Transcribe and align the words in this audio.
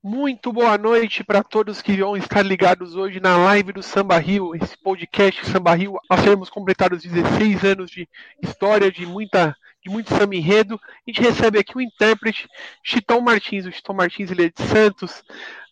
Muito 0.00 0.52
boa 0.52 0.78
noite 0.78 1.24
para 1.24 1.42
todos 1.42 1.82
que 1.82 1.96
vão 1.96 2.16
estar 2.16 2.42
ligados 2.42 2.94
hoje 2.94 3.18
na 3.18 3.36
live 3.36 3.72
do 3.72 3.82
Samba 3.82 4.16
Rio, 4.16 4.54
esse 4.54 4.78
podcast 4.78 5.44
Samba 5.44 5.74
Rio. 5.74 5.98
Nós 6.08 6.22
teremos 6.22 6.48
completado 6.48 6.94
os 6.94 7.02
16 7.02 7.64
anos 7.64 7.90
de 7.90 8.08
história, 8.40 8.92
de 8.92 9.04
muita 9.04 9.56
de 9.82 9.90
muito 9.90 10.14
samba 10.14 10.36
enredo. 10.36 10.80
A 10.84 11.10
gente 11.10 11.20
recebe 11.20 11.58
aqui 11.58 11.76
o 11.76 11.80
intérprete 11.80 12.48
Chitão 12.84 13.20
Martins. 13.20 13.66
O 13.66 13.72
Chitão 13.72 13.92
Martins 13.92 14.30
ele 14.30 14.44
é 14.44 14.50
de 14.50 14.62
Santos, 14.68 15.20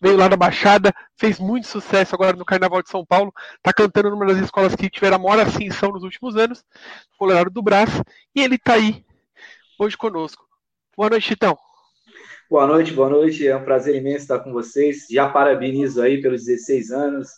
veio 0.03 0.17
lá 0.17 0.27
da 0.27 0.37
Baixada, 0.37 0.93
fez 1.17 1.39
muito 1.39 1.69
sucesso 1.69 2.13
agora 2.13 2.37
no 2.37 2.45
Carnaval 2.45 2.83
de 2.83 2.91
São 2.91 3.07
Paulo. 3.07 3.33
Está 3.55 3.73
cantando 3.73 4.11
numa 4.11 4.27
das 4.27 4.39
escolas 4.39 4.75
que 4.75 4.91
tiveram 4.91 5.17
a 5.17 5.21
maior 5.21 5.39
ascensão 5.39 5.93
nos 5.93 6.03
últimos 6.03 6.37
anos, 6.37 6.65
Colorado 7.17 7.51
do 7.51 7.63
Brás. 7.63 8.03
E 8.35 8.41
ele 8.41 8.57
está 8.57 8.75
aí 8.75 9.05
hoje 9.79 9.97
conosco. 9.97 10.45
Boa 10.97 11.11
noite, 11.11 11.29
Chitão. 11.29 11.57
Boa 12.49 12.65
noite, 12.65 12.93
boa 12.93 13.11
noite. 13.11 13.47
É 13.47 13.57
um 13.57 13.65
prazer 13.65 13.97
imenso 13.97 14.19
estar 14.19 14.39
com 14.39 14.53
vocês. 14.53 15.07
Já 15.11 15.29
parabenizo 15.29 16.01
aí 16.01 16.23
pelos 16.23 16.45
16 16.45 16.93
anos, 16.93 17.29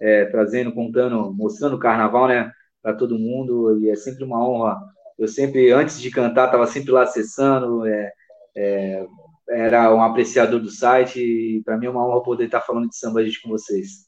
é, 0.00 0.24
trazendo, 0.24 0.72
contando, 0.72 1.32
mostrando 1.32 1.76
o 1.76 1.78
carnaval, 1.78 2.26
né, 2.26 2.50
para 2.82 2.92
todo 2.92 3.18
mundo. 3.18 3.78
E 3.80 3.88
é 3.88 3.94
sempre 3.94 4.24
uma 4.24 4.44
honra. 4.44 4.76
Eu 5.16 5.28
sempre, 5.28 5.70
antes 5.70 6.00
de 6.00 6.10
cantar, 6.10 6.46
estava 6.46 6.66
sempre 6.66 6.90
lá 6.90 7.04
acessando. 7.04 7.86
É, 7.86 8.12
é, 8.56 9.06
era 9.48 9.94
um 9.94 10.02
apreciador 10.02 10.58
do 10.60 10.70
site. 10.70 11.20
E 11.20 11.62
para 11.62 11.76
mim 11.78 11.86
é 11.86 11.90
uma 11.90 12.04
honra 12.04 12.24
poder 12.24 12.46
estar 12.46 12.60
falando 12.60 12.88
de 12.88 12.96
samba 12.96 13.22
com 13.42 13.50
vocês. 13.50 14.04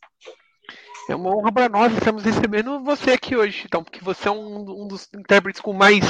É 1.09 1.17
uma 1.17 1.35
honra 1.35 1.51
para 1.51 1.69
nós, 1.71 1.91
estamos 1.95 2.23
recebendo 2.23 2.81
você 2.81 3.13
aqui 3.13 3.35
hoje, 3.35 3.63
então, 3.65 3.83
porque 3.83 3.99
você 4.05 4.29
é 4.29 4.31
um, 4.31 4.59
um, 4.59 4.87
dos 4.87 5.09
intérpretes 5.15 5.59
com 5.59 5.73
mais 5.73 6.05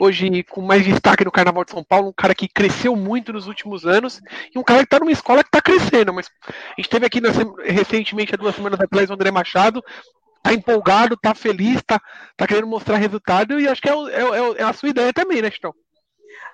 hoje 0.00 0.44
com 0.44 0.60
mais 0.60 0.84
destaque 0.84 1.24
no 1.24 1.32
Carnaval 1.32 1.64
de 1.64 1.72
São 1.72 1.82
Paulo, 1.82 2.10
um 2.10 2.12
cara 2.12 2.36
que 2.36 2.46
cresceu 2.46 2.94
muito 2.94 3.32
nos 3.32 3.48
últimos 3.48 3.84
anos 3.84 4.20
e 4.54 4.56
um 4.56 4.62
cara 4.62 4.78
que 4.78 4.84
está 4.84 5.00
numa 5.00 5.10
escola 5.10 5.42
que 5.42 5.48
está 5.48 5.60
crescendo. 5.60 6.14
Mas 6.14 6.30
a 6.46 6.80
gente 6.80 6.88
teve 6.88 7.04
aqui 7.04 7.20
recentemente, 7.64 8.32
há 8.32 8.38
duas 8.38 8.54
semanas 8.54 8.78
atrás, 8.78 9.10
o 9.10 9.14
André 9.14 9.32
Machado, 9.32 9.82
tá 10.40 10.54
empolgado, 10.54 11.16
tá 11.16 11.34
feliz, 11.34 11.82
tá, 11.82 12.00
tá 12.36 12.46
querendo 12.46 12.68
mostrar 12.68 12.96
resultado 12.96 13.58
e 13.58 13.66
acho 13.66 13.82
que 13.82 13.88
é, 13.88 13.92
é, 13.92 14.22
é, 14.22 14.52
é 14.58 14.62
a 14.62 14.72
sua 14.72 14.90
ideia 14.90 15.12
também, 15.12 15.42
né, 15.42 15.50
Chitão? 15.50 15.74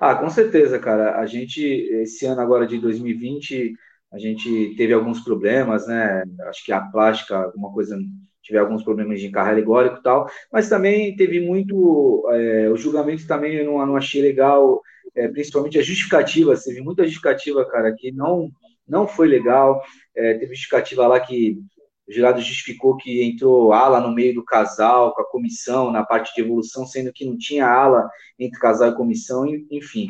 Ah, 0.01 0.15
com 0.15 0.31
certeza, 0.31 0.79
cara. 0.79 1.21
A 1.21 1.27
gente, 1.27 1.63
esse 1.63 2.25
ano 2.25 2.41
agora 2.41 2.67
de 2.67 2.79
2020 2.79 3.75
a 4.15 4.19
gente 4.19 4.75
teve 4.77 4.93
alguns 4.93 5.21
problemas, 5.21 5.89
né? 5.89 6.23
Acho 6.43 6.65
que 6.65 6.71
a 6.71 6.81
plástica, 6.81 7.37
alguma 7.37 7.73
coisa, 7.73 7.99
tive 8.41 8.59
alguns 8.59 8.85
problemas 8.85 9.21
de 9.21 9.29
carro 9.29 9.51
alegórico 9.51 9.99
e 9.99 10.03
tal, 10.05 10.31
mas 10.53 10.69
também 10.69 11.17
teve 11.17 11.41
muito. 11.41 12.25
É, 12.33 12.71
o 12.71 12.77
julgamento 12.77 13.27
também 13.27 13.55
eu 13.55 13.65
não, 13.67 13.85
não 13.85 13.97
achei 13.97 14.23
legal, 14.23 14.81
é, 15.17 15.27
principalmente 15.27 15.81
a 15.81 15.83
justificativa. 15.83 16.57
Teve 16.57 16.81
muita 16.81 17.03
justificativa, 17.03 17.69
cara, 17.69 17.93
que 17.93 18.13
não, 18.13 18.53
não 18.87 19.09
foi 19.09 19.27
legal. 19.27 19.83
É, 20.17 20.35
teve 20.35 20.55
justificativa 20.55 21.09
lá 21.09 21.19
que 21.19 21.59
o 22.07 22.13
jurado 22.13 22.41
justificou 22.41 22.97
que 22.97 23.25
entrou 23.25 23.73
ala 23.73 24.01
no 24.01 24.15
meio 24.15 24.33
do 24.33 24.45
casal, 24.45 25.13
com 25.13 25.23
a 25.23 25.29
comissão, 25.29 25.91
na 25.91 26.05
parte 26.05 26.33
de 26.37 26.41
evolução, 26.41 26.87
sendo 26.87 27.13
que 27.13 27.25
não 27.25 27.37
tinha 27.37 27.67
ala 27.67 28.09
entre 28.39 28.61
casal 28.61 28.91
e 28.91 28.95
comissão, 28.95 29.45
enfim. 29.73 30.07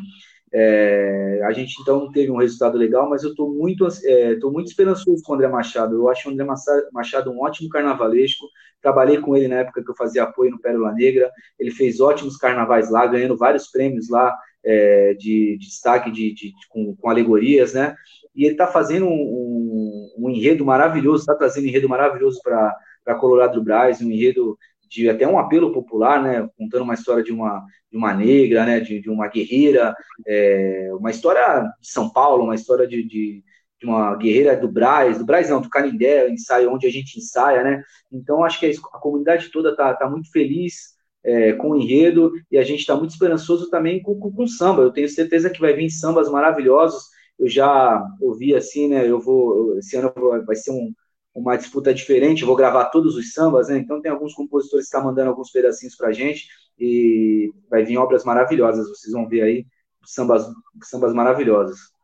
É, 0.57 1.41
a 1.43 1.51
gente 1.51 1.75
então 1.83 1.99
não 1.99 2.13
teve 2.13 2.31
um 2.31 2.37
resultado 2.37 2.79
legal, 2.79 3.11
mas 3.11 3.25
eu 3.25 3.31
estou 3.31 3.53
muito, 3.53 3.89
é, 4.05 4.37
muito 4.37 4.69
esperançoso 4.69 5.21
com 5.25 5.33
o 5.33 5.35
André 5.35 5.49
Machado. 5.49 5.97
Eu 5.97 6.09
acho 6.09 6.29
o 6.29 6.33
André 6.33 6.47
Machado 6.93 7.33
um 7.33 7.43
ótimo 7.43 7.69
carnavalesco. 7.69 8.47
Trabalhei 8.81 9.19
com 9.19 9.37
ele 9.37 9.49
na 9.49 9.57
época 9.57 9.83
que 9.83 9.91
eu 9.91 9.97
fazia 9.97 10.23
apoio 10.23 10.53
no 10.53 10.61
Pérola 10.61 10.93
Negra. 10.93 11.29
Ele 11.59 11.73
fez 11.73 11.99
ótimos 12.01 12.37
carnavais 12.37 12.89
lá, 12.89 13.05
ganhando 13.05 13.37
vários 13.37 13.67
prêmios 13.67 14.09
lá 14.09 14.33
é, 14.65 15.15
de, 15.15 15.59
de, 15.59 15.67
destaque 15.67 16.09
de, 16.13 16.33
de, 16.33 16.53
com, 16.69 16.95
com, 16.95 17.11
alegorias, 17.11 17.75
né? 17.75 17.97
E 18.33 18.45
ele 18.45 18.55
está 18.55 18.69
fazendo 18.69 19.07
um, 19.07 19.11
um, 19.11 20.15
um, 20.19 20.31
enredo 20.31 20.65
maravilhoso, 20.65 21.23
está 21.23 21.35
trazendo 21.35 21.65
um 21.65 21.69
enredo 21.69 21.89
maravilhoso 21.89 22.41
para 22.43 23.19
Colorado 23.19 23.55
do 23.55 23.65
Braz, 23.65 24.01
um 24.01 24.11
enredo 24.11 24.57
de 24.95 25.09
até 25.11 25.27
um 25.27 25.39
apelo 25.39 25.73
popular, 25.73 26.23
né, 26.23 26.48
contando 26.57 26.83
uma 26.83 26.95
história 26.95 27.23
de 27.23 27.33
uma, 27.33 27.64
de 27.91 27.98
uma 27.98 28.14
negra, 28.14 28.64
né, 28.64 28.79
de, 28.79 29.01
de 29.01 29.11
uma 29.11 29.27
guerreira, 29.29 29.95
é, 30.27 30.89
uma 30.92 31.11
história 31.11 31.63
de 31.80 31.91
São 31.91 32.08
Paulo, 32.11 32.45
uma 32.45 32.55
história 32.55 32.86
de, 32.86 33.02
de, 33.02 33.42
de, 33.80 33.86
uma 33.86 34.14
guerreira 34.17 34.57
do 34.57 34.70
Braz, 34.70 35.19
do 35.19 35.24
Braz 35.24 35.51
não, 35.51 35.61
do 35.61 35.69
Canindé, 35.69 36.29
ensaio 36.30 36.73
onde 36.73 36.86
a 36.86 36.91
gente 36.91 37.19
ensaia, 37.19 37.64
né, 37.64 37.83
então 38.13 38.45
acho 38.45 38.61
que 38.61 38.67
a, 38.67 38.70
a 38.70 39.01
comunidade 39.01 39.51
toda 39.51 39.70
está 39.70 39.92
tá 39.95 40.08
muito 40.08 40.30
feliz 40.30 40.95
é, 41.24 41.55
com 41.55 41.70
o 41.70 41.77
enredo 41.77 42.33
e 42.51 42.57
a 42.57 42.63
gente 42.63 42.80
está 42.80 42.95
muito 42.95 43.11
esperançoso 43.11 43.69
também 43.70 44.01
com, 44.01 44.17
com, 44.19 44.30
com 44.30 44.46
samba, 44.46 44.83
eu 44.83 44.92
tenho 44.92 45.08
certeza 45.08 45.51
que 45.51 45.61
vai 45.61 45.73
vir 45.73 45.90
sambas 45.90 46.30
maravilhosos, 46.30 47.08
eu 47.36 47.48
já 47.48 48.01
ouvi 48.20 48.55
assim, 48.55 48.89
né, 48.89 49.08
eu 49.11 49.19
vou, 49.19 49.77
esse 49.79 49.96
ano 49.96 50.13
vai 50.46 50.55
ser 50.55 50.70
um 50.70 50.95
uma 51.34 51.56
disputa 51.56 51.92
diferente, 51.92 52.45
vou 52.45 52.55
gravar 52.55 52.86
todos 52.86 53.17
os 53.17 53.33
sambas, 53.33 53.68
né? 53.68 53.78
Então 53.78 54.00
tem 54.00 54.11
alguns 54.11 54.34
compositores 54.34 54.84
que 54.84 54.89
estão 54.89 55.00
tá 55.00 55.06
mandando 55.06 55.30
alguns 55.30 55.50
pedacinhos 55.50 55.96
pra 55.96 56.12
gente 56.12 56.46
e 56.78 57.52
vai 57.68 57.84
vir 57.84 57.98
obras 57.98 58.24
maravilhosas, 58.24 58.89
vocês 58.89 59.12
vão 59.12 59.28
ver 59.28 59.42
aí 59.42 59.67
sambas, 60.05 60.46
sambas 60.83 61.12
maravilhosas. 61.12 61.95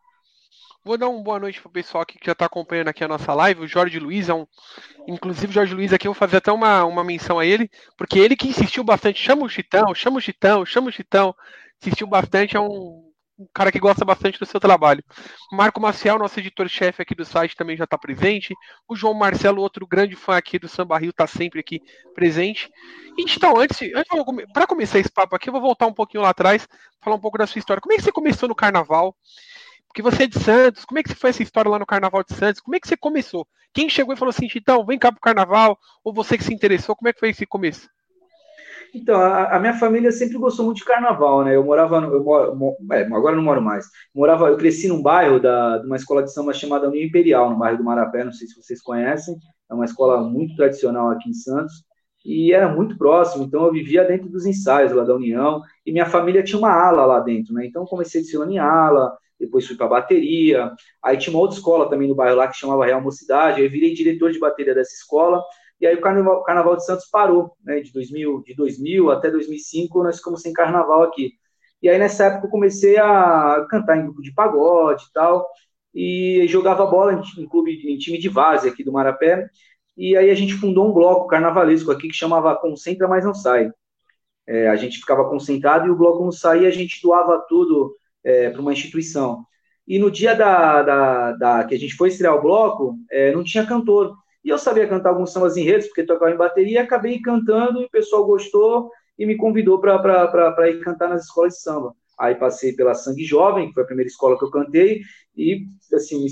Vou 0.83 0.97
dar 0.97 1.09
uma 1.09 1.23
boa 1.23 1.39
noite 1.39 1.61
pro 1.61 1.71
pessoal 1.71 2.03
aqui 2.03 2.19
que 2.19 2.25
já 2.25 2.33
está 2.33 2.47
acompanhando 2.47 2.89
aqui 2.89 3.05
a 3.05 3.09
nossa 3.09 3.35
live. 3.35 3.61
O 3.61 3.69
Jorge 3.69 3.99
Luiz 3.99 4.31
é 4.31 4.35
um. 4.35 4.47
Inclusive, 5.07 5.49
o 5.49 5.53
Jorge 5.53 5.75
Luiz 5.75 5.93
aqui, 5.93 6.09
eu 6.09 6.13
vou 6.13 6.19
fazer 6.19 6.39
até 6.39 6.51
uma, 6.51 6.85
uma 6.87 7.05
menção 7.05 7.39
a 7.39 7.45
ele, 7.45 7.71
porque 7.99 8.19
ele 8.19 8.35
que 8.35 8.49
insistiu 8.49 8.83
bastante. 8.83 9.23
Chama 9.23 9.45
o 9.45 9.49
Chitão, 9.49 9.95
chama 9.95 10.17
o 10.17 10.21
Chitão, 10.21 10.65
chama 10.65 10.89
o 10.89 10.93
Chitão. 10.93 11.35
Insistiu 11.83 12.07
bastante, 12.07 12.57
é 12.57 12.61
um 12.61 13.10
um 13.41 13.47
cara 13.55 13.73
que 13.73 13.79
gosta 13.79 14.05
bastante 14.05 14.39
do 14.39 14.45
seu 14.45 14.61
trabalho. 14.61 15.03
Marco 15.51 15.81
Maciel, 15.81 16.19
nosso 16.19 16.39
editor-chefe 16.39 17.01
aqui 17.01 17.15
do 17.15 17.25
site, 17.25 17.57
também 17.57 17.75
já 17.77 17.85
está 17.85 17.97
presente. 17.97 18.55
O 18.87 18.95
João 18.95 19.15
Marcelo, 19.15 19.63
outro 19.63 19.87
grande 19.87 20.15
fã 20.15 20.37
aqui 20.37 20.59
do 20.59 20.69
Samba 20.69 20.99
Rio, 20.99 21.11
está 21.11 21.27
sempre 21.27 21.61
aqui 21.61 21.81
presente. 22.15 22.71
Então, 23.19 23.59
antes, 23.59 23.81
antes 23.81 24.51
para 24.53 24.67
começar 24.67 24.99
esse 24.99 25.11
papo 25.11 25.35
aqui, 25.35 25.49
eu 25.49 25.53
vou 25.53 25.63
voltar 25.63 25.87
um 25.87 25.95
pouquinho 25.95 26.23
lá 26.23 26.31
atrás, 26.31 26.69
falar 27.01 27.17
um 27.17 27.21
pouco 27.21 27.39
da 27.39 27.47
sua 27.47 27.59
história. 27.59 27.81
Como 27.81 27.95
é 27.95 27.97
que 27.97 28.03
você 28.03 28.13
começou 28.13 28.47
no 28.47 28.55
carnaval? 28.55 29.17
Porque 29.89 30.03
você 30.03 30.25
é 30.25 30.27
de 30.27 30.39
Santos, 30.39 30.85
como 30.85 31.01
é 31.01 31.03
que 31.03 31.15
foi 31.15 31.31
essa 31.31 31.43
história 31.43 31.69
lá 31.69 31.77
no 31.77 31.87
Carnaval 31.87 32.23
de 32.23 32.33
Santos? 32.35 32.61
Como 32.61 32.77
é 32.77 32.81
que 32.81 32.87
você 32.87 32.97
começou? 32.97 33.45
Quem 33.75 33.89
chegou 33.89 34.15
e 34.15 34.17
falou 34.17 34.31
assim, 34.31 34.47
então, 34.55 34.87
vem 34.87 34.97
cá 34.97 35.11
pro 35.11 35.21
Carnaval? 35.21 35.77
Ou 36.05 36.13
você 36.13 36.39
que 36.39 36.45
se 36.45 36.55
interessou, 36.55 36.95
como 36.95 37.09
é 37.09 37.13
que 37.13 37.19
foi 37.19 37.31
esse 37.31 37.45
começo? 37.45 37.89
Então, 38.95 39.21
a, 39.21 39.57
a, 39.57 39.61
minha 39.61 39.75
família 39.75 40.11
sempre 40.11 40.37
gostou 40.39 40.65
muito 40.65 40.79
de 40.79 40.85
carnaval, 40.85 41.45
né? 41.45 41.55
Eu 41.55 41.65
morava, 41.65 42.01
no, 42.01 42.13
eu 42.13 42.25
moro, 42.57 42.77
é, 42.93 43.03
agora 43.03 43.37
não 43.37 43.43
moro 43.43 43.63
mais. 43.63 43.87
Morava, 44.15 44.49
eu 44.49 44.57
cresci 44.57 44.89
num 44.89 45.03
bairro 45.03 45.39
da, 45.41 45.79
de 45.79 45.87
uma 45.87 45.97
escola 45.97 46.23
de 46.23 46.33
samba 46.33 46.53
chamada 46.53 46.89
União 46.89 47.05
Imperial, 47.05 47.51
no 47.51 47.59
bairro 47.59 47.79
do 47.79 47.85
Marapé, 47.85 48.25
não 48.25 48.33
sei 48.33 48.47
se 48.49 48.57
vocês 48.61 48.83
conhecem. 48.83 49.37
É 49.71 49.75
uma 49.75 49.85
escola 49.85 50.21
muito 50.23 50.57
tradicional 50.57 51.11
aqui 51.11 51.31
em 51.31 51.35
Santos 51.35 51.85
e 52.25 52.53
era 52.53 52.69
muito 52.69 52.99
próximo, 52.99 53.45
então 53.45 53.65
eu 53.65 53.73
vivia 53.73 54.05
dentro 54.05 54.29
dos 54.29 54.45
ensaios 54.45 54.93
lá 54.93 55.05
da 55.05 55.15
União 55.15 55.63
e 55.87 55.93
minha 55.93 56.05
família 56.05 56.43
tinha 56.43 56.59
uma 56.59 56.71
ala 56.71 57.07
lá 57.07 57.21
dentro, 57.21 57.55
né? 57.55 57.65
Então 57.65 57.87
comecei 57.87 58.21
desfilando 58.21 58.53
em 58.53 58.59
ala, 58.59 59.17
depois 59.39 59.67
fui 59.67 59.75
para 59.77 59.89
bateria. 59.89 60.71
Aí 61.03 61.17
tinha 61.17 61.33
uma 61.33 61.41
outra 61.41 61.57
escola 61.57 61.89
também 61.89 62.07
no 62.07 62.15
bairro 62.15 62.37
lá 62.37 62.47
que 62.47 62.57
chamava 62.57 62.85
Real 62.85 63.01
Mocidade. 63.01 63.63
Aí 63.63 63.69
virei 63.69 63.95
diretor 63.95 64.31
de 64.31 64.39
bateria 64.39 64.75
dessa 64.75 64.93
escola 64.93 65.43
e 65.81 65.87
aí 65.87 65.95
o 65.97 66.01
Carnaval, 66.01 66.43
Carnaval 66.43 66.77
de 66.77 66.85
Santos 66.85 67.07
parou, 67.07 67.53
né? 67.65 67.81
De 67.81 67.93
2000, 67.93 68.43
de 68.43 68.55
2000 68.55 69.11
até 69.11 69.31
2005 69.31 70.03
nós 70.03 70.19
ficamos 70.19 70.43
sem 70.43 70.53
carnaval 70.53 71.03
aqui. 71.03 71.33
E 71.83 71.89
aí 71.89 71.99
nessa 71.99 72.27
época 72.27 72.47
eu 72.47 72.51
comecei 72.51 72.99
a 72.99 73.67
cantar 73.71 73.97
em 73.97 74.03
grupo 74.05 74.23
de 74.23 74.33
pagode 74.35 75.05
e 75.05 75.13
tal, 75.13 75.47
e 75.95 76.47
jogava 76.49 76.87
bola 76.87 77.15
em, 77.15 77.43
em 77.43 77.49
clube, 77.49 77.73
em 77.91 77.99
time 77.99 78.19
de 78.19 78.29
várzea 78.29 78.71
aqui 78.71 78.85
do 78.85 78.93
Marapé. 78.93 79.49
E 79.97 80.17
aí 80.17 80.31
a 80.31 80.35
gente 80.35 80.55
fundou 80.55 80.89
um 80.89 80.93
bloco 80.93 81.27
carnavalesco 81.27 81.91
aqui 81.91 82.09
que 82.09 82.15
chamava 82.15 82.57
Concentra 82.57 83.09
Mas 83.09 83.25
Não 83.25 83.35
Sai. 83.35 83.71
É, 84.47 84.69
a 84.69 84.77
gente 84.77 84.99
ficava 84.99 85.29
concentrado 85.29 85.87
e 85.87 85.91
o 85.91 85.97
bloco 85.97 86.25
não 86.25 86.33
saía, 86.33 86.69
a 86.69 86.73
gente 86.73 87.01
doava 87.03 87.45
tudo 87.49 87.97
é, 88.25 88.51
para 88.51 88.61
uma 88.61 88.73
instituição. 88.73 89.45
E 89.87 89.99
no 89.99 90.11
dia 90.11 90.35
da, 90.35 90.83
da, 90.83 91.33
da, 91.33 91.65
que 91.65 91.75
a 91.75 91.79
gente 91.79 91.95
foi 91.95 92.09
estrear 92.09 92.35
o 92.35 92.43
bloco, 92.43 92.97
é, 93.11 93.33
não 93.33 93.45
tinha 93.45 93.67
cantor. 93.67 94.17
E 94.45 94.49
eu 94.49 94.59
sabia 94.59 94.89
cantar 94.89 95.11
alguns 95.11 95.33
sambas 95.33 95.57
enredos, 95.57 95.87
porque 95.87 96.03
tocava 96.03 96.33
em 96.33 96.37
bateria, 96.37 96.83
acabei 96.83 97.21
cantando, 97.21 97.83
e 97.83 97.85
o 97.85 97.91
pessoal 97.91 98.25
gostou 98.25 98.91
e 99.19 99.27
me 99.27 99.37
convidou 99.37 99.81
para 99.81 100.71
ir 100.71 100.81
cantar 100.81 101.09
nas 101.09 101.25
escolas 101.25 101.55
de 101.55 101.61
samba. 101.61 101.95
Aí 102.19 102.35
passei 102.35 102.73
pela 102.75 102.95
Sangue 102.95 103.25
Jovem, 103.25 103.69
que 103.69 103.75
foi 103.75 103.83
a 103.83 103.87
primeira 103.87 104.09
escola 104.09 104.39
que 104.39 104.45
eu 104.45 104.51
cantei, 104.51 105.03
e, 105.37 105.67
assim, 105.95 106.27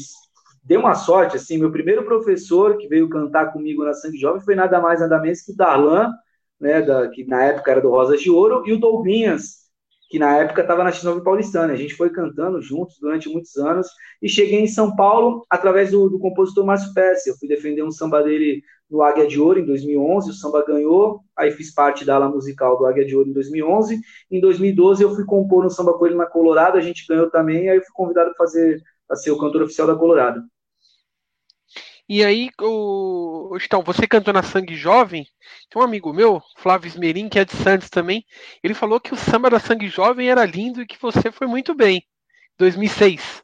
deu 0.64 0.80
uma 0.80 0.94
sorte, 0.94 1.36
assim, 1.36 1.58
meu 1.58 1.70
primeiro 1.70 2.04
professor 2.04 2.76
que 2.76 2.88
veio 2.88 3.08
cantar 3.08 3.52
comigo 3.52 3.84
na 3.84 3.94
Sangue 3.94 4.18
Jovem 4.18 4.42
foi 4.42 4.54
nada 4.54 4.80
mais, 4.80 5.00
nada 5.00 5.18
menos 5.18 5.42
que 5.42 5.52
o 5.52 5.56
Darlan, 5.56 6.12
né, 6.60 6.82
da, 6.82 7.08
que 7.08 7.24
na 7.24 7.42
época 7.44 7.70
era 7.70 7.80
do 7.80 7.90
Rosas 7.90 8.20
de 8.20 8.30
Ouro, 8.30 8.62
e 8.66 8.72
o 8.72 8.80
Dolbinhas, 8.80 9.67
que 10.08 10.18
na 10.18 10.38
época 10.38 10.62
estava 10.62 10.82
na 10.82 10.90
X9 10.90 11.22
Paulistana. 11.22 11.72
A 11.72 11.76
gente 11.76 11.94
foi 11.94 12.10
cantando 12.10 12.60
juntos 12.62 12.98
durante 12.98 13.28
muitos 13.28 13.56
anos 13.56 13.88
e 14.22 14.28
cheguei 14.28 14.60
em 14.60 14.66
São 14.66 14.96
Paulo 14.96 15.44
através 15.50 15.90
do, 15.90 16.08
do 16.08 16.18
compositor 16.18 16.64
Márcio 16.64 16.94
Pesce. 16.94 17.28
Eu 17.28 17.36
fui 17.36 17.46
defender 17.46 17.82
um 17.82 17.90
samba 17.90 18.22
dele 18.22 18.62
no 18.90 19.02
Águia 19.02 19.26
de 19.26 19.38
Ouro 19.38 19.60
em 19.60 19.66
2011, 19.66 20.30
o 20.30 20.32
samba 20.32 20.64
ganhou, 20.66 21.20
aí 21.36 21.50
fiz 21.50 21.74
parte 21.74 22.06
da 22.06 22.14
ala 22.14 22.28
musical 22.30 22.78
do 22.78 22.86
Águia 22.86 23.04
de 23.04 23.14
Ouro 23.14 23.28
em 23.28 23.34
2011. 23.34 24.00
Em 24.30 24.40
2012 24.40 25.02
eu 25.02 25.14
fui 25.14 25.26
compor 25.26 25.66
um 25.66 25.68
samba 25.68 25.92
com 25.92 26.06
ele 26.06 26.14
na 26.14 26.24
Colorado, 26.24 26.78
a 26.78 26.80
gente 26.80 27.06
ganhou 27.06 27.30
também, 27.30 27.68
aí 27.68 27.76
eu 27.76 27.82
fui 27.82 27.92
convidado 27.92 28.30
para 28.30 28.46
fazer 28.46 28.82
a 29.10 29.14
ser 29.14 29.30
o 29.30 29.38
cantor 29.38 29.62
oficial 29.62 29.86
da 29.86 29.94
Colorado. 29.94 30.42
E 32.08 32.24
aí, 32.24 32.48
o, 32.60 33.56
então, 33.62 33.82
você 33.82 34.06
cantou 34.06 34.32
na 34.32 34.42
Sangue 34.42 34.74
Jovem, 34.74 35.26
tem 35.70 35.82
um 35.82 35.84
amigo 35.84 36.10
meu, 36.10 36.40
Flávio 36.56 36.88
Esmerim, 36.88 37.28
que 37.28 37.38
é 37.38 37.44
de 37.44 37.54
Santos 37.54 37.90
também, 37.90 38.24
ele 38.62 38.72
falou 38.72 38.98
que 38.98 39.12
o 39.12 39.16
samba 39.16 39.50
da 39.50 39.58
Sangue 39.58 39.88
Jovem 39.88 40.30
era 40.30 40.46
lindo 40.46 40.80
e 40.80 40.86
que 40.86 41.00
você 41.00 41.30
foi 41.30 41.46
muito 41.46 41.74
bem. 41.74 42.02
2006. 42.58 43.42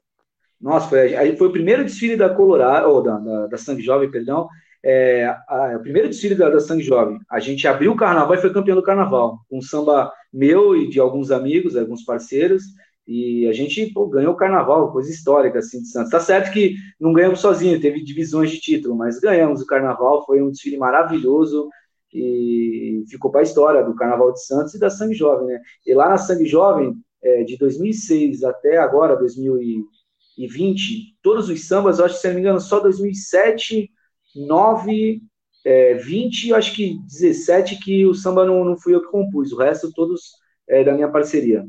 Nossa, 0.60 0.88
foi, 0.88 1.36
foi 1.36 1.48
o 1.48 1.52
primeiro 1.52 1.84
desfile 1.84 2.16
da 2.16 2.30
Colorado, 2.30 2.88
ou 2.88 3.02
da, 3.02 3.18
da, 3.18 3.46
da 3.48 3.58
Sangue 3.58 3.82
Jovem, 3.82 4.10
perdão, 4.10 4.48
é, 4.82 5.26
a, 5.48 5.76
o 5.76 5.80
primeiro 5.80 6.08
desfile 6.08 6.34
da, 6.34 6.48
da 6.48 6.58
Sangue 6.58 6.82
Jovem. 6.82 7.18
A 7.30 7.40
gente 7.40 7.68
abriu 7.68 7.92
o 7.92 7.96
carnaval 7.96 8.34
e 8.34 8.40
foi 8.40 8.52
campeão 8.52 8.76
do 8.76 8.82
carnaval, 8.82 9.40
um 9.50 9.60
samba 9.60 10.10
meu 10.32 10.74
e 10.74 10.88
de 10.88 10.98
alguns 10.98 11.30
amigos, 11.30 11.76
alguns 11.76 12.02
parceiros, 12.02 12.62
e 13.06 13.46
a 13.46 13.52
gente 13.52 13.92
pô, 13.92 14.08
ganhou 14.08 14.32
o 14.32 14.36
carnaval, 14.36 14.92
coisa 14.92 15.10
histórica 15.10 15.58
assim 15.58 15.82
de 15.82 15.88
Santos. 15.88 16.10
Tá 16.10 16.20
certo 16.20 16.52
que 16.52 16.74
não 16.98 17.12
ganhamos 17.12 17.40
sozinho, 17.40 17.80
teve 17.80 18.02
divisões 18.02 18.50
de 18.50 18.60
título, 18.60 18.96
mas 18.96 19.20
ganhamos 19.20 19.60
o 19.60 19.66
carnaval, 19.66 20.24
foi 20.24 20.42
um 20.42 20.50
desfile 20.50 20.78
maravilhoso 20.78 21.68
e 22.12 23.04
ficou 23.08 23.30
para 23.30 23.40
a 23.40 23.42
história 23.42 23.82
do 23.82 23.94
Carnaval 23.94 24.32
de 24.32 24.44
Santos 24.44 24.74
e 24.74 24.78
da 24.78 24.88
Sangue 24.88 25.14
Jovem, 25.14 25.48
né? 25.48 25.60
E 25.84 25.92
lá 25.92 26.08
na 26.08 26.16
Sangue 26.16 26.46
Jovem, 26.46 26.94
é, 27.22 27.42
de 27.42 27.58
2006 27.58 28.44
até 28.44 28.78
agora, 28.78 29.16
2020, 29.16 31.16
todos 31.20 31.48
os 31.48 31.66
sambas, 31.66 31.98
eu 31.98 32.04
acho 32.04 32.14
que 32.14 32.20
se 32.20 32.28
não 32.28 32.34
me 32.34 32.40
engano, 32.40 32.60
só 32.60 32.78
2007, 32.78 33.90
9, 34.36 35.20
é, 35.64 35.94
20, 35.94 36.50
eu 36.50 36.56
acho 36.56 36.74
que 36.74 36.98
17 37.00 37.80
que 37.80 38.06
o 38.06 38.14
samba 38.14 38.46
não, 38.46 38.64
não 38.64 38.78
fui 38.78 38.94
eu 38.94 39.00
que 39.00 39.10
compus, 39.10 39.52
o 39.52 39.58
resto 39.58 39.92
todos 39.92 40.34
é, 40.68 40.84
da 40.84 40.94
minha 40.94 41.10
parceria. 41.10 41.64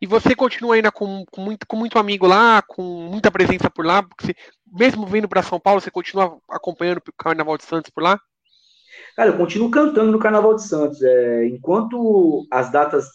E 0.00 0.06
você 0.06 0.34
continua 0.34 0.74
ainda 0.74 0.90
com, 0.90 1.24
com, 1.30 1.40
muito, 1.40 1.66
com 1.66 1.76
muito 1.76 1.98
amigo 1.98 2.26
lá, 2.26 2.62
com 2.62 2.82
muita 2.82 3.30
presença 3.30 3.70
por 3.70 3.84
lá, 3.84 4.02
porque 4.02 4.26
você, 4.26 4.34
mesmo 4.72 5.06
vindo 5.06 5.28
para 5.28 5.42
São 5.42 5.60
Paulo, 5.60 5.80
você 5.80 5.90
continua 5.90 6.38
acompanhando 6.48 6.98
o 6.98 7.12
Carnaval 7.16 7.56
de 7.56 7.64
Santos 7.64 7.90
por 7.90 8.02
lá? 8.02 8.18
Cara, 9.16 9.30
eu 9.30 9.36
continuo 9.36 9.70
cantando 9.70 10.10
no 10.10 10.18
Carnaval 10.18 10.54
de 10.54 10.62
Santos. 10.62 11.02
É, 11.02 11.46
enquanto 11.46 12.46
as 12.50 12.70
datas 12.70 13.06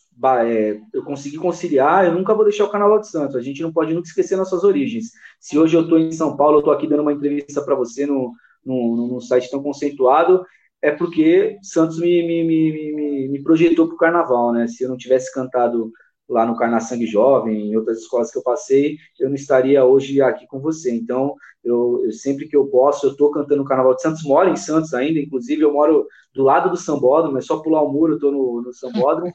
é, 0.45 0.79
eu 0.93 1.03
conseguir 1.03 1.37
conciliar, 1.37 2.05
eu 2.05 2.13
nunca 2.13 2.33
vou 2.33 2.43
deixar 2.43 2.65
o 2.65 2.69
Carnaval 2.69 2.99
de 2.99 3.09
Santos. 3.09 3.35
A 3.35 3.41
gente 3.41 3.61
não 3.61 3.71
pode 3.71 3.93
nunca 3.93 4.07
esquecer 4.07 4.35
nossas 4.35 4.63
origens. 4.63 5.11
Se 5.39 5.57
hoje 5.57 5.75
eu 5.75 5.81
estou 5.81 5.99
em 5.99 6.11
São 6.11 6.35
Paulo, 6.35 6.57
eu 6.57 6.59
estou 6.59 6.73
aqui 6.73 6.87
dando 6.87 7.01
uma 7.01 7.13
entrevista 7.13 7.61
para 7.61 7.75
você 7.75 8.05
no, 8.05 8.33
no, 8.65 9.07
no, 9.07 9.21
site 9.21 9.49
tão 9.49 9.61
conceituado, 9.61 10.45
é 10.81 10.91
porque 10.91 11.57
Santos 11.61 11.99
me, 11.99 12.25
me, 12.25 12.43
me, 12.43 12.95
me, 12.95 13.27
me 13.29 13.43
projetou 13.43 13.87
para 13.87 13.95
o 13.95 13.99
Carnaval, 13.99 14.51
né? 14.53 14.67
Se 14.67 14.83
eu 14.83 14.89
não 14.89 14.97
tivesse 14.97 15.33
cantado 15.33 15.91
lá 16.29 16.45
no 16.45 16.55
Carna 16.55 16.79
Sangue 16.79 17.05
Jovem, 17.05 17.69
em 17.69 17.77
outras 17.77 17.99
escolas 17.99 18.31
que 18.31 18.37
eu 18.37 18.43
passei, 18.43 18.97
eu 19.19 19.29
não 19.29 19.35
estaria 19.35 19.83
hoje 19.85 20.21
aqui 20.21 20.45
com 20.47 20.59
você. 20.59 20.93
Então, 20.93 21.35
eu, 21.63 22.01
eu 22.03 22.11
sempre 22.11 22.47
que 22.47 22.55
eu 22.55 22.67
posso, 22.67 23.05
eu 23.05 23.11
estou 23.11 23.31
cantando 23.31 23.61
o 23.61 23.65
Carnaval 23.65 23.95
de 23.95 24.01
Santos, 24.01 24.23
moro 24.23 24.49
em 24.49 24.55
Santos 24.55 24.93
ainda, 24.93 25.19
inclusive 25.19 25.61
eu 25.61 25.73
moro 25.73 26.07
do 26.33 26.43
lado 26.43 26.69
do 26.69 26.77
Sambódromo, 26.77 27.37
é 27.37 27.41
só 27.41 27.59
pular 27.59 27.81
o 27.81 27.91
muro, 27.91 28.13
eu 28.13 28.17
estou 28.17 28.31
no, 28.31 28.61
no 28.61 28.73
Sambódromo, 28.73 29.31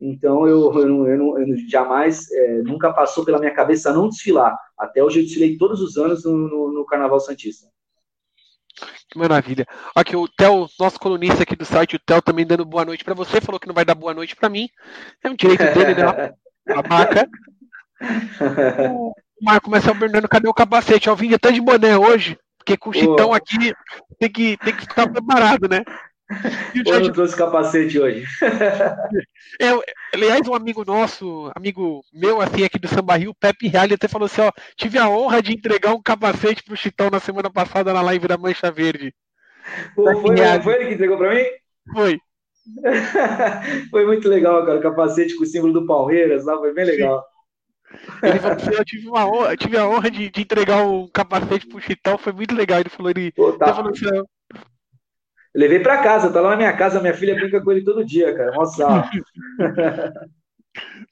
então 0.00 0.46
eu, 0.46 0.72
eu, 0.74 1.06
eu, 1.06 1.38
eu 1.38 1.56
jamais, 1.68 2.30
é, 2.30 2.62
nunca 2.62 2.92
passou 2.92 3.24
pela 3.24 3.38
minha 3.38 3.54
cabeça 3.54 3.92
não 3.92 4.08
desfilar. 4.08 4.56
Até 4.78 5.02
hoje 5.02 5.20
eu 5.20 5.24
desfilei 5.24 5.56
todos 5.56 5.80
os 5.80 5.96
anos 5.96 6.24
no, 6.24 6.36
no, 6.36 6.72
no 6.72 6.86
Carnaval 6.86 7.18
Santista. 7.20 7.66
Que 9.08 9.18
maravilha. 9.18 9.66
Aqui 9.94 10.16
o 10.16 10.28
Theo, 10.28 10.66
nosso 10.78 10.98
colunista 10.98 11.42
aqui 11.42 11.54
do 11.54 11.64
site, 11.64 11.96
o 11.96 11.98
Theo 11.98 12.20
também 12.20 12.46
dando 12.46 12.64
boa 12.64 12.84
noite 12.84 13.04
para 13.04 13.14
você, 13.14 13.40
falou 13.40 13.60
que 13.60 13.68
não 13.68 13.74
vai 13.74 13.84
dar 13.84 13.94
boa 13.94 14.12
noite 14.12 14.34
para 14.34 14.48
mim. 14.48 14.68
É 15.22 15.30
um 15.30 15.34
direito 15.34 15.62
dele, 15.72 15.94
né? 15.94 16.32
Babaca. 16.66 17.28
o 18.90 19.14
Marco 19.40 19.70
Marcelo 19.70 19.98
Bernardo, 19.98 20.28
cadê 20.28 20.48
o 20.48 20.54
capacete? 20.54 21.08
Eu 21.08 21.16
vim 21.16 21.32
até 21.32 21.52
de 21.52 21.60
boné 21.60 21.96
hoje, 21.96 22.36
porque 22.58 22.76
com 22.76 22.90
o 22.90 22.92
Chitão 22.92 23.32
aqui 23.32 23.72
tem 24.18 24.30
que, 24.30 24.56
tem 24.58 24.74
que 24.74 24.82
ficar 24.82 25.08
preparado, 25.08 25.68
né? 25.68 25.84
E 26.74 26.80
o 26.80 26.84
Jorge... 26.84 27.00
Eu 27.00 27.06
não 27.06 27.12
trouxe 27.12 27.36
capacete 27.36 27.98
hoje. 27.98 28.24
É, 29.60 29.70
aliás, 30.12 30.46
um 30.48 30.54
amigo 30.54 30.84
nosso, 30.84 31.50
amigo 31.54 32.02
meu, 32.12 32.40
assim, 32.40 32.64
aqui 32.64 32.78
do 32.78 32.88
Samba 32.88 33.16
Rio, 33.16 33.34
Pepe 33.34 33.68
Reale, 33.68 33.94
até 33.94 34.08
falou 34.08 34.26
assim: 34.26 34.40
ó, 34.40 34.50
tive 34.76 34.98
a 34.98 35.08
honra 35.08 35.40
de 35.40 35.52
entregar 35.52 35.94
um 35.94 36.02
capacete 36.02 36.62
pro 36.62 36.76
Chitão 36.76 37.08
na 37.10 37.20
semana 37.20 37.50
passada 37.50 37.92
na 37.92 38.02
live 38.02 38.26
da 38.26 38.36
Mancha 38.36 38.70
Verde. 38.70 39.14
Pô, 39.94 40.04
foi, 40.20 40.36
foi, 40.62 40.74
ele 40.74 40.86
que 40.88 40.94
entregou 40.94 41.16
pra 41.16 41.34
mim? 41.34 41.44
Foi. 41.92 42.18
foi 43.90 44.06
muito 44.06 44.28
legal, 44.28 44.64
cara. 44.66 44.78
O 44.78 44.82
capacete 44.82 45.36
com 45.36 45.44
o 45.44 45.46
símbolo 45.46 45.72
do 45.72 45.86
Palmeiras 45.86 46.44
lá, 46.44 46.58
foi 46.58 46.74
bem 46.74 46.84
legal. 46.84 47.24
Ele 48.22 48.38
falou 48.38 48.56
assim, 48.56 48.70
eu 48.74 48.84
tive, 48.84 49.08
uma 49.08 49.26
honra, 49.26 49.56
tive 49.56 49.78
a 49.78 49.88
honra 49.88 50.10
de, 50.10 50.28
de 50.28 50.40
entregar 50.40 50.84
um 50.84 51.08
capacete 51.08 51.66
pro 51.66 51.80
Chitão, 51.80 52.18
foi 52.18 52.32
muito 52.32 52.54
legal. 52.54 52.80
Ele 52.80 52.88
falou, 52.88 53.10
ele, 53.10 53.32
Pô, 53.32 53.52
tá. 53.52 53.72
falou 53.72 53.92
assim, 53.92 54.06
eu 55.56 55.60
levei 55.60 55.80
para 55.80 56.02
casa, 56.02 56.30
tá 56.30 56.38
lá 56.38 56.50
na 56.50 56.56
minha 56.56 56.76
casa, 56.76 57.00
minha 57.00 57.14
filha 57.14 57.34
brinca 57.34 57.62
com 57.62 57.72
ele 57.72 57.82
todo 57.82 58.04
dia, 58.04 58.34
cara. 58.36 58.52
Nossa. 58.52 59.10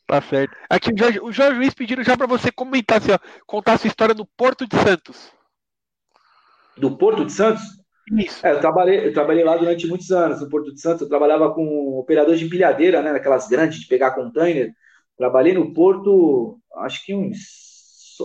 tá 0.07 0.21
certo. 0.21 0.55
Aqui 0.69 0.93
o 0.93 0.99
Jorge, 0.99 1.21
o 1.21 1.33
Jorge 1.33 1.59
Luiz 1.59 1.73
pediram 1.73 2.05
já 2.05 2.15
para 2.15 2.27
você 2.27 2.53
comentar, 2.53 2.99
assim, 2.99 3.13
ó, 3.13 3.19
contar 3.47 3.73
a 3.73 3.79
sua 3.79 3.89
história 3.89 4.15
no 4.15 4.27
Porto 4.37 4.67
de 4.69 4.77
Santos. 4.77 5.33
Do 6.77 6.95
Porto 6.95 7.25
de 7.25 7.33
Santos? 7.33 7.63
Isso. 8.13 8.47
É, 8.47 8.53
eu, 8.53 8.61
trabalhei, 8.61 9.07
eu 9.07 9.15
trabalhei 9.15 9.45
lá 9.45 9.57
durante 9.57 9.87
muitos 9.87 10.11
anos 10.11 10.43
no 10.43 10.51
Porto 10.51 10.75
de 10.75 10.81
Santos. 10.81 11.01
Eu 11.01 11.09
trabalhava 11.09 11.55
com 11.55 11.99
operador 11.99 12.37
de 12.37 12.45
empilhadeira, 12.45 13.01
né? 13.01 13.13
Naquelas 13.13 13.49
grandes 13.49 13.81
de 13.81 13.87
pegar 13.87 14.11
container. 14.11 14.75
Trabalhei 15.17 15.55
no 15.55 15.73
Porto, 15.73 16.59
acho 16.81 17.03
que 17.07 17.15
uns. 17.15 17.39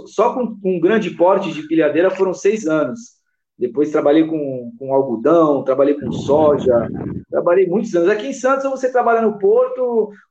Só 0.07 0.33
com, 0.33 0.59
com 0.59 0.75
um 0.75 0.81
grande 0.81 1.11
porte 1.11 1.53
de 1.53 1.61
empilhadeira 1.61 2.11
foram 2.11 2.33
seis 2.33 2.67
anos. 2.67 3.18
Depois 3.59 3.91
trabalhei 3.91 4.25
com, 4.25 4.71
com 4.79 4.93
algodão, 4.93 5.63
trabalhei 5.63 5.99
com 5.99 6.09
soja, 6.13 6.87
trabalhei 7.29 7.67
muitos 7.67 7.93
anos. 7.93 8.07
Aqui 8.09 8.27
em 8.27 8.33
Santos, 8.33 8.63
ou 8.63 8.71
você 8.71 8.89
trabalha 8.89 9.21
no 9.21 9.37
porto, 9.37 9.81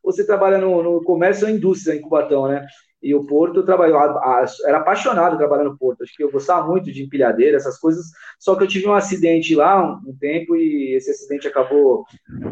ou 0.03 0.13
você 0.13 0.25
trabalha 0.25 0.57
no, 0.57 0.83
no 0.83 1.05
comércio 1.05 1.47
ou 1.47 1.53
indústria, 1.53 1.95
em 1.95 2.01
Cubatão, 2.01 2.49
né? 2.49 2.67
E 3.03 3.15
o 3.15 3.25
Porto, 3.27 3.61
eu 3.61 3.65
trabalhava, 3.65 4.19
era 4.67 4.79
apaixonado 4.79 5.37
trabalhando 5.37 5.71
no 5.71 5.79
Porto. 5.79 6.03
Acho 6.03 6.17
que 6.17 6.25
eu 6.25 6.33
gostava 6.33 6.67
muito 6.67 6.91
de 6.91 7.05
empilhadeira, 7.05 7.57
essas 7.57 7.79
coisas. 7.79 8.07
Só 8.41 8.57
que 8.57 8.65
eu 8.65 8.69
tive 8.69 8.89
um 8.89 8.95
acidente 8.95 9.55
lá 9.55 9.81
um, 9.81 10.11
um 10.11 10.17
tempo 10.19 10.57
e 10.57 10.97
esse 10.97 11.11
acidente 11.11 11.47
acabou 11.47 12.05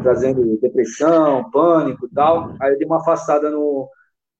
trazendo 0.03 0.57
depressão, 0.61 1.49
pânico 1.51 2.05
e 2.05 2.13
tal. 2.13 2.55
Aí 2.61 2.71
eu 2.71 2.77
dei 2.77 2.87
uma 2.87 3.01
afastada 3.01 3.49
no, 3.49 3.89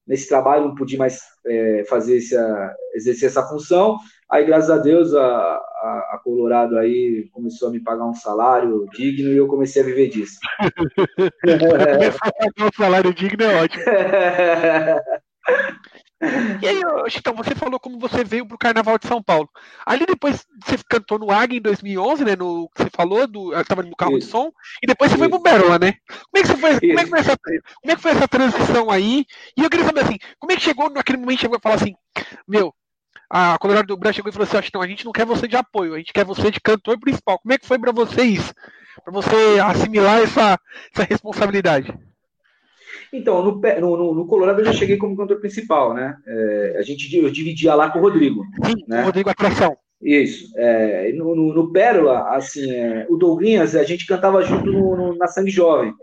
nesse 0.07 0.30
trabalho, 0.30 0.66
não 0.66 0.75
pude 0.75 0.98
mais 0.98 1.19
é, 1.45 1.83
fazer 1.90 2.19
essa, 2.19 2.75
exercer 2.94 3.28
essa 3.28 3.44
função. 3.44 3.98
Aí, 4.29 4.45
graças 4.45 4.69
a 4.69 4.77
Deus, 4.77 5.13
a, 5.13 5.24
a, 5.24 6.09
a, 6.13 6.21
Colorado 6.21 6.78
aí 6.78 7.30
começou 7.31 7.69
a 7.69 7.71
me 7.71 7.80
pagar 7.80 8.06
um 8.06 8.13
salário 8.13 8.85
digno 8.92 9.31
e 9.31 9.37
eu 9.37 9.47
comecei 9.47 9.81
a 9.81 9.85
viver 9.85 10.09
disso. 10.09 10.37
Pagar 10.59 12.52
um 12.68 12.69
salário 12.75 13.13
digno 13.13 13.44
é 13.44 13.63
ótimo. 13.63 13.83
E 16.61 16.68
aí, 16.68 16.81
então, 17.16 17.35
você 17.35 17.54
falou 17.54 17.80
como 17.80 17.99
você 17.99 18.23
veio 18.23 18.45
pro 18.47 18.57
Carnaval 18.57 18.97
de 18.97 19.07
São 19.07 19.21
Paulo. 19.21 19.47
Ali 19.85 20.06
depois 20.06 20.45
você 20.66 20.78
cantou 20.90 21.19
no 21.19 21.30
Águia 21.30 21.59
em 21.59 21.61
2011, 21.61 22.25
né? 22.25 22.35
No 22.35 22.68
que 22.69 22.83
você 22.83 22.90
falou, 22.90 23.28
do, 23.28 23.52
tava 23.63 23.83
no 23.83 23.95
carro 23.95 24.18
Isso. 24.18 24.25
de 24.25 24.31
som, 24.31 24.52
e 24.81 24.87
depois 24.87 25.11
você 25.11 25.16
Isso. 25.16 25.23
foi 25.23 25.30
pro 25.30 25.40
Beroa, 25.40 25.78
né? 25.78 25.94
Como 26.07 26.37
é, 26.37 26.42
que 26.42 26.47
você 26.47 26.57
foi, 26.57 26.80
como, 26.80 26.99
é 26.99 27.04
que 27.04 27.09
foi 27.09 27.19
essa, 27.19 27.37
como 27.37 27.92
é 27.92 27.95
que 27.95 28.02
foi 28.02 28.11
essa 28.11 28.28
transição 28.28 28.90
aí? 28.90 29.25
E 29.56 29.63
eu 29.63 29.69
queria 29.69 29.85
saber 29.85 30.02
assim, 30.02 30.18
como 30.40 30.52
é 30.52 30.56
que 30.56 30.63
chegou 30.63 30.90
naquele 30.90 31.19
momento 31.19 31.42
chegou 31.42 31.57
a 31.57 31.61
falar 31.61 31.75
assim, 31.75 31.94
meu, 32.47 32.73
a 33.30 33.57
Colorado 33.57 33.88
do 33.88 33.98
Branco 33.98 34.16
chegou 34.16 34.30
e 34.30 34.34
falou 34.34 34.48
assim: 34.48 34.69
não, 34.74 34.81
a 34.81 34.88
gente 34.88 35.06
não 35.06 35.12
quer 35.12 35.26
você 35.26 35.48
de 35.48 35.56
apoio, 35.56 35.94
a 35.94 35.98
gente 35.98 36.14
quer 36.14 36.26
você 36.26 36.50
de 36.50 36.60
cantor 36.60 37.00
principal. 37.00 37.40
Como 37.40 37.54
é 37.54 37.57
que 37.57 37.68
foi 37.68 37.78
para 37.78 37.92
vocês, 37.92 38.54
para 39.04 39.14
você 39.14 39.36
assimilar 39.64 40.19
essa, 40.22 40.60
essa 40.94 41.04
responsabilidade? 41.04 41.94
Então, 43.12 43.42
no, 43.42 43.62
no, 43.80 44.14
no, 44.14 44.28
Colorado 44.28 44.60
eu 44.62 44.66
já 44.66 44.74
cheguei 44.74 44.98
como 44.98 45.16
cantor 45.16 45.40
principal, 45.40 45.94
né? 45.94 46.18
É, 46.26 46.76
a 46.78 46.81
gente 46.81 47.16
eu 47.16 47.30
dividia 47.30 47.74
lá 47.74 47.90
com 47.90 48.00
o 48.00 48.02
Rodrigo. 48.02 48.44
Sim, 48.66 48.76
né? 48.88 49.02
o 49.02 49.06
Rodrigo 49.06 49.30
Atração. 49.30 49.78
Isso. 50.02 50.52
É, 50.57 51.12
no, 51.14 51.36
no, 51.36 51.54
no, 51.54 51.72
Pérola, 51.72 52.36
assim, 52.36 52.69
é, 52.69 53.06
o 53.10 53.18
Douglinhas, 53.18 53.76
a 53.76 53.84
gente 53.84 54.06
cantava 54.06 54.44
junto 54.44 55.16
na 55.18 55.28
Sangue 55.28 55.50
Jovem. 55.50 55.94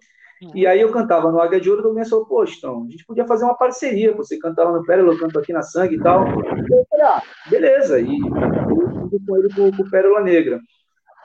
E 0.53 0.67
aí 0.67 0.81
eu 0.81 0.91
cantava 0.91 1.31
no 1.31 1.41
Águia 1.41 1.61
de 1.61 1.71
Ouro, 1.71 1.83
Douglinhas 1.83 2.09
falou, 2.09 2.27
poxa, 2.27 2.55
então, 2.59 2.85
a 2.87 2.91
gente 2.91 3.05
podia 3.05 3.27
fazer 3.27 3.45
uma 3.45 3.57
parceria, 3.57 4.15
você 4.15 4.39
cantava 4.39 4.73
no 4.73 4.85
Pérola, 4.85 5.13
eu 5.13 5.19
canto 5.19 5.39
aqui 5.39 5.53
na 5.53 5.63
Sangue 5.63 5.97
e 5.97 6.01
tal. 6.01 6.27
E 6.27 6.73
eu 6.73 6.87
falei, 6.91 7.07
ah, 7.07 7.23
beleza. 7.49 8.01
E 8.01 8.19
eu 8.19 9.21
com 9.27 9.37
ele 9.37 9.49
com, 9.55 9.69
o 9.69 9.91
Pérola 9.91 10.21
Negra. 10.21 10.61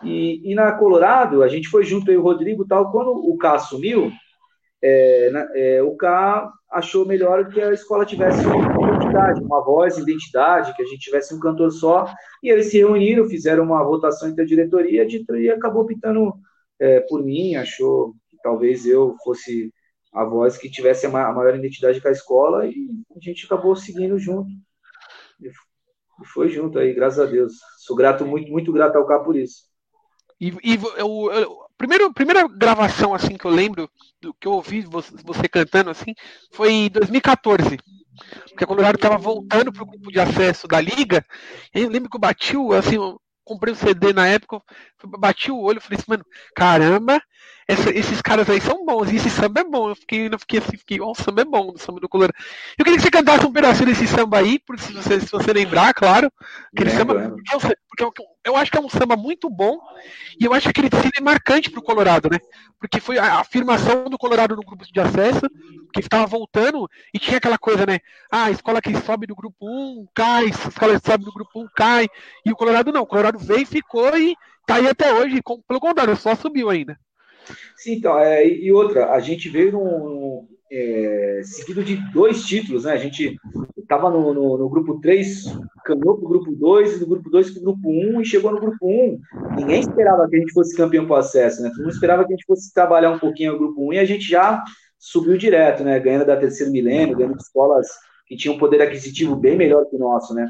E, 0.03 0.51
e, 0.51 0.55
na 0.55 0.71
Colorado, 0.71 1.43
a 1.43 1.47
gente 1.47 1.67
foi 1.67 1.83
junto 1.83 2.09
aí, 2.09 2.17
o 2.17 2.21
Rodrigo 2.21 2.65
tal, 2.65 2.91
quando 2.91 3.11
o 3.11 3.38
K 3.38 3.59
sumiu, 3.59 4.11
é, 4.81 5.31
é, 5.55 5.83
o 5.83 5.95
K 5.97 6.49
achou 6.71 7.05
melhor 7.05 7.49
que 7.49 7.59
a 7.61 7.73
escola 7.73 8.05
tivesse 8.05 8.45
uma 8.45 8.88
identidade, 8.88 9.43
uma 9.43 9.63
voz, 9.63 9.97
identidade, 9.97 10.73
que 10.75 10.81
a 10.81 10.85
gente 10.85 10.99
tivesse 10.99 11.33
um 11.33 11.39
cantor 11.39 11.71
só, 11.71 12.13
e 12.41 12.49
eles 12.49 12.67
se 12.67 12.77
reuniram, 12.77 13.25
fizeram 13.25 13.63
uma 13.63 13.83
votação 13.83 14.29
entre 14.29 14.43
a 14.43 14.47
diretoria, 14.47 15.01
a 15.01 15.07
diretoria 15.07 15.55
acabou 15.55 15.81
optando 15.81 16.33
é, 16.79 17.01
por 17.01 17.23
mim, 17.23 17.55
achou 17.55 18.13
talvez 18.41 18.86
eu 18.86 19.15
fosse 19.24 19.74
a 20.13 20.24
voz 20.24 20.58
que 20.58 20.69
tivesse 20.69 21.05
a 21.05 21.10
maior 21.10 21.55
identidade 21.55 22.01
com 22.01 22.08
a 22.08 22.12
escola, 22.12 22.65
e 22.65 22.89
a 23.15 23.19
gente 23.19 23.46
acabou 23.46 23.75
seguindo 23.75 24.17
junto. 24.17 24.50
foi 26.34 26.50
junto 26.50 26.79
aí, 26.79 26.93
graças 26.93 27.19
a 27.19 27.25
Deus. 27.25 27.53
Sou 27.77 27.96
grato, 27.96 28.25
muito, 28.25 28.51
muito 28.51 28.72
grato 28.72 28.98
ao 28.98 29.05
K 29.05 29.19
por 29.19 29.36
isso. 29.36 29.69
E, 30.41 30.53
e 30.63 30.79
eu, 30.98 31.31
eu, 31.31 31.58
primeiro, 31.77 32.13
primeira 32.13 32.48
gravação 32.48 33.13
assim 33.13 33.38
que 33.38 33.46
eu 33.46 33.51
lembro 33.51 33.89
do 34.22 34.34
que 34.34 34.48
eu 34.48 34.53
ouvi 34.53 34.81
você, 34.81 35.50
cantando 35.50 35.89
assim 35.89 36.15
foi 36.53 36.72
em 36.72 36.89
2014 36.89 37.77
porque 38.50 38.63
a 38.63 38.67
Colorado 38.67 38.96
estava 38.96 39.17
voltando 39.17 39.72
para 39.72 39.84
o 39.84 39.86
grupo 39.86 40.12
de 40.12 40.19
acesso 40.19 40.67
da 40.67 40.81
liga. 40.81 41.25
E 41.74 41.81
eu 41.81 41.89
lembro 41.89 42.10
que 42.10 42.17
eu 42.17 42.19
bati 42.19 42.58
o, 42.58 42.74
assim, 42.74 42.96
eu 42.96 43.19
comprei 43.43 43.74
o 43.74 43.75
um 43.75 43.79
CD 43.79 44.13
na 44.13 44.27
época, 44.27 44.62
bati 45.17 45.51
o 45.51 45.60
olho 45.60 45.77
e 45.77 45.81
falei 45.81 45.98
assim, 45.98 46.10
mano, 46.10 46.25
caramba, 46.55 47.22
essa, 47.69 47.91
esses 47.91 48.19
caras 48.19 48.49
aí 48.49 48.59
são 48.59 48.83
bons, 48.83 49.11
e 49.11 49.17
esse 49.17 49.29
samba 49.29 49.61
é 49.61 49.63
bom. 49.63 49.89
Eu 49.89 49.95
fiquei, 49.95 50.27
eu 50.27 50.39
fiquei 50.39 50.57
assim, 50.57 50.75
fiquei, 50.75 50.99
ó, 50.99 51.05
oh, 51.05 51.11
o 51.11 51.15
samba 51.15 51.43
é 51.43 51.45
bom, 51.45 51.71
o 51.75 51.77
samba 51.77 51.99
do 51.99 52.09
Colorado. 52.09 52.33
Eu 52.75 52.83
queria 52.83 52.97
que 52.97 53.03
você 53.03 53.11
cantasse 53.11 53.45
um 53.45 53.51
pedacinho 53.51 53.85
desse 53.85 54.07
samba 54.07 54.39
aí, 54.39 54.57
por, 54.57 54.79
se, 54.79 54.91
você, 54.91 55.19
se 55.19 55.29
você 55.29 55.53
lembrar, 55.53 55.93
claro. 55.93 56.33
Aquele 56.73 56.89
samba, 56.89 57.29
porque, 57.29 57.77
porque 57.88 58.03
eu, 58.03 58.25
eu, 58.43 58.55
acho 58.55 58.71
que 58.71 58.77
é 58.79 58.81
um 58.81 58.89
samba 58.89 59.15
muito 59.15 59.51
bom, 59.51 59.77
e 60.39 60.45
eu 60.45 60.51
acho 60.51 60.63
que 60.63 60.69
aquele 60.71 60.89
desfile 60.89 61.13
é 61.19 61.21
marcante 61.21 61.69
pro 61.69 61.83
Colorado, 61.83 62.27
né? 62.31 62.39
Porque 62.79 62.99
foi 62.99 63.19
a 63.19 63.39
afirmação 63.39 64.05
do 64.05 64.17
Colorado 64.17 64.55
no 64.55 64.63
grupo 64.63 64.83
de 64.91 64.99
acesso, 64.99 65.41
que 65.93 65.99
estava 65.99 66.25
voltando, 66.25 66.89
e 67.13 67.19
tinha 67.19 67.38
aquela 67.38 67.59
coisa, 67.59 67.85
né? 67.85 67.99
Ah, 68.31 68.45
a 68.45 68.51
escola 68.51 68.81
que 68.81 68.95
sobe 69.01 69.27
do 69.27 69.35
grupo 69.35 69.57
1 69.61 70.07
cai, 70.15 70.45
a 70.45 70.69
escola 70.69 70.99
que 70.99 71.05
sobe 71.05 71.23
do 71.23 71.31
grupo 71.31 71.61
1 71.61 71.67
cai, 71.75 72.07
e 72.43 72.51
o 72.51 72.55
Colorado 72.55 72.91
não, 72.91 73.03
o 73.03 73.07
Colorado 73.07 73.38
veio 73.38 73.67
ficou, 73.67 74.17
e 74.17 74.35
tá 74.65 74.77
aí 74.77 74.88
até 74.88 75.13
hoje, 75.13 75.39
pelo 75.67 75.79
contrário, 75.79 76.15
só 76.15 76.33
subiu 76.33 76.67
ainda. 76.71 76.97
Sim, 77.75 77.94
então, 77.94 78.18
é, 78.20 78.48
e 78.48 78.72
outra, 78.72 79.12
a 79.12 79.20
gente 79.20 79.50
veio 79.50 79.72
num, 79.72 80.48
é, 80.72 81.41
seguido 81.44 81.84
de 81.84 81.96
dois 82.12 82.44
títulos, 82.46 82.84
né? 82.84 82.94
A 82.94 82.98
gente 82.98 83.36
estava 83.77 84.10
no, 84.10 84.34
no, 84.34 84.58
no, 84.58 84.70
grupo 84.70 85.00
3, 85.00 85.46
caminhou 85.84 86.18
para 86.18 86.25
o 86.25 86.29
grupo 86.29 86.51
2, 86.51 87.00
do 87.00 87.08
grupo 87.08 87.29
2 87.29 87.51
para 87.51 87.60
o 87.60 87.63
grupo 87.63 87.89
1 87.89 88.22
e 88.22 88.25
chegou 88.25 88.51
no 88.51 88.60
grupo 88.60 88.77
1. 88.86 89.20
Ninguém 89.58 89.79
esperava 89.79 90.27
que 90.29 90.36
a 90.36 90.39
gente 90.39 90.53
fosse 90.53 90.77
campeão 90.77 91.08
com 91.08 91.15
acesso, 91.15 91.62
né? 91.63 91.70
Todo 91.70 91.82
mundo 91.82 91.94
esperava 91.94 92.24
que 92.24 92.34
a 92.34 92.36
gente 92.36 92.46
fosse 92.46 92.72
trabalhar 92.74 93.12
um 93.12 93.20
pouquinho 93.20 93.53
no 93.53 93.60
grupo 93.60 93.89
1 93.89 93.94
e 93.94 94.00
a 94.00 94.06
gente 94.06 94.29
já 94.29 94.63
subiu 95.00 95.38
direto, 95.38 95.84
né? 95.84 96.00
Ganhando 96.00 96.25
da 96.25 96.38
terceiro 96.38 96.72
milênio, 96.72 97.18
ganhando 97.18 97.36
de 97.36 97.44
escolas 97.44 97.88
que 98.27 98.36
tinham 98.36 98.56
um 98.56 98.60
poder 98.60 98.82
aquisitivo 98.82 99.36
bem 99.36 99.58
melhor 99.58 99.86
que 99.86 99.96
o 99.96 100.00
nosso, 100.00 100.36
né? 100.36 100.48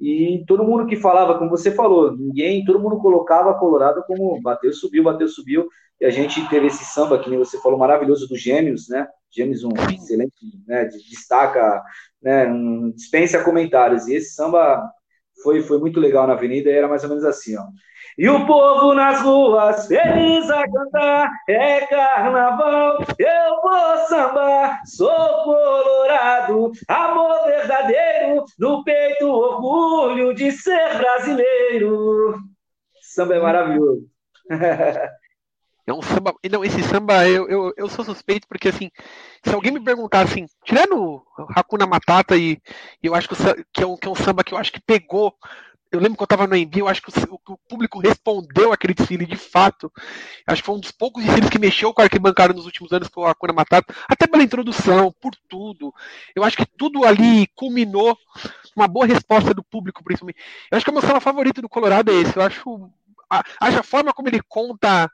E 0.00 0.44
todo 0.46 0.64
mundo 0.64 0.86
que 0.86 0.96
falava, 0.96 1.36
como 1.36 1.50
você 1.50 1.72
falou, 1.72 2.16
ninguém, 2.16 2.64
todo 2.64 2.78
mundo 2.78 2.98
colocava 2.98 3.50
a 3.50 3.54
Colorado 3.54 4.02
como 4.06 4.40
bateu, 4.40 4.72
subiu, 4.72 5.02
bateu, 5.02 5.28
subiu. 5.28 5.68
E 6.00 6.06
a 6.06 6.10
gente 6.10 6.48
teve 6.48 6.68
esse 6.68 6.84
samba, 6.84 7.18
que 7.18 7.36
você 7.36 7.60
falou, 7.60 7.78
maravilhoso 7.78 8.28
dos 8.28 8.40
Gêmeos, 8.40 8.88
né? 8.88 9.06
Gêmeos, 9.30 9.64
um 9.64 9.70
excelente, 9.92 10.32
né? 10.66 10.84
Destaca, 10.84 11.82
né? 12.22 12.46
Um, 12.46 12.92
dispensa 12.92 13.42
comentários. 13.42 14.06
E 14.06 14.14
esse 14.14 14.34
samba 14.34 14.88
foi, 15.42 15.62
foi 15.62 15.78
muito 15.78 16.00
legal 16.00 16.26
na 16.26 16.34
avenida 16.34 16.70
e 16.70 16.72
era 16.72 16.88
mais 16.88 17.02
ou 17.02 17.08
menos 17.08 17.24
assim, 17.24 17.56
ó. 17.56 17.64
E 18.16 18.28
o 18.28 18.46
povo 18.46 18.94
nas 18.94 19.20
ruas, 19.20 19.86
feliz 19.86 20.50
a 20.50 20.64
cantar, 20.68 21.30
é 21.48 21.86
carnaval, 21.86 22.98
eu 23.18 23.62
vou 23.62 24.06
sambar, 24.08 24.80
sou 24.84 25.44
colorado, 25.44 26.72
amor 26.88 27.44
verdadeiro, 27.46 28.44
no 28.58 28.82
peito 28.82 29.28
orgulho 29.28 30.34
de 30.34 30.50
ser 30.50 30.98
brasileiro. 30.98 32.34
Samba 33.00 33.36
é 33.36 33.40
maravilhoso. 33.40 34.06
É 35.88 35.92
um 35.92 36.02
samba. 36.02 36.34
Não, 36.50 36.62
esse 36.62 36.82
samba 36.82 37.26
eu, 37.26 37.48
eu, 37.48 37.72
eu 37.74 37.88
sou 37.88 38.04
suspeito 38.04 38.46
porque 38.46 38.68
assim, 38.68 38.90
se 39.42 39.54
alguém 39.54 39.72
me 39.72 39.80
perguntar 39.80 40.20
assim, 40.20 40.44
tirando 40.62 41.22
Hakuna 41.56 41.86
Matata 41.86 42.36
e, 42.36 42.60
eu 43.02 43.14
acho 43.14 43.26
que, 43.26 43.34
que, 43.72 43.82
é 43.82 43.86
um, 43.86 43.96
que 43.96 44.06
é 44.06 44.10
um 44.10 44.14
samba 44.14 44.44
que 44.44 44.52
eu 44.52 44.58
acho 44.58 44.70
que 44.70 44.82
pegou. 44.82 45.34
Eu 45.90 45.98
lembro 45.98 46.18
que 46.18 46.22
eu 46.22 46.26
estava 46.26 46.46
no 46.46 46.54
Envio, 46.54 46.80
eu 46.80 46.88
acho 46.88 47.00
que 47.00 47.08
o, 47.08 47.40
o, 47.54 47.56
público 47.66 47.98
respondeu 47.98 48.70
aquele 48.70 48.92
desfile 48.92 49.24
de 49.24 49.36
fato. 49.36 49.90
Acho 50.46 50.60
que 50.60 50.66
foi 50.66 50.74
um 50.74 50.80
dos 50.80 50.90
poucos 50.90 51.24
desfiles 51.24 51.48
que 51.48 51.58
mexeu 51.58 51.94
com 51.94 52.02
a 52.02 52.04
arquibancada 52.04 52.52
nos 52.52 52.66
últimos 52.66 52.92
anos, 52.92 53.08
foi 53.10 53.24
o 53.24 53.26
Hakuna 53.26 53.54
Matata, 53.54 53.94
até 54.06 54.26
pela 54.26 54.42
introdução, 54.42 55.10
por 55.18 55.32
tudo. 55.48 55.94
Eu 56.36 56.44
acho 56.44 56.58
que 56.58 56.66
tudo 56.66 57.06
ali 57.06 57.46
culminou 57.56 58.14
uma 58.76 58.86
boa 58.86 59.06
resposta 59.06 59.54
do 59.54 59.64
público, 59.64 60.04
principalmente. 60.04 60.38
Eu 60.70 60.76
acho 60.76 60.84
que 60.84 60.90
o 60.90 60.92
meu 60.92 61.00
samba 61.00 61.20
favorito 61.20 61.62
do 61.62 61.68
Colorado 61.70 62.10
é 62.10 62.16
esse. 62.16 62.36
Eu 62.36 62.42
acho 62.42 62.90
a, 63.30 63.42
a 63.58 63.82
forma 63.82 64.12
como 64.12 64.28
ele 64.28 64.42
conta 64.46 65.10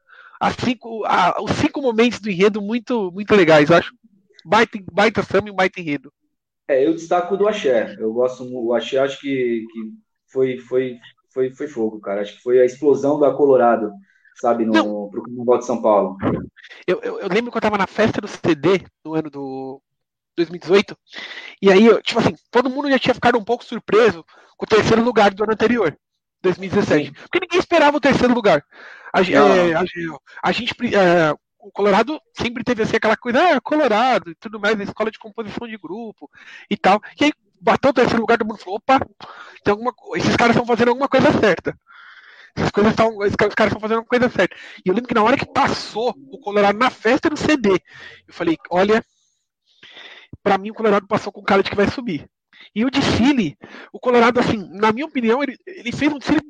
cinco, 0.50 1.04
a, 1.06 1.42
os 1.42 1.52
cinco 1.52 1.80
momentos 1.80 2.20
do 2.20 2.30
enredo 2.30 2.60
muito, 2.60 3.10
muito 3.12 3.34
legais. 3.34 3.70
Eu 3.70 3.76
acho 3.76 3.94
baita, 4.44 4.78
baita 4.92 5.22
samba 5.22 5.48
e 5.48 5.52
baita 5.52 5.80
enredo. 5.80 6.12
É, 6.68 6.86
eu 6.86 6.94
destaco 6.94 7.36
do 7.36 7.48
Axé. 7.48 7.96
Eu 7.98 8.12
gosto 8.12 8.44
o 8.44 8.74
Axé, 8.74 8.98
acho 8.98 9.20
que, 9.20 9.64
que 9.72 9.92
foi, 10.26 10.58
foi, 10.58 10.98
foi, 11.32 11.50
foi 11.50 11.68
fogo, 11.68 12.00
cara. 12.00 12.20
Acho 12.20 12.36
que 12.36 12.42
foi 12.42 12.60
a 12.60 12.64
explosão 12.64 13.18
da 13.18 13.32
Colorado, 13.32 13.92
sabe, 14.36 14.64
no 14.64 15.10
pro 15.10 15.22
Carnaval 15.22 15.58
de 15.58 15.66
São 15.66 15.82
Paulo. 15.82 16.16
Eu, 16.86 17.00
eu, 17.02 17.20
eu, 17.20 17.28
lembro 17.28 17.50
que 17.50 17.56
eu 17.56 17.62
tava 17.62 17.78
na 17.78 17.86
festa 17.86 18.20
do 18.20 18.28
CD 18.28 18.84
no 19.04 19.14
ano 19.14 19.30
do 19.30 19.82
2018, 20.36 20.96
e 21.62 21.70
aí, 21.70 22.02
tipo 22.02 22.18
assim, 22.18 22.34
todo 22.50 22.70
mundo 22.70 22.90
já 22.90 22.98
tinha 22.98 23.14
ficado 23.14 23.38
um 23.38 23.44
pouco 23.44 23.64
surpreso 23.64 24.24
com 24.56 24.64
o 24.64 24.68
terceiro 24.68 25.02
lugar 25.02 25.32
do 25.32 25.44
ano 25.44 25.52
anterior. 25.52 25.96
2017. 26.44 27.06
Sim. 27.06 27.12
Porque 27.12 27.40
ninguém 27.40 27.58
esperava 27.58 27.96
o 27.96 28.00
terceiro 28.00 28.34
lugar. 28.34 28.64
A, 29.12 29.20
é, 29.20 29.74
a, 29.74 29.84
a 30.42 30.52
gente. 30.52 30.74
É, 30.94 31.34
o 31.58 31.72
Colorado 31.72 32.20
sempre 32.36 32.62
teve 32.62 32.82
assim, 32.82 32.96
aquela 32.96 33.16
coisa, 33.16 33.56
ah, 33.56 33.60
Colorado 33.60 34.30
e 34.30 34.34
tudo 34.34 34.60
mais, 34.60 34.78
escola 34.80 35.10
de 35.10 35.18
composição 35.18 35.66
de 35.66 35.78
grupo 35.78 36.30
e 36.70 36.76
tal. 36.76 37.00
E 37.18 37.24
aí 37.24 37.32
bateu 37.58 37.90
o 37.90 37.94
terceiro 37.94 38.20
lugar, 38.20 38.36
todo 38.36 38.46
mundo 38.46 38.58
falou, 38.58 38.76
opa, 38.76 39.00
tem 39.64 39.72
alguma, 39.72 39.94
esses 40.16 40.36
caras 40.36 40.54
estão 40.54 40.66
fazendo 40.66 40.88
alguma 40.88 41.08
coisa 41.08 41.32
certa. 41.32 41.74
Essas 42.54 42.70
coisas 42.70 42.92
estão, 42.92 43.16
caras 43.18 43.72
estão 43.72 43.80
fazendo 43.80 43.96
alguma 43.98 44.08
coisa 44.08 44.28
certa. 44.28 44.54
E 44.84 44.88
eu 44.88 44.94
lembro 44.94 45.08
que 45.08 45.14
na 45.14 45.22
hora 45.22 45.38
que 45.38 45.50
passou 45.50 46.14
o 46.30 46.38
Colorado 46.38 46.78
na 46.78 46.90
festa 46.90 47.30
do 47.30 47.36
CD, 47.36 47.70
eu 48.28 48.34
falei, 48.34 48.58
olha, 48.70 49.02
para 50.42 50.58
mim 50.58 50.70
o 50.70 50.74
Colorado 50.74 51.06
passou 51.06 51.32
com 51.32 51.42
cara 51.42 51.62
de 51.62 51.70
que 51.70 51.76
vai 51.76 51.88
subir. 51.88 52.28
E 52.75 52.85
o 52.85 52.90
desfile, 52.90 53.56
o 53.92 53.99
Colorado, 53.99 54.38
assim, 54.38 54.56
na 54.73 54.92
minha 54.92 55.06
opinião, 55.06 55.42
ele, 55.42 55.56
ele 55.66 55.92
fez 55.92 56.12
um 56.12 56.18
desfile 56.18 56.40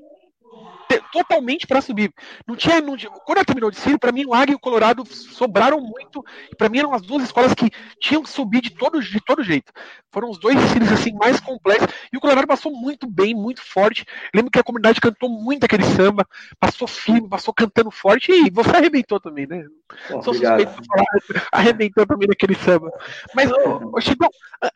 totalmente 1.14 1.64
para 1.64 1.80
subir. 1.80 2.12
Não 2.44 2.56
tinha, 2.56 2.80
não, 2.80 2.96
quando 3.24 3.44
terminou 3.44 3.68
o 3.68 3.70
desfile, 3.70 3.96
para 3.96 4.10
mim 4.10 4.24
o 4.26 4.34
Águia 4.34 4.54
e 4.54 4.56
o 4.56 4.58
Colorado 4.58 5.06
sobraram 5.06 5.80
muito. 5.80 6.24
E 6.50 6.56
para 6.56 6.68
mim 6.68 6.78
eram 6.78 6.92
as 6.92 7.02
duas 7.02 7.22
escolas 7.22 7.54
que 7.54 7.70
tinham 8.00 8.20
que 8.20 8.28
subir 8.28 8.60
de 8.60 8.70
todo, 8.70 9.00
de 9.00 9.20
todo 9.20 9.44
jeito. 9.44 9.72
Foram 10.10 10.28
os 10.28 10.38
dois 10.38 10.56
desfiles 10.56 10.90
assim 10.90 11.12
mais 11.12 11.38
complexos. 11.38 11.88
E 12.12 12.16
o 12.16 12.20
Colorado 12.20 12.48
passou 12.48 12.72
muito 12.72 13.06
bem, 13.06 13.32
muito 13.32 13.62
forte. 13.62 14.04
Lembro 14.34 14.50
que 14.50 14.58
a 14.58 14.64
comunidade 14.64 15.00
cantou 15.00 15.28
muito 15.28 15.62
aquele 15.62 15.84
samba, 15.84 16.26
passou 16.58 16.88
firme, 16.88 17.28
passou 17.28 17.54
cantando 17.54 17.92
forte. 17.92 18.32
E 18.32 18.50
você 18.50 18.70
arrebentou 18.70 19.20
também, 19.20 19.46
né? 19.46 19.64
Sou 20.08 20.34
suspeito 20.34 20.80
de 20.80 20.88
falar, 20.88 21.04
arrebentou 21.52 22.04
também 22.06 22.26
naquele 22.26 22.56
samba. 22.56 22.90
Mas, 23.34 23.50
ô, 23.52 24.00
Chico, 24.00 24.28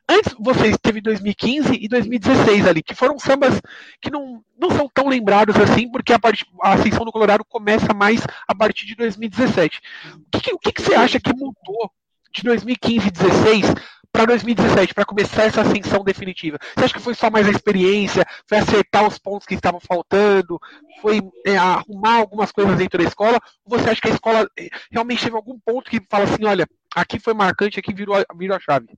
antes 0.09 0.35
vocês 0.39 0.77
teve 0.81 1.01
2015 1.01 1.75
e 1.81 1.89
2016 1.89 2.67
ali, 2.67 2.83
que 2.83 2.95
foram 2.95 3.19
sambas 3.19 3.61
que 4.01 4.11
não, 4.11 4.43
não 4.59 4.71
são 4.71 4.89
tão 4.93 5.09
lembrados 5.09 5.57
assim, 5.57 5.91
porque 5.91 6.13
a, 6.13 6.19
a 6.63 6.73
ascensão 6.75 7.05
do 7.05 7.13
Colorado 7.13 7.45
começa 7.45 7.93
mais 7.95 8.21
a 8.47 8.55
partir 8.55 8.87
de 8.87 8.95
2017. 8.95 9.81
O 10.35 10.41
que, 10.41 10.55
o 10.55 10.59
que, 10.59 10.73
que 10.73 10.83
você 10.83 10.95
acha 10.95 11.21
que 11.21 11.33
mudou 11.33 11.91
de 12.33 12.43
2015 12.43 13.09
e 13.09 13.11
2016 13.11 13.75
para 14.11 14.25
2017, 14.27 14.95
para 14.95 15.05
começar 15.05 15.45
essa 15.45 15.61
ascensão 15.61 16.03
definitiva? 16.03 16.59
Você 16.75 16.85
acha 16.85 16.95
que 16.95 17.01
foi 17.01 17.15
só 17.15 17.31
mais 17.31 17.47
a 17.47 17.51
experiência, 17.51 18.27
foi 18.47 18.59
acertar 18.59 19.07
os 19.07 19.19
pontos 19.19 19.47
que 19.47 19.55
estavam 19.55 19.81
faltando, 19.81 20.59
foi 21.01 21.21
é, 21.47 21.57
arrumar 21.57 22.17
algumas 22.17 22.51
coisas 22.51 22.77
dentro 22.77 22.99
da 22.99 23.09
escola? 23.09 23.39
Ou 23.65 23.79
você 23.79 23.91
acha 23.91 24.01
que 24.01 24.09
a 24.09 24.15
escola 24.15 24.49
é, 24.59 24.69
realmente 24.91 25.23
teve 25.23 25.37
algum 25.37 25.59
ponto 25.59 25.91
que 25.91 26.01
fala 26.09 26.25
assim, 26.25 26.45
olha, 26.45 26.67
aqui 26.95 27.19
foi 27.19 27.35
marcante, 27.35 27.79
aqui 27.79 27.93
virou, 27.93 28.17
virou 28.37 28.57
a 28.57 28.61
chave? 28.61 28.89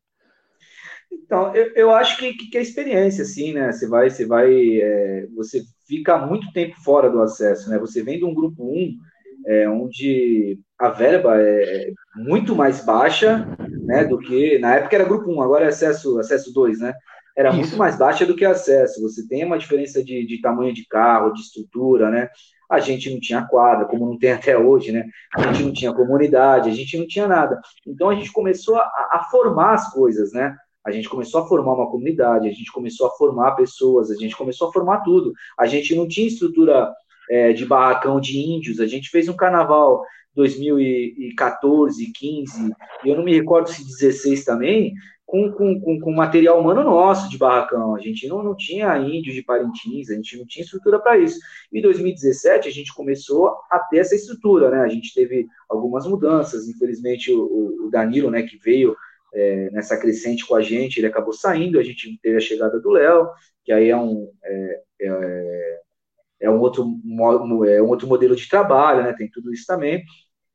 Então, 1.13 1.55
eu, 1.55 1.73
eu 1.75 1.91
acho 1.91 2.17
que, 2.19 2.35
que, 2.35 2.59
é 2.59 2.63
experiência, 2.63 3.23
assim, 3.23 3.53
né? 3.53 3.73
Você 3.73 3.89
vai, 3.89 4.11
você 4.11 4.27
vai, 4.27 4.81
é, 4.81 5.27
você 5.35 5.63
fica 5.87 6.19
muito 6.19 6.53
tempo 6.53 6.75
fora 6.83 7.11
do 7.11 7.21
acesso, 7.21 7.69
né? 7.69 7.79
Você 7.79 8.03
vem 8.03 8.19
de 8.19 8.25
um 8.25 8.35
grupo 8.35 8.65
1, 8.65 8.97
é, 9.47 9.69
onde 9.69 10.59
a 10.79 10.89
verba 10.89 11.41
é 11.41 11.93
muito 12.17 12.55
mais 12.55 12.85
baixa, 12.85 13.47
né? 13.83 14.05
Do 14.05 14.19
que, 14.19 14.59
na 14.59 14.77
época 14.77 14.97
era 14.97 15.05
grupo 15.05 15.31
1, 15.31 15.43
agora 15.43 15.65
é 15.65 15.69
acesso, 15.69 16.19
acesso 16.19 16.53
2, 16.53 16.81
né? 16.81 16.95
Era 17.37 17.51
Isso. 17.51 17.59
muito 17.59 17.77
mais 17.77 17.97
baixa 17.97 18.27
do 18.27 18.37
que 18.37 18.45
acesso. 18.45 19.01
Você 19.03 19.27
tem 19.27 19.45
uma 19.45 19.59
diferença 19.59 20.03
de, 20.05 20.27
de 20.27 20.41
tamanho 20.41 20.75
de 20.75 20.87
carro, 20.87 21.33
de 21.33 21.41
estrutura, 21.41 22.11
né? 22.11 22.29
A 22.71 22.79
gente 22.79 23.11
não 23.11 23.19
tinha 23.19 23.47
quadra, 23.47 23.87
como 23.87 24.07
não 24.07 24.19
tem 24.19 24.33
até 24.33 24.57
hoje, 24.57 24.93
né? 24.93 25.05
A 25.35 25.53
gente 25.53 25.65
não 25.65 25.73
tinha 25.73 25.93
comunidade, 25.93 26.69
a 26.69 26.73
gente 26.73 26.97
não 26.99 27.07
tinha 27.07 27.27
nada. 27.27 27.61
Então 27.87 28.11
a 28.11 28.15
gente 28.15 28.33
começou 28.33 28.77
a, 28.77 28.83
a 28.83 29.27
formar 29.31 29.75
as 29.75 29.93
coisas, 29.93 30.33
né? 30.33 30.57
A 30.85 30.91
gente 30.91 31.09
começou 31.09 31.43
a 31.43 31.47
formar 31.47 31.75
uma 31.75 31.91
comunidade, 31.91 32.49
a 32.49 32.53
gente 32.53 32.73
começou 32.73 33.07
a 33.07 33.11
formar 33.11 33.53
pessoas, 33.53 34.11
a 34.11 34.17
gente 34.17 34.37
começou 34.37 34.69
a 34.69 34.73
formar 34.73 35.01
tudo. 35.01 35.33
A 35.59 35.67
gente 35.67 35.95
não 35.95 36.09
tinha 36.09 36.27
estrutura 36.27 36.93
é, 37.31 37.53
de 37.53 37.67
barracão 37.67 38.21
de 38.21 38.39
índios, 38.39 38.81
a 38.81 38.87
gente 38.87 39.11
fez 39.11 39.29
um 39.29 39.37
carnaval 39.37 40.03
2014, 40.35 42.13
15, 42.13 42.75
e 43.05 43.09
eu 43.09 43.17
não 43.17 43.25
me 43.25 43.35
recordo 43.35 43.69
se 43.69 43.85
16 43.85 44.45
também, 44.45 44.95
com, 45.31 45.53
com, 45.53 45.81
com, 45.81 46.01
com, 46.01 46.13
material 46.13 46.61
humano 46.61 46.83
nosso 46.83 47.31
de 47.31 47.39
barracão. 47.39 47.95
A 47.95 48.01
gente 48.01 48.27
não, 48.27 48.43
não 48.43 48.57
tinha 48.57 48.99
índio 48.99 49.33
de 49.33 49.43
Parintins, 49.43 50.11
a 50.11 50.15
gente 50.15 50.37
não 50.37 50.45
tinha 50.45 50.65
estrutura 50.65 50.99
para 50.99 51.19
isso. 51.19 51.39
Em 51.73 51.81
2017, 51.81 52.69
a 52.69 52.73
gente 52.73 52.93
começou 52.93 53.55
a 53.71 53.79
ter 53.79 53.99
essa 53.99 54.17
estrutura, 54.17 54.71
né? 54.71 54.81
A 54.81 54.89
gente 54.89 55.15
teve 55.15 55.47
algumas 55.69 56.05
mudanças. 56.05 56.69
Infelizmente, 56.69 57.33
o, 57.33 57.87
o 57.87 57.91
Danilo, 57.91 58.29
né, 58.29 58.43
que 58.43 58.59
veio 58.59 58.97
é, 59.35 59.71
nessa 59.71 59.97
crescente 59.99 60.47
com 60.47 60.55
a 60.55 60.63
gente, 60.63 60.99
ele 60.99 61.07
acabou 61.07 61.33
saindo. 61.33 61.79
A 61.79 61.83
gente 61.83 62.19
teve 62.23 62.37
a 62.37 62.41
chegada 62.41 62.81
do 62.81 62.91
Léo, 62.91 63.29
que 63.65 63.73
aí 63.73 63.91
é 63.91 63.97
um. 63.97 64.31
É, 64.45 64.83
é, 65.03 65.81
é 66.43 66.51
um 66.51 66.59
outro, 66.59 66.87
é 67.69 67.83
um 67.83 67.89
outro 67.89 68.09
modelo 68.09 68.35
de 68.35 68.49
trabalho, 68.49 69.03
né? 69.03 69.13
Tem 69.13 69.31
tudo 69.31 69.53
isso 69.53 69.67
também. 69.67 70.03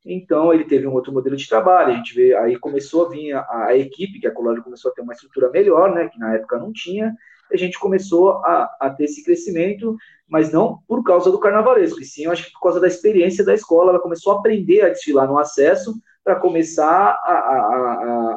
Então 0.06 0.54
ele 0.54 0.64
teve 0.64 0.86
um 0.86 0.92
outro 0.92 1.12
modelo 1.12 1.36
de 1.36 1.48
trabalho, 1.48 1.92
a 1.92 1.96
gente 1.96 2.14
vê, 2.14 2.34
aí 2.36 2.56
começou 2.56 3.06
a 3.06 3.08
vir 3.08 3.32
a, 3.32 3.66
a 3.66 3.76
equipe, 3.76 4.20
que 4.20 4.26
a 4.26 4.30
Colônia 4.30 4.62
começou 4.62 4.90
a 4.90 4.94
ter 4.94 5.02
uma 5.02 5.12
estrutura 5.12 5.50
melhor, 5.50 5.92
né, 5.92 6.08
que 6.08 6.18
na 6.18 6.34
época 6.34 6.58
não 6.58 6.72
tinha, 6.72 7.12
a 7.52 7.56
gente 7.56 7.78
começou 7.78 8.44
a, 8.44 8.76
a 8.80 8.90
ter 8.90 9.04
esse 9.04 9.24
crescimento, 9.24 9.96
mas 10.28 10.52
não 10.52 10.80
por 10.88 11.02
causa 11.04 11.30
do 11.30 11.38
carnavalesco, 11.38 12.00
e 12.00 12.04
sim, 12.04 12.24
eu 12.24 12.32
acho 12.32 12.46
que 12.46 12.52
por 12.52 12.60
causa 12.60 12.80
da 12.80 12.86
experiência 12.86 13.44
da 13.44 13.54
escola, 13.54 13.90
ela 13.90 14.00
começou 14.00 14.32
a 14.32 14.38
aprender 14.38 14.82
a 14.82 14.88
desfilar 14.88 15.26
no 15.26 15.38
acesso, 15.38 15.94
para 16.26 16.40
começar 16.40 17.20
a, 17.22 17.32
a, 17.32 17.58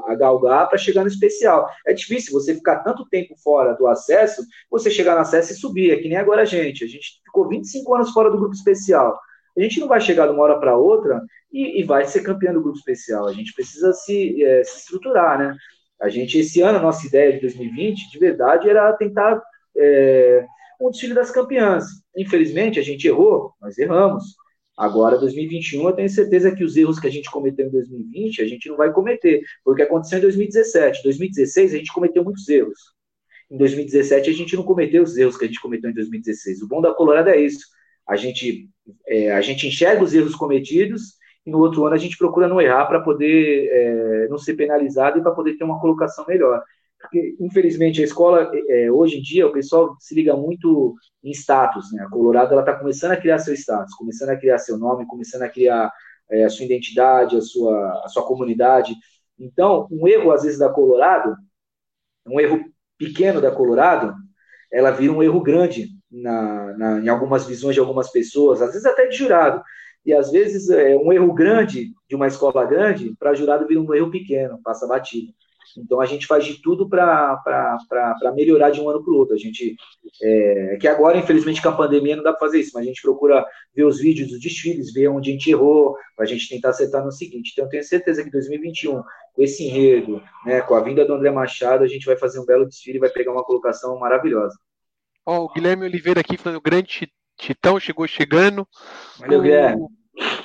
a, 0.05 0.11
a 0.11 0.15
galgar 0.15 0.69
para 0.69 0.77
chegar 0.77 1.01
no 1.01 1.07
especial. 1.07 1.67
É 1.87 1.91
difícil 1.91 2.31
você 2.31 2.53
ficar 2.53 2.83
tanto 2.83 3.03
tempo 3.09 3.35
fora 3.43 3.73
do 3.73 3.87
acesso, 3.87 4.43
você 4.69 4.91
chegar 4.91 5.15
no 5.15 5.21
acesso 5.21 5.53
e 5.53 5.55
subir, 5.55 5.89
é 5.89 5.95
que 5.95 6.07
nem 6.07 6.19
agora 6.19 6.43
a 6.43 6.45
gente. 6.45 6.83
A 6.83 6.87
gente 6.87 7.19
ficou 7.25 7.49
25 7.49 7.95
anos 7.95 8.11
fora 8.11 8.29
do 8.29 8.37
grupo 8.37 8.53
especial. 8.53 9.19
A 9.57 9.61
gente 9.61 9.79
não 9.79 9.87
vai 9.87 9.99
chegar 9.99 10.27
de 10.27 10.33
uma 10.33 10.43
hora 10.43 10.59
para 10.59 10.77
outra 10.77 11.19
e, 11.51 11.81
e, 11.81 11.83
vai 11.83 12.05
ser 12.05 12.21
campeão 12.21 12.53
do 12.53 12.61
grupo 12.61 12.77
especial. 12.77 13.27
A 13.27 13.33
gente 13.33 13.53
precisa 13.53 13.91
se, 13.91 14.43
é, 14.43 14.63
se 14.63 14.81
estruturar, 14.81 15.39
né? 15.39 15.57
A 16.01 16.09
gente, 16.09 16.37
esse 16.39 16.61
ano, 16.61 16.77
a 16.77 16.81
nossa 16.81 17.05
ideia 17.05 17.33
de 17.33 17.41
2020, 17.41 18.09
de 18.09 18.19
verdade, 18.19 18.69
era 18.69 18.93
tentar 18.93 19.41
é, 19.77 20.45
um 20.79 20.89
desfile 20.89 21.13
das 21.13 21.29
campeãs. 21.29 21.85
Infelizmente, 22.15 22.79
a 22.79 22.83
gente 22.83 23.07
errou, 23.07 23.53
nós 23.61 23.77
erramos. 23.77 24.23
Agora, 24.77 25.17
2021, 25.17 25.85
eu 25.85 25.93
tenho 25.93 26.09
certeza 26.09 26.55
que 26.55 26.63
os 26.63 26.77
erros 26.77 26.99
que 27.01 27.07
a 27.07 27.11
gente 27.11 27.29
cometeu 27.29 27.67
em 27.67 27.69
2020, 27.69 28.41
a 28.41 28.47
gente 28.47 28.69
não 28.69 28.77
vai 28.77 28.93
cometer, 28.93 29.41
porque 29.63 29.81
aconteceu 29.81 30.19
em 30.19 30.21
2017. 30.21 30.99
Em 30.99 31.03
2016, 31.03 31.73
a 31.73 31.77
gente 31.77 31.91
cometeu 31.91 32.23
muitos 32.23 32.47
erros. 32.47 32.79
Em 33.51 33.57
2017, 33.57 34.29
a 34.29 34.33
gente 34.33 34.55
não 34.55 34.63
cometeu 34.63 35.03
os 35.03 35.17
erros 35.17 35.35
que 35.35 35.43
a 35.43 35.47
gente 35.47 35.59
cometeu 35.59 35.89
em 35.89 35.93
2016. 35.93 36.61
O 36.61 36.67
bom 36.67 36.79
da 36.79 36.93
Colorado 36.93 37.29
é 37.29 37.41
isso. 37.41 37.65
A 38.07 38.15
gente, 38.15 38.69
é, 39.05 39.33
a 39.33 39.41
gente 39.41 39.67
enxerga 39.67 40.01
os 40.01 40.13
erros 40.13 40.33
cometidos 40.33 41.18
e 41.49 41.51
no 41.51 41.59
outro 41.59 41.85
ano 41.85 41.95
a 41.95 41.97
gente 41.97 42.17
procura 42.17 42.47
não 42.47 42.61
errar 42.61 42.85
para 42.85 43.01
poder 43.01 43.67
é, 43.71 44.27
não 44.29 44.37
ser 44.37 44.53
penalizado 44.53 45.17
e 45.17 45.21
para 45.21 45.31
poder 45.31 45.57
ter 45.57 45.63
uma 45.63 45.79
colocação 45.79 46.25
melhor. 46.27 46.63
Porque, 46.99 47.35
infelizmente, 47.39 48.01
a 48.01 48.03
escola, 48.03 48.51
é, 48.67 48.91
hoje 48.91 49.17
em 49.17 49.21
dia, 49.21 49.47
o 49.47 49.51
pessoal 49.53 49.95
se 49.99 50.13
liga 50.13 50.35
muito 50.35 50.95
em 51.23 51.31
status, 51.31 51.91
né? 51.93 52.03
A 52.03 52.09
Colorado, 52.09 52.51
ela 52.51 52.61
está 52.61 52.75
começando 52.75 53.13
a 53.13 53.17
criar 53.17 53.39
seu 53.39 53.53
status, 53.53 53.95
começando 53.95 54.29
a 54.29 54.35
criar 54.35 54.57
seu 54.57 54.77
nome, 54.77 55.07
começando 55.07 55.43
a 55.43 55.49
criar 55.49 55.91
é, 56.29 56.43
a 56.43 56.49
sua 56.49 56.65
identidade, 56.65 57.37
a 57.37 57.41
sua, 57.41 58.03
a 58.03 58.07
sua 58.09 58.25
comunidade. 58.25 58.93
Então, 59.39 59.87
um 59.89 60.07
erro, 60.07 60.31
às 60.31 60.43
vezes, 60.43 60.59
da 60.59 60.69
Colorado, 60.69 61.35
um 62.27 62.39
erro 62.39 62.63
pequeno 62.97 63.39
da 63.41 63.49
Colorado, 63.49 64.13
ela 64.71 64.91
vira 64.91 65.13
um 65.13 65.23
erro 65.23 65.41
grande 65.41 65.87
na, 66.11 66.77
na, 66.77 66.99
em 66.99 67.07
algumas 67.07 67.45
visões 67.45 67.75
de 67.75 67.79
algumas 67.79 68.11
pessoas, 68.11 68.61
às 68.61 68.73
vezes 68.73 68.85
até 68.85 69.07
de 69.07 69.15
jurado. 69.15 69.63
E 70.05 70.13
às 70.13 70.31
vezes 70.31 70.69
é 70.69 70.95
um 70.95 71.11
erro 71.11 71.33
grande 71.33 71.91
de 72.07 72.15
uma 72.15 72.27
escola 72.27 72.65
grande, 72.65 73.15
para 73.19 73.33
jurado 73.33 73.67
vira 73.67 73.79
um 73.79 73.93
erro 73.93 74.09
pequeno, 74.09 74.59
passa 74.63 74.87
batido. 74.87 75.33
Então 75.77 76.01
a 76.01 76.05
gente 76.05 76.25
faz 76.25 76.43
de 76.43 76.61
tudo 76.61 76.89
para 76.89 77.39
melhorar 78.35 78.71
de 78.71 78.81
um 78.81 78.89
ano 78.89 79.03
para 79.03 79.13
o 79.13 79.17
outro. 79.17 79.35
A 79.35 79.37
gente 79.37 79.75
é, 80.21 80.77
que 80.79 80.87
agora, 80.87 81.17
infelizmente, 81.17 81.61
com 81.61 81.69
a 81.69 81.75
pandemia 81.75 82.15
não 82.15 82.23
dá 82.23 82.31
para 82.31 82.39
fazer 82.39 82.59
isso, 82.59 82.71
mas 82.73 82.83
a 82.83 82.87
gente 82.87 83.01
procura 83.01 83.45
ver 83.75 83.83
os 83.83 83.99
vídeos 83.99 84.29
dos 84.29 84.39
desfiles, 84.39 84.91
ver 84.91 85.07
onde 85.09 85.29
a 85.29 85.33
gente 85.33 85.51
errou, 85.51 85.95
para 86.15 86.25
a 86.25 86.27
gente 86.27 86.49
tentar 86.49 86.69
acertar 86.69 87.03
no 87.05 87.11
seguinte. 87.11 87.51
Então 87.51 87.65
eu 87.65 87.69
tenho 87.69 87.83
certeza 87.83 88.23
que 88.23 88.31
2021, 88.31 89.03
com 89.33 89.43
esse 89.43 89.63
enredo, 89.63 90.21
né, 90.45 90.61
com 90.61 90.75
a 90.75 90.81
vinda 90.81 91.05
do 91.05 91.13
André 91.13 91.29
Machado, 91.31 91.83
a 91.83 91.87
gente 91.87 92.05
vai 92.05 92.17
fazer 92.17 92.39
um 92.39 92.45
belo 92.45 92.65
desfile 92.65 92.97
e 92.97 93.01
vai 93.01 93.09
pegar 93.09 93.31
uma 93.31 93.43
colocação 93.43 93.97
maravilhosa. 93.99 94.57
Ó, 95.25 95.45
o 95.45 95.53
Guilherme 95.53 95.85
Oliveira 95.85 96.21
aqui 96.21 96.37
falando, 96.37 96.61
grande 96.61 97.07
Titão 97.39 97.79
chegou 97.79 98.05
chegando. 98.07 98.67
Valeu, 99.17 99.41
Guilherme. 99.41 99.87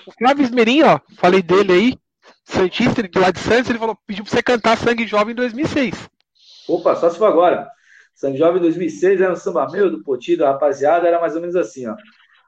O 0.07 0.13
Flávio 0.13 0.45
Esmerim, 0.45 0.83
ó, 0.85 1.01
falei 1.17 1.43
dele 1.43 1.73
aí, 1.73 1.99
Santista, 2.45 3.03
de 3.03 3.19
lá 3.19 3.31
de 3.31 3.41
Santos, 3.41 3.69
ele 3.69 3.79
falou, 3.79 3.99
pediu 4.07 4.23
pra 4.25 4.33
você 4.33 4.43
cantar 4.43 4.79
Sangue 4.79 5.07
Jovem 5.07 5.33
em 5.33 5.37
2006. 5.37 6.09
Opa, 6.69 6.95
só 6.95 7.11
se 7.11 7.19
for 7.19 7.27
agora. 7.27 7.69
Sangue 8.15 8.39
Jovem 8.39 8.59
em 8.59 8.63
2006 8.63 9.21
era 9.21 9.33
um 9.33 9.37
samba 9.37 9.69
meu, 9.71 9.91
do 9.91 10.05
Poti, 10.05 10.37
da 10.37 10.53
rapaziada, 10.53 11.09
era 11.09 11.21
mais 11.21 11.35
ou 11.35 11.41
menos 11.41 11.57
assim, 11.57 11.87
ó. 11.89 11.97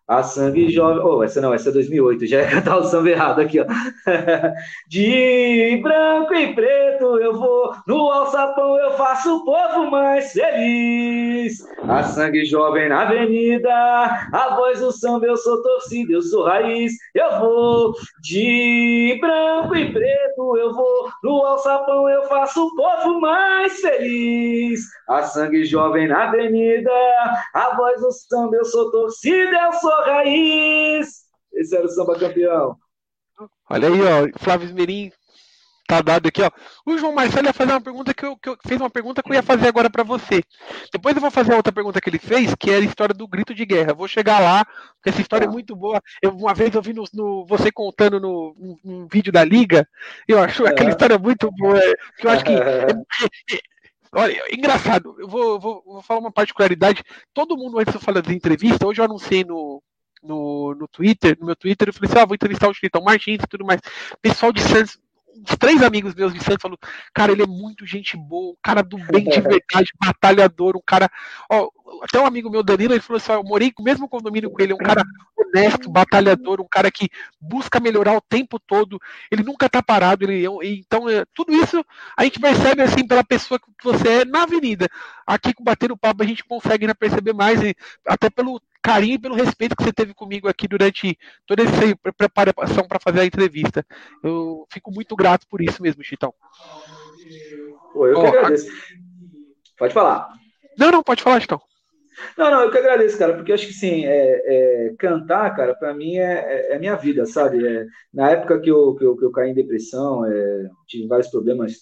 A 0.09 0.23
sangue 0.23 0.71
jovem. 0.71 1.03
Oh, 1.03 1.23
essa 1.23 1.40
não, 1.40 1.53
essa 1.53 1.71
é 1.71 1.73
2008. 1.73 2.27
Já 2.27 2.42
ia 2.42 2.51
cantar 2.51 2.79
o 2.79 2.85
samba 2.85 3.11
errado 3.11 3.40
aqui, 3.40 3.59
ó. 3.61 3.66
De 4.88 5.81
branco 5.83 6.33
e 6.33 6.55
preto 6.55 7.19
eu 7.19 7.37
vou, 7.37 7.75
no 7.88 8.11
alçapão 8.12 8.79
eu 8.79 8.92
faço 8.92 9.37
o 9.37 9.45
povo 9.45 9.90
mais 9.90 10.33
feliz. 10.33 11.59
A 11.88 12.05
sangue 12.05 12.45
jovem 12.45 12.88
na 12.88 13.03
avenida, 13.03 13.69
a 14.33 14.55
voz 14.55 14.79
do 14.79 14.92
samba 14.92 15.27
eu 15.27 15.37
sou 15.37 15.61
torcida, 15.61 16.12
eu 16.12 16.23
sou 16.23 16.45
raiz. 16.45 16.92
Eu 17.12 17.40
vou 17.40 17.95
de 18.23 19.19
branco 19.21 19.75
e 19.75 19.92
preto 19.92 20.57
eu 20.57 20.73
vou, 20.73 21.11
no 21.23 21.45
alçapão 21.45 22.09
eu 22.09 22.23
faço 22.25 22.64
o 22.64 22.75
povo 22.77 23.21
mais 23.21 23.81
feliz. 23.81 24.81
A 25.09 25.23
sangue 25.23 25.64
jovem 25.64 26.09
na 26.09 26.29
avenida, 26.29 26.90
a 27.55 27.75
voz 27.77 28.01
do 28.01 28.12
samba 28.12 28.57
eu 28.57 28.64
sou 28.64 28.90
torcida, 28.90 29.57
eu 29.66 29.73
sou 29.75 29.96
raiz. 30.05 31.25
Esse 31.53 31.77
era 31.77 31.87
o 31.87 31.89
samba 31.89 32.19
campeão. 32.19 32.77
Olha 33.69 33.89
aí, 33.89 34.01
ó, 34.01 34.39
Flávio 34.39 34.67
Esmerim 34.67 35.11
tá 35.87 36.03
dado 36.03 36.27
aqui, 36.27 36.43
ó. 36.43 36.51
O 36.85 36.99
João 36.99 37.15
Marcelo 37.15 37.47
ia 37.47 37.53
fazer 37.53 37.73
uma 37.73 37.81
pergunta 37.81 38.13
que 38.13 38.25
eu, 38.25 38.37
que 38.37 38.49
eu 38.49 38.59
fez 38.67 38.81
uma 38.81 38.91
pergunta 38.91 39.23
que 39.23 39.31
eu 39.31 39.35
ia 39.35 39.43
fazer 39.43 39.69
agora 39.69 39.89
para 39.89 40.03
você. 40.03 40.43
Depois 40.93 41.15
eu 41.15 41.21
vou 41.21 41.31
fazer 41.31 41.53
a 41.53 41.57
outra 41.57 41.73
pergunta 41.73 42.01
que 42.01 42.11
ele 42.11 42.19
fez, 42.19 42.55
que 42.59 42.71
era 42.71 42.83
a 42.83 42.87
história 42.87 43.15
do 43.15 43.29
grito 43.29 43.55
de 43.55 43.65
guerra. 43.65 43.95
Vou 43.95 44.09
chegar 44.09 44.41
lá, 44.41 44.65
porque 44.65 45.11
essa 45.11 45.21
história 45.21 45.45
é 45.45 45.49
muito 45.49 45.77
boa. 45.77 46.03
Eu 46.21 46.33
uma 46.33 46.55
vez 46.55 46.75
eu 46.75 46.83
vi 46.83 46.93
no, 46.93 47.05
no 47.15 47.47
você 47.47 47.71
contando 47.71 48.19
no, 48.19 49.07
vídeo 49.11 49.33
da 49.33 49.45
liga, 49.45 49.89
eu 50.27 50.41
acho 50.41 50.67
aquela 50.67 50.91
história 50.91 51.19
muito 51.19 51.51
boa, 51.53 51.81
que 52.19 52.27
eu 52.27 52.31
acho 52.31 52.45
que 52.45 52.53
é, 52.53 52.87
é, 53.53 53.61
Olha, 54.13 54.43
engraçado, 54.51 55.15
eu 55.19 55.29
vou, 55.29 55.61
vou, 55.61 55.83
vou, 55.85 56.03
falar 56.03 56.21
uma 56.21 56.33
particularidade. 56.33 57.03
Todo 57.35 57.57
mundo, 57.57 57.79
antes 57.79 57.93
de 57.93 57.99
eu 57.99 58.03
falar 58.03 58.23
da 58.23 58.33
entrevista, 58.33 58.87
hoje 58.87 59.01
eu 59.01 59.05
anunciei 59.05 59.45
no, 59.45 59.83
no, 60.27 60.75
no 60.75 60.89
Twitter, 60.89 61.37
no 61.39 61.47
meu 61.47 61.57
Twitter, 61.57 61.89
eu 61.89 61.93
falei 61.93 62.11
assim: 62.11 62.21
ah, 62.21 62.27
vou 62.27 62.35
entrevistar 62.35 62.69
o 62.69 62.75
Chitão 62.75 63.03
Martins 63.03 63.43
e 63.43 63.47
tudo 63.47 63.65
mais. 63.65 63.81
Pessoal 64.21 64.53
de 64.53 64.61
Santos, 64.61 64.99
uns 65.37 65.57
três 65.59 65.83
amigos 65.83 66.15
meus 66.15 66.33
de 66.33 66.43
Santos 66.43 66.62
falaram, 66.62 66.79
cara, 67.12 67.33
ele 67.33 67.43
é 67.43 67.47
muito 67.47 67.87
gente 67.87 68.17
boa, 68.17 68.53
um 68.53 68.57
cara 68.62 68.83
do 68.83 68.97
bem 68.97 69.25
de 69.25 69.41
verdade, 69.41 69.91
batalhador, 70.01 70.77
um 70.77 70.83
cara. 70.85 71.11
Ó, 71.51 71.69
até 72.03 72.21
um 72.21 72.27
amigo 72.27 72.51
meu, 72.51 72.62
Danilo, 72.62 72.95
ele 72.95 73.01
falou 73.01 73.19
assim: 73.19 73.33
ó, 73.33 73.37
eu 73.37 73.45
morei 73.45 73.71
com 73.71 73.83
o 73.83 73.85
mesmo 73.85 74.09
condomínio 74.09 74.51
com 74.51 74.62
ele, 74.62 74.73
é 74.73 74.75
um 74.75 74.79
cara 74.79 75.05
honesto, 75.37 75.91
batalhador, 75.91 76.61
um 76.61 76.69
cara 76.69 76.91
que 76.91 77.09
busca 77.41 77.81
melhorar 77.81 78.17
o 78.17 78.21
tempo 78.21 78.59
todo, 78.59 78.99
ele 79.31 79.43
nunca 79.43 79.69
tá 79.69 79.83
parado, 79.83 80.25
ele, 80.25 80.47
então 80.62 81.09
é, 81.09 81.25
tudo 81.35 81.53
isso 81.53 81.85
a 82.17 82.25
gente 82.25 82.41
percebe 82.41 82.83
assim 82.83 83.07
pela 83.07 83.25
pessoa 83.25 83.59
que 83.59 83.85
você 83.85 84.21
é 84.21 84.25
na 84.25 84.43
avenida. 84.43 84.89
Aqui 85.27 85.53
com 85.53 85.65
bater 85.65 85.93
o 85.93 85.97
papo 85.97 86.23
a 86.23 86.27
gente 86.27 86.45
consegue 86.45 86.85
ainda 86.85 86.95
perceber 86.95 87.33
mais, 87.33 87.62
e 87.62 87.75
até 88.07 88.31
pelo 88.31 88.61
carinho 88.87 89.14
e 89.14 89.18
pelo 89.18 89.35
respeito 89.35 89.75
que 89.75 89.83
você 89.83 89.92
teve 89.92 90.14
comigo 90.14 90.49
aqui 90.49 90.68
durante 90.68 91.18
toda 91.44 91.64
essa 91.64 91.72
preparação 92.16 92.87
para 92.87 93.01
fazer 93.01 93.20
a 93.20 93.25
entrevista. 93.25 93.85
Eu 94.22 94.64
fico 94.72 94.92
muito 94.92 95.16
grato 95.16 95.46
por 95.51 95.61
isso 95.61 95.83
mesmo, 95.83 96.05
Chitão. 96.05 96.33
Pô, 97.92 98.07
eu 98.07 98.16
oh, 98.16 98.22
que 98.22 98.27
agradeço. 98.29 98.68
A... 98.70 99.79
Pode 99.79 99.92
falar. 99.92 100.29
Não, 100.79 100.90
não, 100.92 101.03
pode 101.03 101.22
falar, 101.22 101.40
Chitão. 101.40 101.61
Não, 102.38 102.51
não, 102.51 102.61
eu 102.62 102.70
que 102.70 102.79
agradeço, 102.79 103.18
cara, 103.18 103.35
porque 103.35 103.53
acho 103.53 103.66
que 103.66 103.75
sim, 103.75 104.07
é, 104.07 104.40
é, 104.44 104.94
cantar, 104.99 105.55
cara, 105.55 105.75
para 105.75 105.92
mim 105.92 106.16
é, 106.16 106.70
é, 106.70 106.75
é, 106.75 106.79
minha 106.79 106.96
vida, 106.96 107.27
sabe? 107.27 107.66
É, 107.66 107.85
na 108.12 108.31
época 108.31 108.59
que 108.61 108.70
eu, 108.70 108.94
que 108.94 109.05
eu, 109.05 109.16
que 109.16 109.25
eu 109.25 109.31
caí 109.31 109.51
em 109.51 109.55
depressão, 109.55 110.25
é, 110.25 110.68
tive 110.87 111.07
vários 111.09 111.29
problemas 111.29 111.72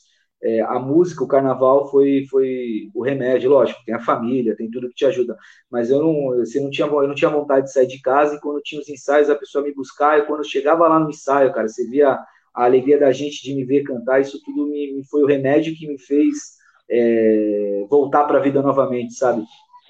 é, 0.44 0.61
a 0.61 0.78
música, 0.78 1.24
o 1.24 1.28
carnaval 1.28 1.90
foi, 1.90 2.26
foi 2.30 2.90
o 2.94 3.02
remédio, 3.02 3.48
lógico, 3.48 3.80
tem 3.87 3.94
a 3.94 4.00
família, 4.00 4.54
tem 4.54 4.70
tudo 4.70 4.90
que 4.90 4.94
te 4.94 5.07
ajuda, 5.07 5.38
mas 5.70 5.90
eu 5.90 6.02
não, 6.02 6.37
você 6.37 6.61
não 6.61 6.70
tinha, 6.70 6.87
eu 6.87 7.09
não 7.09 7.14
tinha 7.14 7.30
vontade 7.30 7.66
de 7.66 7.72
sair 7.72 7.87
de 7.87 8.00
casa 8.02 8.37
e 8.37 8.40
quando 8.40 8.61
tinha 8.61 8.80
os 8.80 8.88
ensaios 8.88 9.30
a 9.30 9.35
pessoa 9.35 9.64
me 9.64 9.72
buscar 9.72 10.18
e 10.18 10.26
quando 10.26 10.40
eu 10.40 10.44
chegava 10.44 10.87
lá 10.87 10.98
no 10.98 11.09
ensaio, 11.09 11.52
cara, 11.52 11.66
você 11.66 11.88
via 11.88 12.18
a 12.54 12.64
alegria 12.64 12.98
da 12.98 13.11
gente 13.11 13.42
de 13.42 13.54
me 13.54 13.64
ver 13.64 13.85
cantar, 13.85 14.20
isso 14.20 14.38
tudo 14.44 14.66
me, 14.66 14.92
me 14.92 15.04
foi 15.07 15.22
o 15.22 15.26
remédio 15.26 15.74
que 15.74 15.88
me 15.88 15.98
fez 15.98 16.59
é, 16.90 17.87
voltar 17.88 18.24
para 18.24 18.38
a 18.38 18.42
vida 18.42 18.61
novamente, 18.61 19.14
sabe? 19.14 19.42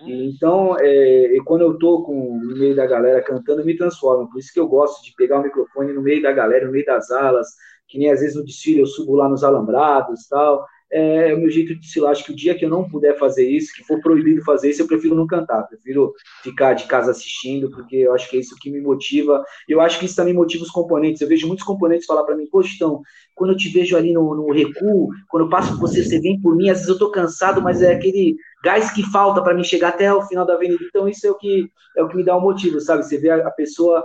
Então, 0.07 0.77
é, 0.79 1.37
quando 1.45 1.63
eu 1.63 1.79
tô 1.79 2.03
com, 2.03 2.39
no 2.39 2.57
meio 2.57 2.77
da 2.77 2.87
galera 2.87 3.23
cantando, 3.23 3.61
eu 3.61 3.67
me 3.67 3.77
transformo. 3.77 4.29
Por 4.29 4.39
isso 4.39 4.53
que 4.53 4.61
eu 4.61 4.67
gosto 4.67 5.03
de 5.05 5.15
pegar 5.15 5.39
o 5.39 5.43
microfone 5.43 5.93
no 5.93 6.03
meio 6.03 6.23
da 6.23 6.33
galera, 6.33 6.67
no 6.67 6.73
meio 6.73 6.85
das 6.85 7.11
alas, 7.11 7.49
que 7.95 7.99
nem 8.01 8.11
às 8.11 8.19
vezes 8.19 8.35
no 8.35 8.45
desfile 8.45 8.81
eu 8.81 8.87
subo 8.87 9.15
lá 9.15 9.29
nos 9.29 9.45
alambrados 9.45 10.27
tal 10.27 10.67
é, 10.91 11.31
é 11.31 11.35
o 11.35 11.39
meu 11.39 11.51
jeito 11.51 11.75
de 11.75 11.81
desfilar. 11.81 12.13
Acho 12.13 12.25
que 12.25 12.33
o 12.33 12.37
dia 12.37 12.55
que 12.55 12.65
eu 12.65 12.71
não 12.71 12.89
puder 12.89 13.19
fazer 13.19 13.49
isso, 13.49 13.73
que 13.75 13.83
for 13.83 14.01
proibido 14.01 14.45
fazer 14.45 14.71
isso, 14.71 14.81
eu 14.83 14.87
prefiro 14.87 15.17
não 15.17 15.27
cantar, 15.27 15.65
prefiro 15.65 16.13
ficar 16.43 16.75
de 16.75 16.85
casa 16.85 17.11
assistindo, 17.11 17.69
porque 17.71 17.97
eu 17.97 18.15
acho 18.15 18.31
que 18.31 18.37
é 18.37 18.41
isso 18.41 18.55
que 18.61 18.71
me 18.71 18.81
motiva. 18.81 19.45
Eu 19.69 19.81
acho 19.81 19.99
que 19.99 20.07
isso 20.07 20.15
também 20.15 20.33
motiva 20.33 20.63
os 20.63 20.71
componentes. 20.71 21.21
Eu 21.21 21.29
vejo 21.29 21.49
muitos 21.49 21.65
componentes 21.65 22.07
falar 22.07 22.23
para 22.23 22.37
mim, 22.37 22.47
poxa, 22.47 22.73
então, 22.77 23.03
quando 23.35 23.51
eu 23.51 23.57
te 23.57 23.69
vejo 23.71 23.97
ali 23.97 24.13
no, 24.13 24.37
no 24.37 24.53
recuo, 24.53 25.09
quando 25.29 25.45
eu 25.45 25.51
passo 25.51 25.73
por 25.73 25.81
você, 25.81 26.05
você 26.05 26.21
vem 26.21 26.41
por 26.41 26.55
mim, 26.55 26.71
às 26.71 26.79
vezes 26.79 26.93
eu 26.93 26.99
tô 26.99 27.11
cansado, 27.11 27.61
mas 27.61 27.83
é 27.83 27.93
aquele 27.93 28.37
gás 28.63 28.93
que 28.93 29.03
falta 29.11 29.43
para 29.43 29.55
mim 29.55 29.65
chegar 29.65 29.89
até 29.89 30.13
o 30.15 30.23
final 30.23 30.47
da 30.47 30.55
avenida. 30.55 30.85
Então, 30.85 31.09
isso 31.09 31.27
é 31.27 31.31
o 31.31 31.35
que 31.35 31.69
é 31.97 32.03
o 32.03 32.09
que 32.09 32.17
me 32.17 32.25
dá 32.25 32.37
um 32.37 32.41
motivo, 32.41 32.81
sabe? 32.81 33.05
Você 33.05 33.19
vê 33.19 33.31
a, 33.31 33.49
a 33.49 33.51
pessoa 33.51 34.05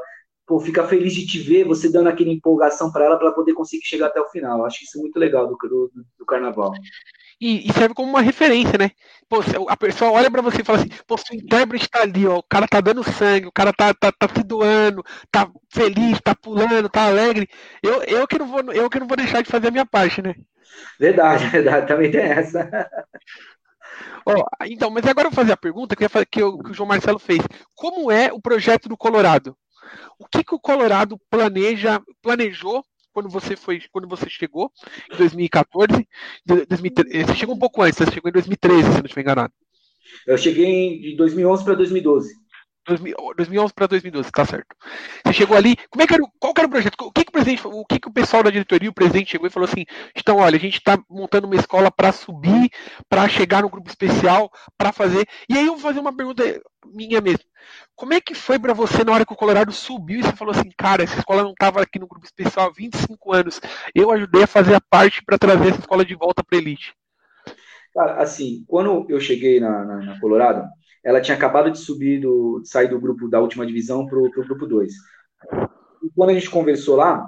pô, 0.49 0.59
fica 0.59 0.87
feliz 0.87 1.13
de 1.13 1.27
te 1.27 1.39
ver, 1.39 1.63
você 1.63 1.91
dando 1.91 2.09
aquela 2.09 2.31
empolgação 2.31 2.91
para 2.91 3.05
ela 3.05 3.19
para 3.19 3.31
poder 3.31 3.53
conseguir 3.53 3.85
chegar 3.85 4.07
até 4.07 4.19
o 4.19 4.27
final. 4.29 4.65
Acho 4.65 4.83
isso 4.83 4.99
muito 4.99 5.19
legal 5.19 5.45
do, 5.45 5.55
do, 5.55 5.91
do 6.17 6.25
carnaval. 6.25 6.73
E, 7.39 7.69
e, 7.69 7.71
serve 7.71 7.93
como 7.93 8.09
uma 8.09 8.19
referência, 8.19 8.75
né? 8.77 8.89
Pô, 9.29 9.41
a 9.69 9.77
pessoa 9.77 10.11
olha 10.11 10.29
para 10.29 10.41
você 10.41 10.61
e 10.61 10.65
fala 10.65 10.79
assim, 10.79 10.89
pô, 11.05 11.15
seu 11.17 11.37
intérprete 11.37 11.87
tá 11.87 12.01
ali, 12.01 12.25
ó, 12.25 12.39
o 12.39 12.43
cara 12.43 12.67
tá 12.67 12.81
dando 12.81 13.03
sangue, 13.03 13.45
o 13.45 13.51
cara 13.51 13.71
tá, 13.71 13.93
tá, 13.93 14.11
tá 14.11 14.27
se 14.27 14.43
doando, 14.43 15.03
tá 15.31 15.47
feliz, 15.71 16.19
tá 16.19 16.33
pulando, 16.33 16.89
tá 16.89 17.05
alegre. 17.05 17.47
Eu, 17.83 18.01
eu, 18.03 18.27
que 18.27 18.39
não 18.39 18.47
vou, 18.47 18.73
eu 18.73 18.89
que 18.89 18.99
não 18.99 19.07
vou 19.07 19.15
deixar 19.15 19.43
de 19.43 19.51
fazer 19.51 19.67
a 19.67 19.71
minha 19.71 19.85
parte, 19.85 20.19
né? 20.19 20.33
Verdade, 20.99 21.45
verdade, 21.47 21.87
também 21.87 22.09
tem 22.09 22.21
essa. 22.21 22.89
Ó, 24.25 24.43
então, 24.65 24.89
mas 24.89 25.05
agora 25.05 25.27
eu 25.27 25.31
vou 25.31 25.39
fazer 25.39 25.53
a 25.53 25.57
pergunta 25.57 25.95
que, 25.95 26.09
que, 26.09 26.25
que 26.25 26.43
o 26.43 26.73
João 26.73 26.89
Marcelo 26.89 27.19
fez. 27.19 27.39
Como 27.75 28.11
é 28.11 28.33
o 28.33 28.41
projeto 28.41 28.89
do 28.89 28.97
Colorado? 28.97 29.55
O 30.17 30.27
que, 30.27 30.43
que 30.43 30.55
o 30.55 30.59
Colorado 30.59 31.19
planeja, 31.29 32.01
planejou 32.21 32.83
quando 33.11 33.29
você 33.29 33.55
foi, 33.55 33.81
quando 33.91 34.07
você 34.07 34.29
chegou 34.29 34.71
em 35.11 35.17
2014? 35.17 36.07
2013, 36.45 37.25
você 37.25 37.35
chegou 37.35 37.55
um 37.55 37.59
pouco 37.59 37.81
antes, 37.81 37.97
você 37.97 38.11
chegou 38.11 38.29
em 38.29 38.33
2013, 38.33 38.83
se 38.83 38.97
não 38.97 39.05
estiver 39.05 39.21
enganado. 39.21 39.53
Eu 40.25 40.37
cheguei 40.37 40.99
de 40.99 41.15
2011 41.15 41.63
para 41.63 41.75
2012. 41.75 42.33
2011 42.97 43.73
para 43.73 43.87
2012, 43.87 44.31
tá 44.31 44.45
certo. 44.45 44.75
Você 45.25 45.33
chegou 45.33 45.55
ali, 45.55 45.75
como 45.89 46.03
é 46.03 46.07
que 46.07 46.13
era, 46.13 46.23
qual 46.39 46.53
era 46.57 46.67
o 46.67 46.69
projeto? 46.69 46.95
O 47.01 47.11
que, 47.11 47.23
que 47.23 47.29
o 47.29 47.31
presidente, 47.31 47.61
o 47.65 47.85
que, 47.85 47.99
que 47.99 48.07
o 48.07 48.13
pessoal 48.13 48.43
da 48.43 48.49
diretoria, 48.49 48.89
o 48.89 48.93
presidente 48.93 49.31
chegou 49.31 49.47
e 49.47 49.51
falou 49.51 49.67
assim: 49.67 49.85
então, 50.15 50.37
olha, 50.37 50.57
a 50.57 50.59
gente 50.59 50.77
está 50.77 50.97
montando 51.09 51.47
uma 51.47 51.55
escola 51.55 51.91
para 51.91 52.11
subir, 52.11 52.69
para 53.07 53.27
chegar 53.27 53.61
no 53.61 53.69
grupo 53.69 53.89
especial, 53.89 54.51
para 54.77 54.91
fazer. 54.91 55.27
E 55.49 55.57
aí 55.57 55.65
eu 55.65 55.73
vou 55.73 55.81
fazer 55.81 55.99
uma 55.99 56.15
pergunta 56.15 56.43
minha 56.85 57.21
mesmo. 57.21 57.45
Como 57.95 58.13
é 58.13 58.21
que 58.21 58.33
foi 58.33 58.57
para 58.57 58.73
você 58.73 59.03
na 59.03 59.13
hora 59.13 59.25
que 59.25 59.33
o 59.33 59.37
Colorado 59.37 59.71
subiu 59.71 60.19
e 60.19 60.23
você 60.23 60.35
falou 60.35 60.53
assim, 60.53 60.69
cara, 60.77 61.03
essa 61.03 61.19
escola 61.19 61.43
não 61.43 61.51
estava 61.51 61.81
aqui 61.81 61.99
no 61.99 62.07
grupo 62.07 62.25
especial 62.25 62.67
há 62.67 62.71
25 62.71 63.33
anos. 63.33 63.61
Eu 63.93 64.11
ajudei 64.11 64.43
a 64.43 64.47
fazer 64.47 64.75
a 64.75 64.81
parte 64.81 65.23
para 65.23 65.37
trazer 65.37 65.69
essa 65.69 65.79
escola 65.79 66.05
de 66.05 66.15
volta 66.15 66.43
para 66.43 66.57
elite. 66.57 66.93
Cara, 67.93 68.21
assim, 68.21 68.63
quando 68.67 69.05
eu 69.09 69.19
cheguei 69.19 69.59
na, 69.59 69.83
na, 69.83 69.95
na 69.97 70.19
Colorado, 70.19 70.63
ela 71.03 71.21
tinha 71.21 71.35
acabado 71.35 71.71
de 71.71 71.77
subir, 71.77 72.19
do, 72.19 72.59
de 72.61 72.69
sair 72.69 72.87
do 72.87 72.99
grupo 72.99 73.27
da 73.27 73.39
última 73.39 73.65
divisão 73.65 74.05
para 74.05 74.17
o 74.17 74.29
grupo 74.29 74.65
2. 74.65 74.91
E 76.03 76.09
quando 76.15 76.29
a 76.31 76.33
gente 76.33 76.49
conversou 76.49 76.95
lá, 76.95 77.25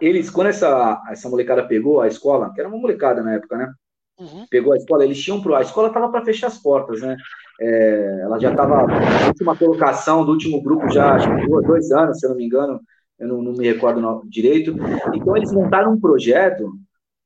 eles, 0.00 0.30
quando 0.30 0.48
essa, 0.48 1.02
essa 1.10 1.28
molecada 1.28 1.66
pegou 1.66 2.00
a 2.00 2.08
escola, 2.08 2.52
que 2.52 2.60
era 2.60 2.68
uma 2.68 2.78
molecada 2.78 3.22
na 3.22 3.34
época, 3.34 3.56
né? 3.56 3.72
Uhum. 4.18 4.46
Pegou 4.50 4.72
a 4.72 4.76
escola, 4.76 5.04
eles 5.04 5.20
tinham 5.20 5.40
pro. 5.40 5.54
A 5.54 5.62
escola 5.62 5.88
estava 5.88 6.10
para 6.10 6.24
fechar 6.24 6.48
as 6.48 6.58
portas, 6.58 7.00
né? 7.00 7.16
É, 7.60 8.20
ela 8.22 8.38
já 8.38 8.50
estava 8.50 8.86
na 8.86 9.26
última 9.28 9.56
colocação 9.56 10.24
do 10.24 10.32
último 10.32 10.62
grupo, 10.62 10.90
já 10.90 11.14
acho 11.14 11.28
que 11.28 11.46
dois 11.46 11.90
anos, 11.90 12.18
se 12.18 12.26
eu 12.26 12.30
não 12.30 12.36
me 12.36 12.46
engano, 12.46 12.80
eu 13.18 13.28
não, 13.28 13.42
não 13.42 13.52
me 13.52 13.70
recordo 13.70 14.22
direito. 14.28 14.74
Então, 15.14 15.36
eles 15.36 15.52
montaram 15.52 15.92
um 15.92 16.00
projeto 16.00 16.72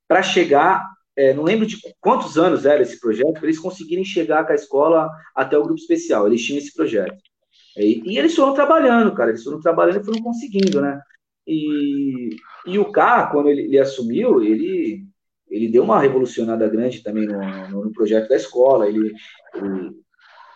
para 0.08 0.22
chegar 0.22 0.93
é, 1.16 1.32
não 1.32 1.44
lembro 1.44 1.66
de 1.66 1.78
quantos 2.00 2.36
anos 2.36 2.66
era 2.66 2.82
esse 2.82 2.98
projeto, 2.98 3.34
para 3.34 3.44
eles 3.44 3.58
conseguirem 3.58 4.04
chegar 4.04 4.44
com 4.44 4.52
a 4.52 4.56
escola 4.56 5.08
até 5.34 5.56
o 5.56 5.62
grupo 5.62 5.80
especial. 5.80 6.26
Eles 6.26 6.42
tinham 6.42 6.58
esse 6.58 6.74
projeto. 6.74 7.16
E, 7.76 8.02
e 8.04 8.18
eles 8.18 8.34
foram 8.34 8.54
trabalhando, 8.54 9.14
cara, 9.14 9.30
eles 9.30 9.42
foram 9.42 9.60
trabalhando 9.60 10.00
e 10.00 10.04
foram 10.04 10.22
conseguindo, 10.22 10.80
né? 10.80 11.00
E, 11.46 12.30
e 12.66 12.78
o 12.78 12.90
K, 12.90 13.28
quando 13.28 13.48
ele, 13.48 13.62
ele, 13.62 13.78
assumiu, 13.78 14.42
ele, 14.42 15.04
ele 15.48 15.68
deu 15.68 15.84
uma 15.84 16.00
revolucionada 16.00 16.68
grande 16.68 17.02
também 17.02 17.26
no, 17.26 17.68
no, 17.68 17.84
no 17.84 17.92
projeto 17.92 18.28
da 18.28 18.36
escola. 18.36 18.88
Ele, 18.88 19.12
ele, 19.54 19.90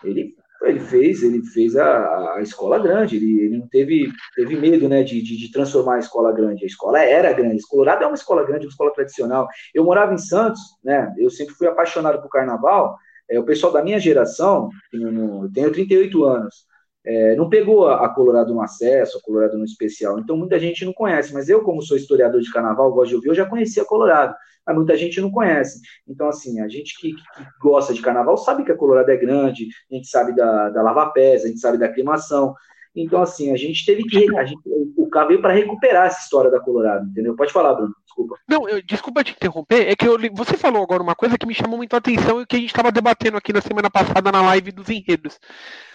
ele 0.03 0.35
ele 0.63 0.79
fez, 0.79 1.23
ele 1.23 1.41
fez 1.41 1.75
a, 1.75 2.35
a 2.35 2.41
escola 2.41 2.79
grande, 2.79 3.15
ele, 3.15 3.39
ele 3.41 3.57
não 3.57 3.67
teve, 3.67 4.11
teve 4.35 4.57
medo 4.57 4.89
né, 4.89 5.03
de, 5.03 5.21
de, 5.21 5.37
de, 5.37 5.51
transformar 5.51 5.95
a 5.95 5.99
escola 5.99 6.31
grande. 6.31 6.63
A 6.63 6.67
escola 6.67 6.99
era 6.99 7.31
grande, 7.31 7.63
Colorado 7.67 8.03
é 8.03 8.07
uma 8.07 8.15
escola 8.15 8.43
grande, 8.45 8.65
uma 8.65 8.71
escola 8.71 8.93
tradicional. 8.93 9.47
Eu 9.73 9.85
morava 9.85 10.13
em 10.13 10.17
Santos, 10.17 10.59
né? 10.83 11.13
Eu 11.17 11.29
sempre 11.29 11.55
fui 11.55 11.67
apaixonado 11.67 12.21
por 12.21 12.29
carnaval. 12.29 12.97
É, 13.29 13.39
o 13.39 13.45
pessoal 13.45 13.71
da 13.71 13.83
minha 13.83 13.99
geração, 13.99 14.69
eu 14.91 15.49
tenho 15.53 15.71
38 15.71 16.25
anos, 16.25 16.65
é, 17.05 17.35
não 17.35 17.49
pegou 17.49 17.87
a, 17.87 18.13
Colorado 18.13 18.53
no 18.53 18.61
acesso, 18.61 19.17
a 19.17 19.21
Colorado 19.21 19.57
no 19.57 19.63
especial. 19.63 20.19
Então 20.19 20.35
muita 20.35 20.59
gente 20.59 20.83
não 20.83 20.93
conhece, 20.93 21.33
mas 21.33 21.47
eu, 21.47 21.61
como 21.61 21.81
sou 21.81 21.95
historiador 21.95 22.41
de 22.41 22.51
carnaval, 22.51 22.91
gosto 22.91 23.09
de 23.09 23.15
ouvir, 23.15 23.29
eu 23.29 23.35
já 23.35 23.45
conhecia 23.45 23.85
Colorado 23.85 24.35
mas 24.65 24.75
muita 24.75 24.95
gente 24.97 25.19
não 25.21 25.31
conhece. 25.31 25.81
Então, 26.07 26.27
assim, 26.27 26.59
a 26.61 26.67
gente 26.67 26.99
que, 26.99 27.13
que, 27.13 27.43
gosta 27.61 27.93
de 27.93 28.01
carnaval 28.01 28.37
sabe 28.37 28.63
que 28.63 28.71
a 28.71 28.77
Colorado 28.77 29.09
é 29.09 29.17
grande, 29.17 29.67
a 29.91 29.95
gente 29.95 30.07
sabe 30.07 30.35
da, 30.35 30.69
da 30.69 30.81
lava-pés, 30.81 31.43
a 31.43 31.47
gente 31.47 31.59
sabe 31.59 31.77
da 31.77 31.87
aclimação. 31.87 32.53
Então, 32.95 33.21
assim, 33.21 33.53
a 33.53 33.57
gente 33.57 33.85
teve 33.85 34.03
que. 34.03 34.35
A 34.37 34.43
gente, 34.43 34.61
o 34.97 35.07
K 35.09 35.25
veio 35.25 35.41
para 35.41 35.53
recuperar 35.53 36.07
essa 36.07 36.21
história 36.21 36.51
da 36.51 36.59
Colorado, 36.59 37.07
entendeu? 37.07 37.35
Pode 37.35 37.53
falar, 37.53 37.73
Bruno, 37.73 37.93
desculpa. 38.03 38.35
Não, 38.47 38.67
eu, 38.67 38.81
desculpa 38.81 39.23
te 39.23 39.31
interromper, 39.31 39.87
é 39.87 39.95
que 39.95 40.07
eu, 40.07 40.17
você 40.33 40.57
falou 40.57 40.83
agora 40.83 41.03
uma 41.03 41.15
coisa 41.15 41.37
que 41.37 41.45
me 41.45 41.53
chamou 41.53 41.77
muito 41.77 41.93
a 41.93 41.97
atenção 41.97 42.41
e 42.41 42.45
que 42.45 42.55
a 42.55 42.59
gente 42.59 42.69
estava 42.69 42.91
debatendo 42.91 43.37
aqui 43.37 43.53
na 43.53 43.61
semana 43.61 43.89
passada 43.89 44.31
na 44.31 44.41
live 44.41 44.71
dos 44.71 44.89
enredos. 44.89 45.39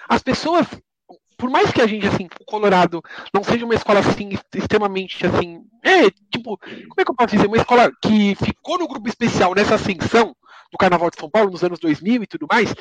As 0.09 0.23
pessoas 0.23 0.67
por 1.37 1.51
mais 1.51 1.73
que 1.73 1.81
a 1.81 1.87
gente, 1.87 2.07
assim, 2.07 2.29
o 2.41 2.45
Colorado 2.45 3.03
não 3.33 3.43
seja 3.43 3.65
uma 3.65 3.75
escola, 3.75 4.01
assim, 4.01 4.31
extremamente, 4.55 5.27
assim, 5.27 5.63
é, 5.83 6.11
tipo, 6.31 6.59
como 6.59 7.01
é 7.01 7.05
que 7.05 7.11
eu 7.11 7.15
posso 7.15 7.35
dizer? 7.35 7.47
Uma 7.47 7.57
escola 7.57 7.91
que 8.03 8.35
ficou 8.37 8.79
no 8.79 8.89
grupo 8.89 9.09
especial 9.09 9.55
nessa 9.55 9.75
ascensão 9.75 10.35
do 10.71 10.79
Carnaval 10.79 11.11
de 11.11 11.19
São 11.19 11.31
Paulo 11.31 11.51
nos 11.51 11.63
anos 11.63 11.79
2000 11.79 12.23
e 12.23 12.27
tudo 12.27 12.47
mais, 12.51 12.75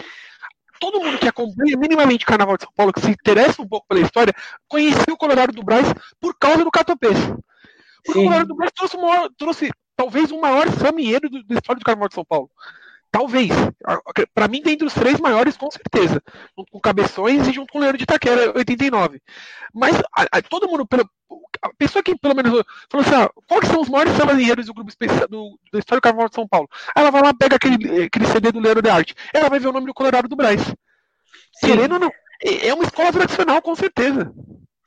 todo 0.79 0.99
mundo 0.99 1.17
que 1.17 1.27
acompanha 1.27 1.77
minimamente 1.77 2.25
o 2.25 2.27
Carnaval 2.27 2.57
de 2.57 2.63
São 2.63 2.73
Paulo, 2.75 2.91
que 2.91 3.01
se 3.01 3.11
interessa 3.11 3.61
um 3.61 3.67
pouco 3.67 3.87
pela 3.87 4.01
história, 4.01 4.33
conhecia 4.67 5.13
o 5.13 5.17
Colorado 5.17 5.53
do 5.53 5.63
Braz 5.63 5.87
por 6.19 6.35
causa 6.37 6.63
do 6.63 6.71
Catopês. 6.71 7.17
Porque 8.03 8.19
Sim. 8.19 8.21
o 8.21 8.23
Colorado 8.23 8.47
do 8.47 8.55
Braz 8.55 8.71
trouxe, 8.75 8.97
trouxe 9.37 9.71
talvez 9.95 10.31
o 10.31 10.41
maior 10.41 10.69
samieiro 10.71 11.29
do, 11.29 11.43
da 11.43 11.55
história 11.55 11.79
do 11.79 11.85
Carnaval 11.85 12.09
de 12.09 12.15
São 12.15 12.25
Paulo. 12.25 12.49
Talvez. 13.13 13.51
Para 14.33 14.47
mim, 14.47 14.59
dentre 14.63 14.87
os 14.87 14.93
três 14.95 15.19
maiores, 15.19 15.55
com 15.55 15.69
certeza. 15.69 16.19
Junto 16.57 16.71
com 16.71 16.79
Cabeções 16.79 17.47
e 17.47 17.53
junto 17.53 17.71
com 17.71 17.77
o 17.77 17.81
Leandro 17.81 17.99
de 17.99 18.05
Itaquera, 18.05 18.51
89. 18.57 19.21
Mas 19.71 19.95
a, 20.11 20.25
a, 20.31 20.41
todo 20.41 20.67
mundo, 20.67 20.83
pelo, 20.83 21.07
a 21.61 21.69
pessoa 21.77 22.01
que 22.01 22.17
pelo 22.17 22.33
menos 22.33 22.63
falou 22.89 23.05
assim: 23.05 23.15
ah, 23.15 23.29
quais 23.47 23.67
são 23.67 23.81
os 23.81 23.87
maiores 23.87 24.13
sambas 24.13 24.65
do 24.65 24.73
grupo 24.73 24.89
especial 24.89 25.27
do, 25.27 25.59
do 25.71 25.77
História 25.77 25.99
do 25.99 26.03
Carnaval 26.03 26.27
de 26.27 26.33
São 26.33 26.47
Paulo? 26.47 26.67
Ela 26.95 27.11
vai 27.11 27.21
lá, 27.21 27.35
pega 27.35 27.55
aquele, 27.55 28.05
aquele 28.05 28.25
CD 28.25 28.51
do 28.51 28.59
Leandro 28.59 28.81
de 28.81 28.89
Arte. 28.89 29.13
Ela 29.31 29.47
vai 29.47 29.59
ver 29.59 29.67
o 29.67 29.73
nome 29.73 29.85
do 29.85 29.93
Colorado 29.93 30.27
do 30.27 30.35
Braz. 30.35 30.63
Sim. 30.63 31.67
Querendo 31.67 31.93
ou 31.93 31.99
não, 31.99 32.11
é, 32.43 32.69
é 32.69 32.73
uma 32.73 32.83
escola 32.83 33.11
tradicional, 33.11 33.61
com 33.61 33.75
certeza. 33.75 34.33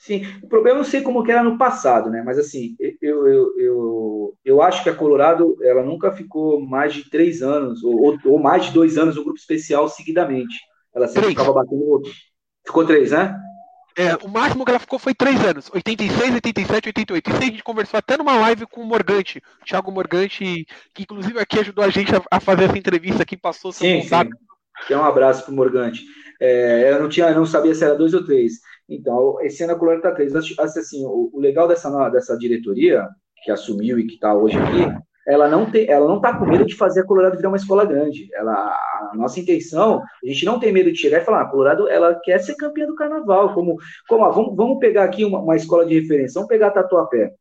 Sim, 0.07 0.25
o 0.41 0.47
problema 0.47 0.79
eu 0.79 0.83
não 0.83 0.89
sei 0.89 1.01
como 1.01 1.25
que 1.25 1.33
era 1.33 1.43
no 1.43 1.59
passado, 1.59 2.09
né? 2.09 2.23
Mas 2.25 2.39
assim, 2.39 2.77
eu, 3.03 3.27
eu, 3.27 3.59
eu, 3.59 4.39
eu 4.45 4.63
acho 4.63 4.85
que 4.85 4.89
a 4.89 4.95
Colorado 4.95 5.57
ela 5.61 5.83
nunca 5.83 6.13
ficou 6.13 6.61
mais 6.61 6.95
de 6.95 7.11
três 7.11 7.43
anos, 7.43 7.83
ou, 7.83 8.17
ou 8.25 8.39
mais 8.39 8.67
de 8.67 8.71
dois 8.71 8.97
anos 8.97 9.17
no 9.17 9.25
grupo 9.25 9.37
especial 9.37 9.89
seguidamente. 9.89 10.55
Ela 10.95 11.09
sempre 11.09 11.23
três. 11.23 11.35
ficava 11.35 11.53
batendo 11.53 11.85
outro. 11.89 12.13
Ficou 12.65 12.87
três, 12.87 13.11
né? 13.11 13.37
É, 13.99 14.15
o 14.25 14.29
máximo 14.29 14.65
que 14.65 14.71
ela 14.71 14.79
ficou 14.79 14.99
foi 14.99 15.13
três 15.13 15.45
anos, 15.45 15.69
86, 15.75 16.35
87, 16.35 16.89
88. 16.91 17.29
Isso 17.29 17.39
a 17.39 17.45
gente 17.45 17.65
conversou 17.65 17.99
até 17.99 18.17
numa 18.17 18.39
live 18.39 18.65
com 18.67 18.83
o 18.83 18.87
Morgante, 18.87 19.43
o 19.61 19.65
Thiago 19.65 19.91
Morgante, 19.91 20.65
que 20.95 21.03
inclusive 21.03 21.41
aqui 21.41 21.59
ajudou 21.59 21.85
a 21.85 21.89
gente 21.89 22.15
a, 22.15 22.23
a 22.31 22.39
fazer 22.39 22.65
essa 22.65 22.79
entrevista 22.79 23.25
aqui, 23.25 23.37
passou 23.37 23.73
seu 23.73 23.89
sim, 23.89 24.03
contato. 24.03 24.29
Sim. 24.29 24.87
Que 24.87 24.95
é 24.95 24.99
um 24.99 25.05
abraço 25.05 25.45
pro 25.45 25.55
Morgante. 25.55 26.05
É, 26.41 26.93
eu 26.93 27.03
não 27.03 27.09
tinha, 27.09 27.35
não 27.35 27.47
sabia 27.47 27.75
se 27.75 27.83
era 27.83 27.97
dois 27.97 28.15
ou 28.15 28.25
três. 28.25 28.61
Então, 28.89 29.41
esse 29.41 29.65
ano 29.65 29.73
a 29.73 29.79
Colônia 29.79 29.99
está 29.99 30.13
três. 30.13 30.35
Assim, 30.35 31.05
o, 31.05 31.31
o, 31.33 31.41
legal 31.41 31.67
dessa, 31.67 32.09
dessa 32.09 32.37
diretoria, 32.39 33.07
que 33.45 33.51
assumiu 33.51 33.99
e 33.99 34.07
que 34.07 34.15
está 34.15 34.35
hoje 34.35 34.57
aqui, 34.57 35.07
ela 35.27 35.49
não 35.49 35.69
tem, 35.69 35.91
ela 35.91 36.07
não 36.07 36.17
está 36.17 36.39
com 36.39 36.47
medo 36.47 36.65
de 36.65 36.77
fazer 36.77 37.01
a 37.01 37.05
Colorado 37.05 37.37
virar 37.37 37.49
uma 37.49 37.57
escola 37.57 37.85
grande. 37.85 38.29
Ela, 38.33 38.53
a 38.53 39.17
nossa 39.17 39.41
intenção, 39.41 40.01
a 40.01 40.27
gente 40.27 40.45
não 40.45 40.61
tem 40.61 40.73
medo 40.73 40.93
de 40.93 40.99
chegar 40.99 41.21
e 41.21 41.25
falar, 41.25 41.43
a 41.43 41.51
Colorado, 41.51 41.89
ela 41.89 42.15
quer 42.23 42.39
ser 42.39 42.55
campeã 42.55 42.87
do 42.87 42.95
carnaval. 42.95 43.53
Como, 43.53 43.77
como 44.09 44.25
ah, 44.25 44.31
vamos, 44.31 44.55
vamos 44.55 44.79
pegar 44.79 45.03
aqui 45.05 45.25
uma, 45.25 45.41
uma 45.41 45.57
escola 45.57 45.85
de 45.85 45.99
referência, 45.99 46.35
vamos 46.35 46.49
pegar 46.49 46.69
a 46.69 46.71
Tatuapé. 46.71 47.35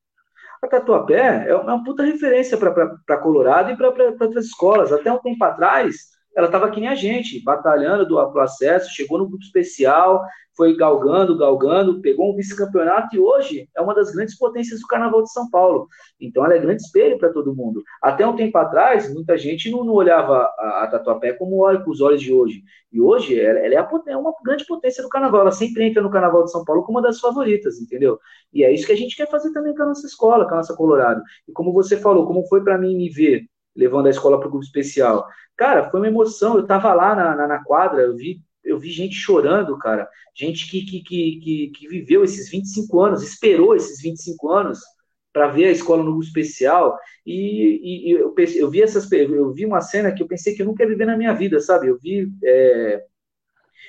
A 0.64 0.68
Tatuapé 0.68 1.48
é 1.48 1.56
uma 1.56 1.84
puta 1.84 2.02
referência 2.02 2.58
para 2.58 3.18
Colorado 3.22 3.72
e 3.72 3.78
para 3.78 3.90
outras 3.90 4.46
escolas. 4.46 4.92
Até 4.92 5.12
um 5.12 5.20
tempo 5.20 5.44
atrás, 5.44 6.15
ela 6.36 6.48
estava 6.48 6.70
que 6.70 6.80
nem 6.80 6.90
a 6.90 6.96
gente, 6.96 7.42
batalhando 7.44 8.06
do, 8.06 8.24
do 8.26 8.40
acesso, 8.40 8.94
chegou 8.94 9.18
no 9.18 9.28
grupo 9.28 9.44
especial, 9.44 10.22
foi 10.56 10.76
galgando, 10.76 11.38
galgando, 11.38 12.02
pegou 12.02 12.32
um 12.32 12.36
vice-campeonato 12.36 13.16
e 13.16 13.20
hoje 13.20 13.70
é 13.76 13.82
uma 13.82 13.94
das 13.94 14.12
grandes 14.12 14.38
potências 14.38 14.80
do 14.80 14.88
Carnaval 14.88 15.22
de 15.22 15.32
São 15.32 15.50
Paulo. 15.50 15.88
Então 16.20 16.46
ela 16.46 16.56
é 16.56 16.60
grande 16.60 16.82
espelho 16.82 17.18
para 17.18 17.32
todo 17.32 17.56
mundo. 17.56 17.84
Até 18.02 18.26
um 18.26 18.36
tempo 18.36 18.58
atrás, 18.58 19.14
muita 19.14 19.38
gente 19.38 19.70
não, 19.70 19.84
não 19.84 19.94
olhava 19.94 20.50
a, 20.58 20.84
a, 20.84 20.88
Tatuapé 20.88 21.34
como 21.34 21.60
olha 21.60 21.82
com 21.82 21.92
os 21.92 22.00
olhos 22.02 22.22
de 22.22 22.34
hoje. 22.34 22.64
E 22.92 23.02
hoje 23.02 23.40
ela, 23.40 23.60
ela 23.60 23.74
é, 23.74 23.78
a, 23.78 23.90
é, 24.08 24.18
uma 24.18 24.34
grande 24.44 24.66
potência 24.66 25.04
do 25.04 25.10
Carnaval. 25.10 25.42
Ela 25.42 25.52
sempre 25.52 25.86
entra 25.86 26.02
no 26.02 26.10
Carnaval 26.10 26.46
de 26.46 26.52
São 26.52 26.64
Paulo 26.64 26.84
como 26.84 26.98
uma 26.98 27.06
das 27.06 27.20
favoritas, 27.20 27.80
entendeu? 27.80 28.18
E 28.54 28.64
é 28.64 28.74
isso 28.74 28.86
que 28.86 28.94
a 28.94 28.98
gente 28.98 29.16
quer 29.16 29.30
fazer 29.30 29.52
também 29.52 29.76
com 29.76 29.84
a 29.84 29.88
nossa 29.88 30.08
escola, 30.08 30.46
com 30.46 30.54
a 30.54 30.58
nossa 30.58 30.76
Colorado. 30.76 31.22
E 31.48 31.52
como 31.52 31.74
você 31.74 31.98
falou, 31.98 32.26
como 32.26 32.48
foi 32.48 32.64
para 32.64 32.78
mim 32.78 32.96
me 32.96 33.10
ver 33.10 33.46
levando 33.76 34.08
a 34.08 34.10
escola 34.10 34.40
para 34.40 34.48
o 34.48 34.52
grupo 34.52 34.66
especial. 34.66 35.28
Cara, 35.56 35.90
foi 35.90 36.00
uma 36.00 36.08
emoção. 36.08 36.56
Eu 36.56 36.62
estava 36.62 36.94
lá 36.94 37.16
na, 37.16 37.36
na, 37.36 37.48
na 37.48 37.64
quadra, 37.64 38.02
eu 38.02 38.16
vi 38.16 38.42
eu 38.66 38.80
vi 38.80 38.90
gente 38.90 39.16
chorando, 39.16 39.78
cara. 39.78 40.10
Gente 40.34 40.70
que, 40.70 40.84
que, 40.84 41.02
que, 41.02 41.70
que, 41.70 41.88
viveu 41.88 42.24
esses 42.24 42.50
25 42.50 43.00
anos, 43.00 43.24
esperou 43.24 43.76
esses 43.76 44.02
25 44.02 44.52
anos 44.52 44.80
para 45.32 45.48
ver 45.48 45.66
a 45.66 45.72
escola 45.72 46.04
no 46.04 46.12
grupo 46.12 46.26
especial. 46.26 46.98
E, 47.26 48.10
e, 48.10 48.12
eu, 48.12 48.32
pensei, 48.32 48.62
eu 48.62 48.70
vi 48.70 48.82
essas 48.82 49.10
eu 49.12 49.54
vi 49.54 49.66
uma 49.66 49.82
cena 49.82 50.12
que 50.12 50.24
eu 50.24 50.28
pensei 50.28 50.56
que 50.56 50.62
eu 50.62 50.66
nunca 50.66 50.84
ia 50.84 50.90
viver 50.90 51.06
na 51.06 51.18
minha 51.18 51.34
vida, 51.34 51.60
sabe? 51.60 51.88
Eu 51.88 51.98
vi. 52.00 52.28
É, 52.44 53.04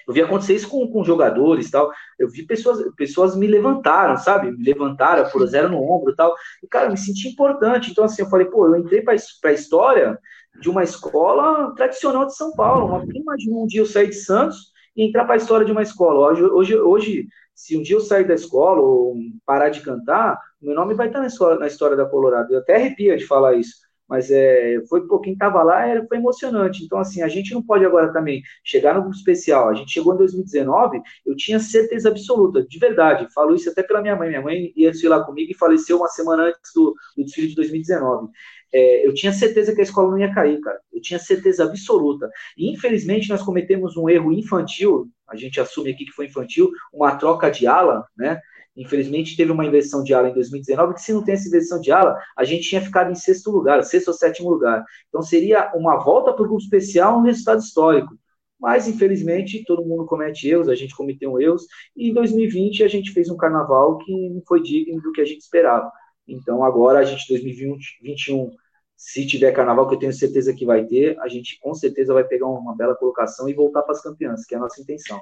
eu 0.06 0.14
vi 0.14 0.22
acontecer 0.22 0.54
isso 0.54 0.68
com, 0.68 0.86
com 0.88 1.04
jogadores 1.04 1.70
tal. 1.70 1.90
Eu 2.18 2.28
vi 2.28 2.44
pessoas, 2.44 2.82
pessoas 2.96 3.36
me 3.36 3.46
levantaram, 3.46 4.16
sabe? 4.16 4.50
Me 4.50 4.64
levantaram, 4.64 5.28
puseram 5.30 5.70
no 5.70 5.82
ombro 5.82 6.14
tal. 6.14 6.34
E, 6.62 6.66
cara, 6.66 6.86
eu 6.86 6.90
me 6.92 6.98
senti 6.98 7.28
importante. 7.28 7.90
Então, 7.90 8.04
assim, 8.04 8.22
eu 8.22 8.28
falei, 8.28 8.46
pô, 8.46 8.66
eu 8.66 8.76
entrei 8.76 9.02
para 9.02 9.14
a 9.14 9.52
história 9.52 10.18
de 10.60 10.68
uma 10.70 10.82
escola 10.82 11.74
tradicional 11.74 12.26
de 12.26 12.36
São 12.36 12.52
Paulo. 12.52 13.06
Quem 13.06 13.20
imagina 13.20 13.56
um 13.56 13.66
dia 13.66 13.80
eu 13.80 13.86
sair 13.86 14.08
de 14.08 14.16
Santos 14.16 14.72
e 14.96 15.06
entrar 15.06 15.24
para 15.24 15.34
a 15.34 15.38
história 15.38 15.66
de 15.66 15.72
uma 15.72 15.82
escola? 15.82 16.30
Hoje, 16.30 16.44
hoje, 16.44 16.76
hoje, 16.76 17.28
se 17.54 17.76
um 17.76 17.82
dia 17.82 17.96
eu 17.96 18.00
sair 18.00 18.26
da 18.26 18.34
escola 18.34 18.80
ou 18.80 19.16
parar 19.44 19.68
de 19.68 19.80
cantar, 19.80 20.38
meu 20.60 20.74
nome 20.74 20.94
vai 20.94 21.08
estar 21.08 21.20
na 21.20 21.26
história, 21.26 21.58
na 21.58 21.66
história 21.66 21.96
da 21.96 22.06
Colorado. 22.06 22.52
Eu 22.52 22.58
até 22.58 22.76
arrepia 22.76 23.16
de 23.16 23.26
falar 23.26 23.54
isso. 23.54 23.85
Mas 24.08 24.30
é, 24.30 24.80
foi 24.88 25.06
por 25.06 25.20
quem 25.20 25.32
estava 25.32 25.62
lá 25.62 25.86
era, 25.86 26.06
foi 26.06 26.18
emocionante. 26.18 26.84
Então, 26.84 26.98
assim, 26.98 27.22
a 27.22 27.28
gente 27.28 27.52
não 27.52 27.62
pode 27.62 27.84
agora 27.84 28.12
também 28.12 28.42
chegar 28.64 28.94
no 28.94 29.02
grupo 29.02 29.16
especial. 29.16 29.68
A 29.68 29.74
gente 29.74 29.92
chegou 29.92 30.14
em 30.14 30.18
2019, 30.18 31.00
eu 31.24 31.34
tinha 31.36 31.58
certeza 31.58 32.08
absoluta, 32.08 32.64
de 32.64 32.78
verdade. 32.78 33.26
Falo 33.34 33.54
isso 33.54 33.68
até 33.70 33.82
pela 33.82 34.02
minha 34.02 34.16
mãe. 34.16 34.28
Minha 34.28 34.42
mãe 34.42 34.72
ia 34.76 34.90
desfilar 34.90 35.24
comigo 35.24 35.50
e 35.50 35.56
faleceu 35.56 35.98
uma 35.98 36.08
semana 36.08 36.44
antes 36.44 36.72
do, 36.74 36.94
do 37.16 37.24
desfile 37.24 37.48
de 37.48 37.54
2019 37.56 38.28
é, 38.72 39.06
eu 39.06 39.14
tinha 39.14 39.32
certeza 39.32 39.74
que 39.74 39.80
a 39.80 39.84
escola 39.84 40.10
não 40.10 40.18
ia 40.18 40.34
cair, 40.34 40.60
cara. 40.60 40.78
Eu 40.92 41.00
tinha 41.00 41.18
certeza 41.18 41.64
absoluta. 41.64 42.28
E 42.56 42.70
infelizmente 42.70 43.28
nós 43.28 43.42
cometemos 43.42 43.96
um 43.96 44.08
erro 44.08 44.32
infantil, 44.32 45.08
a 45.28 45.36
gente 45.36 45.60
assume 45.60 45.92
aqui 45.92 46.04
que 46.04 46.12
foi 46.12 46.26
infantil, 46.26 46.70
uma 46.92 47.16
troca 47.16 47.50
de 47.50 47.66
ala, 47.66 48.04
né? 48.16 48.40
Infelizmente 48.76 49.36
teve 49.36 49.50
uma 49.50 49.64
inversão 49.64 50.02
de 50.02 50.12
ala 50.12 50.28
em 50.28 50.34
2019, 50.34 50.94
que 50.94 51.00
se 51.00 51.12
não 51.12 51.24
tem 51.24 51.34
essa 51.34 51.48
inversão 51.48 51.80
de 51.80 51.90
ala, 51.90 52.18
a 52.36 52.44
gente 52.44 52.68
tinha 52.68 52.80
ficado 52.80 53.10
em 53.10 53.14
sexto 53.14 53.50
lugar, 53.50 53.82
sexto 53.82 54.08
ou 54.08 54.14
sétimo 54.14 54.50
lugar. 54.50 54.84
Então 55.08 55.22
seria 55.22 55.72
uma 55.74 55.96
volta 55.96 56.32
para 56.32 56.42
o 56.44 56.48
grupo 56.48 56.62
especial, 56.62 57.18
um 57.18 57.22
resultado 57.22 57.60
histórico. 57.60 58.14
Mas, 58.58 58.88
infelizmente, 58.88 59.64
todo 59.64 59.84
mundo 59.84 60.06
comete 60.06 60.48
erros, 60.48 60.68
a 60.68 60.74
gente 60.74 60.96
cometeu 60.96 61.38
erros, 61.38 61.66
e 61.94 62.08
em 62.08 62.14
2020 62.14 62.82
a 62.82 62.88
gente 62.88 63.12
fez 63.12 63.28
um 63.28 63.36
carnaval 63.36 63.98
que 63.98 64.10
não 64.10 64.42
foi 64.46 64.62
digno 64.62 65.00
do 65.00 65.12
que 65.12 65.20
a 65.20 65.26
gente 65.26 65.40
esperava. 65.40 65.92
Então, 66.26 66.64
agora 66.64 66.98
a 67.00 67.04
gente, 67.04 67.28
2021, 67.28 68.50
se 68.96 69.26
tiver 69.26 69.52
carnaval, 69.52 69.86
que 69.86 69.94
eu 69.94 69.98
tenho 69.98 70.12
certeza 70.12 70.54
que 70.54 70.64
vai 70.64 70.86
ter, 70.86 71.18
a 71.20 71.28
gente 71.28 71.58
com 71.60 71.74
certeza 71.74 72.14
vai 72.14 72.24
pegar 72.24 72.46
uma 72.46 72.74
bela 72.74 72.96
colocação 72.96 73.48
e 73.48 73.52
voltar 73.52 73.82
para 73.82 73.92
as 73.92 74.02
campeãs, 74.02 74.46
que 74.46 74.54
é 74.54 74.58
a 74.58 74.60
nossa 74.60 74.80
intenção. 74.80 75.20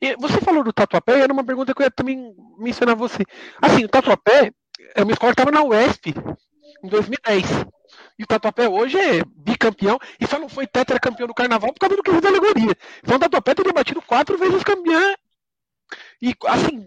E 0.00 0.16
você 0.16 0.40
falou 0.40 0.64
do 0.64 0.72
Tatuapé, 0.72 1.20
era 1.20 1.32
uma 1.32 1.44
pergunta 1.44 1.74
que 1.74 1.82
eu 1.82 1.86
ia 1.86 1.90
também 1.90 2.34
mencionar 2.58 2.96
você. 2.96 3.24
Assim, 3.60 3.84
o 3.84 3.88
Tatuapé 3.88 4.52
é 4.94 5.02
uma 5.02 5.12
escola 5.12 5.32
estava 5.32 5.50
na 5.50 5.62
UESP 5.62 6.14
em 6.82 6.88
2010. 6.88 7.46
E 8.18 8.24
o 8.24 8.26
Tatuapé 8.26 8.68
hoje 8.68 8.98
é 8.98 9.22
bicampeão 9.36 9.98
e 10.20 10.26
só 10.26 10.38
não 10.38 10.48
foi 10.48 10.66
tetracampeão 10.66 11.26
do 11.26 11.34
carnaval 11.34 11.72
por 11.72 11.80
causa 11.80 11.96
do 11.96 12.02
que 12.02 12.20
da 12.20 12.28
alegoria. 12.28 12.76
Então 13.02 13.16
o 13.16 13.18
Tatuapé 13.18 13.54
teria 13.54 13.72
batido 13.72 14.02
quatro 14.02 14.36
vezes 14.36 14.62
campeão. 14.62 15.14
E 16.20 16.34
assim, 16.46 16.86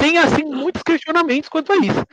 sem 0.00 0.18
assim 0.18 0.44
muitos 0.44 0.82
questionamentos 0.82 1.48
quanto 1.48 1.72
a 1.72 1.76
isso. 1.76 2.04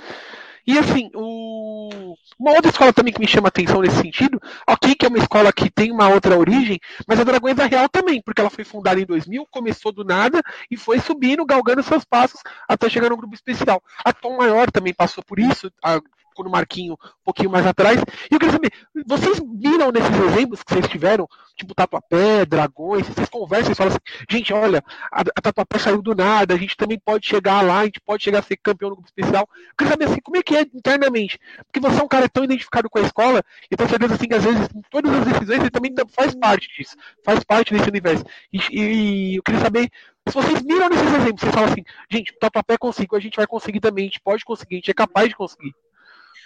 E 0.65 0.77
assim, 0.77 1.09
o... 1.13 2.15
uma 2.39 2.51
outra 2.51 2.71
escola 2.71 2.93
também 2.93 3.13
que 3.13 3.19
me 3.19 3.27
chama 3.27 3.49
atenção 3.49 3.81
nesse 3.81 3.97
sentido, 3.97 4.39
ok, 4.67 4.95
que 4.95 5.05
é 5.05 5.09
uma 5.09 5.17
escola 5.17 5.51
que 5.51 5.69
tem 5.69 5.91
uma 5.91 6.07
outra 6.09 6.37
origem, 6.37 6.79
mas 7.07 7.19
a 7.19 7.23
Dragões 7.23 7.55
da 7.55 7.65
Real 7.65 7.89
também, 7.89 8.21
porque 8.21 8.39
ela 8.39 8.49
foi 8.49 8.63
fundada 8.63 8.99
em 8.99 9.05
2000, 9.05 9.45
começou 9.51 9.91
do 9.91 10.05
nada 10.05 10.41
e 10.71 10.77
foi 10.77 10.99
subindo, 10.99 11.45
galgando 11.45 11.83
seus 11.83 12.05
passos 12.05 12.41
até 12.67 12.89
chegar 12.89 13.09
no 13.09 13.17
grupo 13.17 13.35
especial. 13.35 13.83
A 14.05 14.13
Tom 14.13 14.37
Maior 14.37 14.71
também 14.71 14.93
passou 14.93 15.23
por 15.23 15.37
isso, 15.37 15.69
a 15.83 15.99
no 16.41 16.49
Marquinho 16.49 16.93
um 16.93 17.23
pouquinho 17.23 17.49
mais 17.49 17.67
atrás. 17.67 17.99
E 18.31 18.33
eu 18.33 18.39
queria 18.39 18.53
saber, 18.53 18.71
vocês 19.05 19.41
viram 19.55 19.91
nesses 19.91 20.17
exemplos 20.17 20.63
que 20.63 20.73
vocês 20.73 20.87
tiveram, 20.87 21.27
tipo 21.55 21.75
Tatuapé, 21.75 22.45
Dragões, 22.45 23.05
vocês 23.07 23.29
conversam 23.29 23.73
e 23.73 23.75
falam 23.75 23.91
assim, 23.91 24.25
gente, 24.29 24.53
olha, 24.53 24.83
a, 25.11 25.21
a 25.21 25.41
Tatuapé 25.41 25.77
saiu 25.77 26.01
do 26.01 26.15
nada, 26.15 26.53
a 26.53 26.57
gente 26.57 26.77
também 26.77 26.97
pode 26.97 27.27
chegar 27.27 27.61
lá, 27.61 27.81
a 27.81 27.85
gente 27.85 27.99
pode 27.99 28.23
chegar 28.23 28.39
a 28.39 28.43
ser 28.43 28.57
campeão 28.57 28.89
no 28.89 28.95
grupo 28.95 29.09
especial. 29.09 29.47
Eu 29.51 29.75
queria 29.77 29.91
saber 29.91 30.05
assim, 30.05 30.21
como 30.21 30.37
é 30.37 30.43
que 30.43 30.55
é 30.55 30.61
internamente? 30.61 31.39
Porque 31.65 31.79
você 31.79 31.99
é 31.99 32.03
um 32.03 32.07
cara 32.07 32.29
tão 32.29 32.43
identificado 32.43 32.89
com 32.89 32.99
a 32.99 33.01
escola, 33.01 33.43
e 33.69 33.75
tenho 33.75 33.89
certeza 33.89 34.15
assim 34.15 34.27
que 34.27 34.35
às 34.35 34.43
vezes, 34.43 34.67
todas 34.89 35.13
as 35.13 35.25
decisões, 35.25 35.59
ele 35.59 35.69
também 35.69 35.93
faz 36.09 36.33
parte 36.33 36.69
disso, 36.75 36.95
faz 37.23 37.43
parte 37.43 37.73
desse 37.73 37.89
universo. 37.89 38.23
E, 38.51 38.59
e 38.71 39.35
eu 39.35 39.43
queria 39.43 39.61
saber 39.61 39.91
se 40.27 40.33
vocês 40.33 40.61
miram 40.61 40.87
nesses 40.87 41.13
exemplos, 41.13 41.41
vocês 41.41 41.53
falam 41.53 41.69
assim, 41.69 41.83
gente, 42.09 42.31
o 42.31 42.39
Tatuapé 42.39 42.77
conseguiu, 42.77 43.17
a 43.17 43.21
gente 43.21 43.35
vai 43.35 43.45
conseguir 43.45 43.81
também, 43.81 44.05
a 44.05 44.07
gente 44.07 44.21
pode 44.21 44.45
conseguir, 44.45 44.75
a 44.75 44.77
gente 44.77 44.91
é 44.91 44.93
capaz 44.93 45.27
de 45.27 45.35
conseguir. 45.35 45.75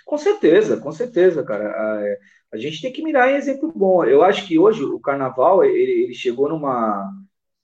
Com 0.07 0.17
certeza, 0.17 0.77
com 0.77 0.89
certeza, 0.89 1.43
cara. 1.43 1.65
A, 1.65 2.07
é, 2.07 2.17
a, 2.53 2.57
gente 2.57 2.81
tem 2.81 2.93
que 2.93 3.03
mirar 3.03 3.29
em 3.29 3.35
exemplo 3.35 3.73
bom. 3.75 4.05
Eu 4.05 4.23
acho 4.23 4.47
que 4.47 4.57
hoje 4.57 4.81
o 4.81 5.01
carnaval 5.01 5.65
ele, 5.65 6.05
ele 6.05 6.13
chegou 6.13 6.47
numa, 6.47 7.11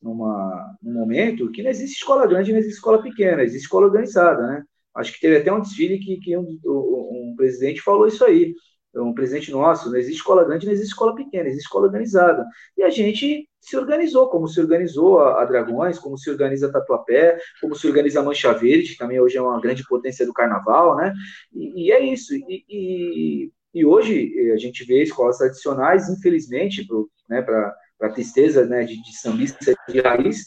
numa, 0.01 0.75
num 0.84 0.93
momento 0.93 1.49
que 1.51 1.63
não 1.63 1.69
existe 1.69 1.95
escola 1.99 2.27
grande, 2.27 2.51
não 2.51 2.60
existe 2.60 2.75
escola 2.75 3.01
pequena, 3.01 3.43
existe 3.43 3.63
escola 3.63 3.86
organizada, 3.86 4.45
né? 4.45 4.63
Acho 4.93 5.13
que 5.13 5.21
teve 5.21 5.38
até 5.38 5.53
um 5.53 5.62
desfile 5.62 5.97
que, 5.99 6.17
que 6.17 6.38
um, 6.38 6.60
um 6.65 7.34
presidente 7.38 7.82
falou 7.82 8.08
isso 8.08 8.25
aí 8.25 8.53
um 8.95 9.13
presidente 9.13 9.51
nosso, 9.51 9.89
não 9.89 9.97
existe 9.97 10.17
escola 10.17 10.43
grande, 10.43 10.65
não 10.65 10.73
existe 10.73 10.91
escola 10.91 11.15
pequena, 11.15 11.47
existe 11.47 11.65
escola 11.65 11.88
organizada. 11.88 12.45
E 12.77 12.84
a 12.84 12.89
gente 12.89 13.49
se 13.60 13.77
organizou, 13.77 14.29
como 14.29 14.47
se 14.47 14.60
organizou 14.60 15.19
a, 15.19 15.41
a 15.41 15.45
Dragões, 15.45 15.97
como 15.97 16.17
se 16.17 16.29
organiza 16.29 16.67
a 16.67 16.71
Tatuapé, 16.71 17.39
como 17.62 17.75
se 17.75 17.88
organiza 17.88 18.19
a 18.19 18.23
Mancha 18.23 18.53
Verde, 18.53 18.91
que 18.91 18.97
também 18.97 19.19
hoje 19.19 19.38
é 19.38 19.41
uma 19.41 19.60
grande 19.60 19.84
potência 19.88 20.25
do 20.25 20.34
carnaval, 20.34 20.95
né? 20.95 21.13
E, 21.51 21.88
e 21.88 21.91
é 21.91 22.03
isso. 22.03 22.36
E, 22.36 22.65
e, 22.69 23.51
e, 23.73 23.86
hoje 23.86 24.34
eh, 24.38 24.53
a 24.53 24.58
gente 24.58 24.84
vê 24.86 25.01
escolas 25.01 25.38
tradicionais, 25.38 26.10
infelizmente, 26.10 26.86
para 26.86 27.38
né, 27.41 27.73
a 28.01 28.10
tristeza 28.10 28.65
né, 28.65 28.84
de, 28.84 29.01
de 29.01 29.17
sambista 29.17 29.73
de 29.88 29.99
raiz, 30.01 30.45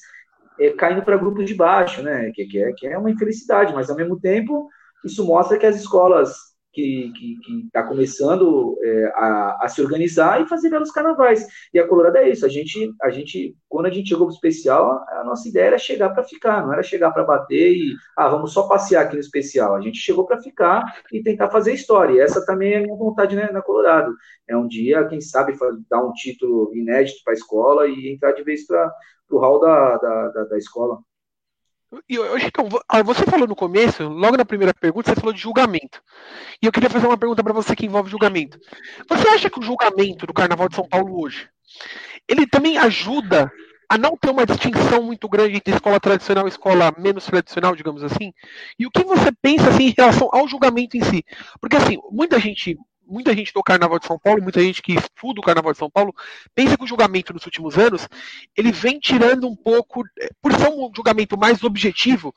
é, 0.61 0.71
caindo 0.71 1.03
para 1.03 1.17
grupos 1.17 1.47
de 1.47 1.55
baixo, 1.55 2.03
né? 2.03 2.31
Que, 2.35 2.47
que, 2.47 2.63
é, 2.63 2.73
que 2.73 2.87
é 2.87 2.99
uma 2.99 3.11
infelicidade, 3.11 3.75
mas 3.75 3.91
ao 3.91 3.97
mesmo 3.97 4.21
tempo 4.21 4.69
isso 5.05 5.25
mostra 5.25 5.59
que 5.59 5.67
as 5.67 5.77
escolas 5.77 6.56
que 6.77 7.37
está 7.65 7.83
começando 7.83 8.77
é, 8.83 9.13
a, 9.15 9.59
a, 9.63 9.69
se 9.69 9.81
organizar 9.81 10.43
e 10.43 10.49
fazer 10.49 10.69
belos 10.69 10.91
carnavais. 10.91 11.47
E 11.73 11.79
a 11.79 11.89
Colorado 11.89 12.19
é 12.19 12.29
isso. 12.29 12.45
A 12.45 12.49
gente, 12.49 12.93
a 13.03 13.09
gente, 13.09 13.57
quando 13.69 13.87
a 13.87 13.91
gente 13.91 14.11
chegou 14.11 14.27
para 14.27 14.33
o 14.33 14.35
especial, 14.35 15.05
a 15.09 15.25
nossa 15.25 15.49
ideia 15.49 15.67
era 15.69 15.79
chegar 15.79 16.11
para 16.11 16.23
ficar, 16.23 16.65
não 16.65 16.73
era 16.73 16.83
chegar 16.83 17.11
para 17.13 17.25
bater 17.25 17.73
e 17.73 17.95
ah, 18.17 18.29
vamos 18.29 18.53
só 18.53 18.69
passear 18.69 19.05
aqui 19.05 19.15
no 19.15 19.21
especial. 19.21 19.75
A 19.75 19.81
gente 19.81 19.99
chegou 19.99 20.27
para 20.27 20.41
ficar 20.41 20.85
e 21.11 21.23
tentar 21.23 21.49
fazer 21.49 21.73
história. 21.73 22.13
E 22.15 22.21
essa 22.21 22.45
também 22.45 22.75
é 22.75 22.79
a 22.79 22.83
minha 22.83 22.97
vontade 22.97 23.35
né, 23.35 23.51
na 23.51 23.63
Colorado. 23.63 24.15
É 24.47 24.57
um 24.57 24.69
dia, 24.69 25.07
quem 25.07 25.21
sabe, 25.21 25.57
dar 25.89 26.05
um 26.05 26.13
título 26.13 26.71
inédito 26.75 27.21
para 27.25 27.33
a 27.33 27.37
escola 27.37 27.87
e 27.89 28.13
entrar 28.13 28.33
de 28.33 28.45
vez 28.45 28.67
para 28.67 28.93
o 29.31 29.39
hall 29.39 29.61
da, 29.61 29.97
da, 29.97 30.29
da, 30.29 30.45
da 30.45 30.59
escola. 30.59 30.99
Então, 32.09 32.69
ah, 32.89 33.03
você 33.03 33.25
falou 33.25 33.47
no 33.47 33.55
começo, 33.55 34.03
logo 34.09 34.37
na 34.37 34.45
primeira 34.45 34.75
pergunta, 34.75 35.11
você 35.11 35.21
falou 35.21 35.33
de 35.33 35.41
julgamento. 35.41 36.03
E 36.61 36.67
eu 36.67 36.73
queria 36.73 36.91
fazer 36.91 37.07
uma 37.07 37.17
pergunta 37.17 37.43
para 37.43 37.53
você 37.53 37.77
que 37.77 37.87
envolve 37.87 38.11
julgamento. 38.11 38.59
Você 39.09 39.29
acha 39.29 39.49
que 39.49 39.61
o 39.61 39.63
julgamento 39.63 40.27
do 40.27 40.35
Carnaval 40.35 40.69
de 40.69 40.75
São 40.75 40.89
Paulo 40.89 41.21
hoje, 41.21 41.49
ele 42.29 42.47
também 42.47 42.77
ajuda 42.77 43.51
a 43.89 43.97
não 43.97 44.17
ter 44.17 44.31
uma 44.31 44.45
distinção 44.45 45.03
muito 45.03 45.29
grande 45.29 45.57
entre 45.57 45.73
escola 45.73 46.01
tradicional 46.01 46.47
e 46.47 46.49
escola 46.49 46.93
menos 46.99 47.25
tradicional, 47.25 47.77
digamos 47.77 48.03
assim? 48.03 48.33
E 48.79 48.85
o 48.87 48.91
que 48.91 49.05
você 49.05 49.31
pensa 49.41 49.69
assim, 49.69 49.89
em 49.89 49.95
relação 49.97 50.29
ao 50.33 50.49
julgamento 50.49 50.97
em 50.97 51.05
si? 51.05 51.25
Porque 51.61 51.77
assim, 51.77 51.97
muita 52.11 52.41
gente 52.41 52.77
muita 53.07 53.35
gente 53.35 53.53
do 53.53 53.63
Carnaval 53.63 53.99
de 53.99 54.07
São 54.07 54.19
Paulo, 54.19 54.43
muita 54.43 54.61
gente 54.61 54.83
que 54.83 54.95
estuda 54.95 55.41
o 55.41 55.43
Carnaval 55.43 55.73
de 55.73 55.79
São 55.79 55.91
Paulo, 55.91 56.15
pensa 56.55 56.77
que 56.77 56.85
o 56.85 56.87
julgamento 56.87 57.33
nos 57.33 57.45
últimos 57.45 57.79
anos, 57.79 58.09
ele 58.57 58.73
vem 58.73 58.99
tirando 58.99 59.47
um 59.47 59.57
pouco, 59.57 60.05
por 60.43 60.53
ser 60.53 60.69
um 60.69 60.91
julgamento 60.95 61.39
mais 61.39 61.63
objetivo, 61.63 62.35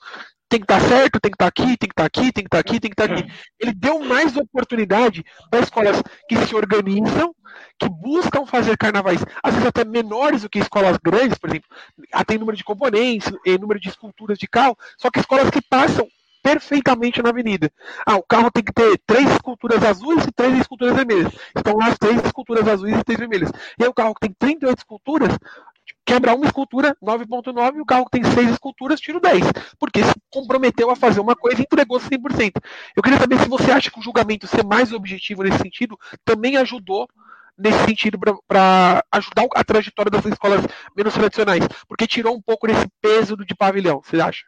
tem 0.49 0.59
que 0.59 0.63
estar 0.63 0.81
tá 0.81 0.87
certo, 0.87 1.19
tem 1.19 1.31
que 1.31 1.35
estar 1.35 1.51
tá 1.51 1.63
aqui, 1.63 1.77
tem 1.77 1.87
que 1.89 1.93
estar 1.93 2.03
tá 2.03 2.05
aqui, 2.05 2.31
tem 2.31 2.43
que 2.43 2.47
estar 2.47 2.59
aqui, 2.59 2.79
tem 2.79 2.91
que 2.91 3.01
estar 3.01 3.13
aqui. 3.13 3.31
Ele 3.59 3.71
deu 3.71 3.99
mais 3.99 4.35
oportunidade 4.35 5.23
para 5.49 5.59
escolas 5.59 6.01
que 6.27 6.35
se 6.37 6.55
organizam, 6.55 7.35
que 7.77 7.87
buscam 7.87 8.45
fazer 8.47 8.75
carnavais, 8.75 9.23
às 9.43 9.53
vezes 9.53 9.67
até 9.67 9.85
menores 9.85 10.41
do 10.41 10.49
que 10.49 10.59
escolas 10.59 10.97
grandes, 10.97 11.37
por 11.37 11.49
exemplo, 11.49 11.69
tem 12.25 12.37
número 12.37 12.57
de 12.57 12.63
componentes, 12.63 13.31
número 13.59 13.79
de 13.79 13.89
esculturas 13.89 14.39
de 14.39 14.47
carro, 14.47 14.77
só 14.97 15.11
que 15.11 15.19
escolas 15.19 15.49
que 15.51 15.61
passam 15.61 16.07
perfeitamente 16.41 17.21
na 17.21 17.29
avenida. 17.29 17.71
Ah, 18.05 18.15
o 18.15 18.23
carro 18.23 18.51
tem 18.51 18.63
que 18.63 18.73
ter 18.73 18.99
três 19.05 19.29
esculturas 19.31 19.83
azuis 19.83 20.25
e 20.25 20.31
três 20.31 20.57
esculturas 20.59 20.95
vermelhas. 20.95 21.33
Estão 21.55 21.77
lá 21.77 21.87
as 21.87 21.97
três 21.97 22.23
esculturas 22.23 22.67
azuis 22.67 22.97
e 22.97 23.03
três 23.03 23.19
vermelhas. 23.19 23.51
E 23.77 23.83
aí 23.83 23.89
o 23.89 23.93
carro 23.93 24.13
que 24.13 24.21
tem 24.21 24.33
38 24.37 24.77
esculturas, 24.77 25.37
quebra 26.05 26.33
uma 26.33 26.45
escultura, 26.45 26.97
9.9, 27.03 27.77
e 27.77 27.81
o 27.81 27.85
carro 27.85 28.05
que 28.05 28.19
tem 28.19 28.23
seis 28.23 28.49
esculturas, 28.49 28.99
tira 28.99 29.19
10. 29.19 29.43
Porque 29.77 30.03
se 30.03 30.13
comprometeu 30.31 30.89
a 30.89 30.95
fazer 30.95 31.19
uma 31.19 31.35
coisa 31.35 31.61
e 31.61 31.63
entregou 31.63 31.99
100%. 31.99 32.53
Eu 32.95 33.03
queria 33.03 33.19
saber 33.19 33.39
se 33.39 33.47
você 33.47 33.71
acha 33.71 33.91
que 33.91 33.99
o 33.99 34.03
julgamento 34.03 34.47
ser 34.47 34.65
mais 34.65 34.91
objetivo 34.91 35.43
nesse 35.43 35.59
sentido 35.59 35.97
também 36.25 36.57
ajudou 36.57 37.07
nesse 37.59 37.83
sentido 37.83 38.17
para 38.47 39.03
ajudar 39.11 39.45
a 39.53 39.63
trajetória 39.63 40.09
das 40.09 40.25
escolas 40.25 40.65
menos 40.95 41.13
tradicionais, 41.13 41.67
porque 41.87 42.07
tirou 42.07 42.33
um 42.33 42.41
pouco 42.41 42.65
desse 42.65 42.87
peso 43.01 43.35
de 43.35 43.53
pavilhão, 43.53 44.01
você 44.01 44.21
acha? 44.21 44.45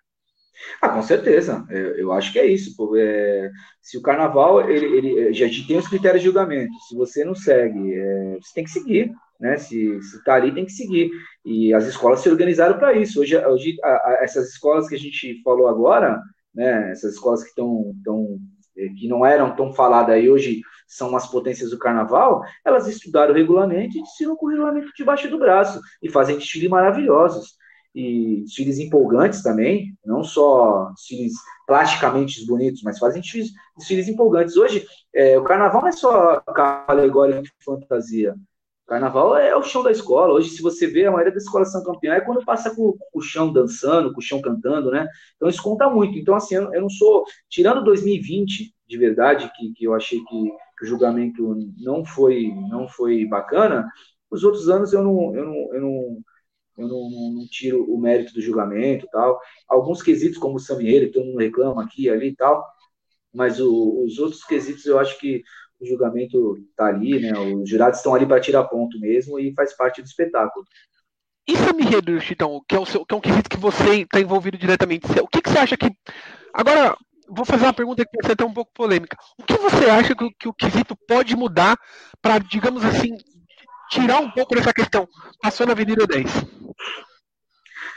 Ah, 0.82 0.90
com 0.90 1.02
certeza. 1.02 1.66
Eu, 1.70 1.96
eu 1.98 2.12
acho 2.12 2.32
que 2.32 2.40
é 2.40 2.46
isso. 2.46 2.76
Pô. 2.76 2.96
É, 2.96 3.50
se 3.82 3.98
o 3.98 4.02
carnaval 4.02 4.70
ele, 4.70 4.86
ele 4.86 5.34
já 5.34 5.48
tem 5.68 5.78
os 5.78 5.88
critérios 5.88 6.22
de 6.22 6.28
julgamento, 6.28 6.74
se 6.88 6.96
você 6.96 7.24
não 7.24 7.36
segue, 7.36 7.94
é, 7.94 8.38
você 8.42 8.54
tem 8.54 8.64
que 8.64 8.72
seguir. 8.72 9.12
Né? 9.40 9.58
Se 9.58 9.98
está 9.98 10.36
ali, 10.36 10.54
tem 10.54 10.66
que 10.66 10.72
seguir. 10.72 11.10
E 11.44 11.74
as 11.74 11.86
escolas 11.88 12.20
se 12.20 12.30
organizaram 12.30 12.78
para 12.78 12.94
isso. 12.94 13.20
Hoje, 13.22 13.36
hoje 13.38 13.76
a, 13.84 13.88
a, 13.88 14.20
essas 14.22 14.50
escolas 14.50 14.88
que 14.88 14.96
a 14.96 15.00
gente 15.00 15.42
falou 15.44 15.68
agora, 15.68 16.22
né? 16.54 16.92
essas 16.92 17.14
escolas 17.14 17.42
que 17.42 17.50
estão 17.50 17.92
tão, 18.04 18.38
é, 18.78 18.88
que 18.90 19.08
não 19.08 19.26
eram 19.26 19.56
tão 19.56 19.74
faladas 19.74 20.16
aí 20.16 20.30
hoje 20.30 20.62
são 20.88 21.16
as 21.16 21.26
potências 21.26 21.72
do 21.72 21.80
carnaval, 21.80 22.44
elas 22.66 22.86
estudaram 22.86 23.34
o 23.34 23.38
regulamento 23.38 23.98
e 23.98 24.04
desfilam 24.04 24.36
com 24.36 24.46
o 24.46 24.50
regulamento 24.50 24.92
debaixo 24.96 25.30
do 25.30 25.40
braço 25.40 25.80
e 26.04 26.10
fazem 26.10 26.38
desfiles 26.38 26.70
maravilhosos 26.70 27.56
e 27.94 28.42
desfiles 28.44 28.80
empolgantes 28.80 29.44
também, 29.44 29.94
não 30.06 30.24
só 30.24 30.92
desfiles 30.92 31.34
plasticamente 31.68 32.46
bonitos, 32.46 32.82
mas 32.84 32.98
fazem 32.98 33.22
desfiles, 33.22 33.52
desfiles 33.78 34.08
empolgantes. 34.08 34.56
Hoje, 34.56 34.86
é, 35.14 35.38
o 35.38 35.44
carnaval 35.44 35.82
não 35.82 35.90
é 35.90 35.92
só 35.92 36.40
carro 36.42 36.86
alegórico 36.88 37.44
de 37.44 37.52
fantasia. 37.64 38.34
O 38.86 38.88
carnaval 38.88 39.38
é 39.38 39.56
o 39.56 39.64
chão 39.64 39.84
da 39.84 39.92
escola. 39.92 40.34
Hoje, 40.34 40.50
se 40.50 40.62
você 40.62 40.88
vê, 40.88 41.06
a 41.06 41.12
maioria 41.12 41.34
das 41.34 41.44
escolas 41.44 41.72
são 41.72 41.84
campeãs 41.84 42.18
é 42.18 42.26
quando 42.26 42.46
passa 42.46 42.76
com, 42.76 42.94
com, 42.94 43.20
o 43.20 43.22
chão 43.22 43.52
dançando, 43.52 44.14
com 44.14 44.20
o 44.20 44.24
chão 44.24 44.42
cantando, 44.42 44.92
né? 44.92 45.08
Então, 45.36 45.50
isso 45.50 45.64
conta 45.64 45.90
muito. 45.90 46.18
Então, 46.18 46.36
assim, 46.36 46.56
eu, 46.56 46.74
eu 46.74 46.82
não 46.82 46.90
sou... 46.90 47.24
Tirando 47.50 47.84
2020, 47.84 48.74
de 48.88 48.98
verdade, 48.98 49.52
que, 49.56 49.72
que 49.74 49.86
eu 49.86 49.94
achei 49.94 50.20
que, 50.20 50.52
que 50.78 50.86
o 50.86 50.88
julgamento 50.88 51.58
não 51.78 52.04
foi, 52.06 52.54
não 52.70 52.88
foi 52.88 53.26
bacana, 53.26 53.88
os 54.30 54.44
outros 54.46 54.70
anos 54.70 54.94
eu 54.94 55.04
não, 55.04 55.36
eu 55.36 55.46
não, 55.46 55.74
eu 55.74 55.82
não 55.82 56.24
eu 56.82 56.88
não, 56.88 57.10
não, 57.10 57.32
não, 57.34 57.48
tiro 57.50 57.84
o 57.84 58.00
mérito 58.00 58.34
do 58.34 58.42
julgamento 58.42 59.08
tal. 59.12 59.40
Alguns 59.68 60.02
quesitos, 60.02 60.38
como 60.38 60.56
o 60.56 60.60
Samieiro, 60.60 61.12
todo 61.12 61.26
mundo 61.26 61.40
reclama 61.40 61.84
aqui 61.84 62.10
ali 62.10 62.30
e 62.30 62.36
tal, 62.36 62.66
mas 63.34 63.60
o, 63.60 64.04
os 64.06 64.20
outros 64.20 64.44
quesitos 64.44 64.86
eu 64.86 65.00
acho 65.00 65.18
que 65.20 65.44
o 65.80 65.86
julgamento 65.86 66.58
está 66.70 66.88
ali, 66.88 67.20
né? 67.20 67.34
Os 67.38 67.70
jurados 67.70 67.98
estão 67.98 68.14
ali 68.14 68.26
para 68.26 68.40
tirar 68.40 68.66
ponto 68.66 69.00
mesmo 69.00 69.40
e 69.40 69.54
faz 69.54 69.76
parte 69.76 70.02
do 70.02 70.06
espetáculo. 70.06 70.66
E 71.48 71.58
Samieiro, 71.58 72.22
Chitão, 72.22 72.62
que 72.68 72.76
é, 72.76 72.80
o 72.80 72.86
seu, 72.86 73.06
que 73.06 73.14
é 73.16 73.18
um 73.18 73.22
quesito 73.22 73.50
que 73.50 73.58
você 73.58 74.02
está 74.02 74.20
envolvido 74.20 74.58
diretamente, 74.58 75.08
o 75.20 75.28
que, 75.28 75.42
que 75.42 75.50
você 75.50 75.58
acha 75.58 75.76
que. 75.76 75.92
Agora, 76.54 76.96
vou 77.28 77.46
fazer 77.46 77.66
uma 77.66 77.74
pergunta 77.74 78.06
que 78.06 78.12
vai 78.16 78.26
ser 78.26 78.34
até 78.34 78.46
um 78.46 78.54
pouco 78.54 78.72
polêmica. 78.74 79.18
O 79.40 79.44
que 79.44 79.58
você 79.58 79.90
acha 79.90 80.16
que, 80.16 80.30
que 80.40 80.48
o 80.48 80.54
quesito 80.54 80.96
pode 81.08 81.36
mudar 81.36 81.78
para, 82.22 82.38
digamos 82.38 82.86
assim, 82.86 83.18
tirar 83.92 84.20
um 84.20 84.32
pouco 84.32 84.56
dessa 84.56 84.74
questão. 84.74 85.08
Passou 85.42 85.68
na 85.68 85.74
Avenida 85.74 86.08
10. 86.08 86.30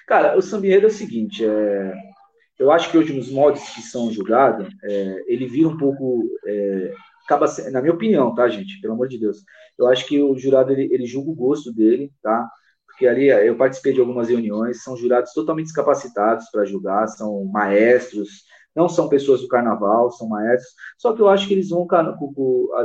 Cara, 0.07 0.37
o 0.37 0.43
Sambieiro 0.43 0.85
é 0.85 0.89
o 0.89 0.93
seguinte, 0.93 1.45
é, 1.45 1.93
eu 2.59 2.71
acho 2.71 2.91
que 2.91 2.99
hoje 2.99 3.15
nos 3.15 3.31
modos 3.31 3.63
que 3.71 3.81
são 3.81 4.13
julgados, 4.13 4.69
é, 4.83 5.25
ele 5.27 5.47
vira 5.47 5.69
um 5.69 5.79
pouco, 5.79 6.29
é, 6.47 6.93
acaba, 7.25 7.47
na 7.71 7.81
minha 7.81 7.95
opinião, 7.95 8.35
tá, 8.35 8.47
gente, 8.49 8.81
pelo 8.83 8.93
amor 8.93 9.09
de 9.09 9.19
Deus, 9.19 9.39
eu 9.79 9.87
acho 9.87 10.07
que 10.07 10.21
o 10.21 10.37
jurado, 10.37 10.73
ele, 10.73 10.93
ele 10.93 11.07
julga 11.07 11.31
o 11.31 11.35
gosto 11.35 11.73
dele, 11.73 12.13
tá, 12.23 12.47
porque 12.87 13.07
ali 13.07 13.29
eu 13.29 13.57
participei 13.57 13.95
de 13.95 14.01
algumas 14.01 14.29
reuniões, 14.29 14.83
são 14.83 14.95
jurados 14.97 15.33
totalmente 15.33 15.67
descapacitados 15.67 16.51
para 16.51 16.67
julgar, 16.67 17.09
são 17.09 17.45
maestros, 17.47 18.45
não 18.75 18.89
são 18.89 19.09
pessoas 19.09 19.41
do 19.41 19.49
carnaval, 19.49 20.11
são 20.11 20.29
maestros, 20.29 20.75
só 20.99 21.13
que 21.13 21.23
eu 21.23 21.29
acho 21.29 21.47
que 21.47 21.55
eles 21.55 21.69
vão, 21.69 21.87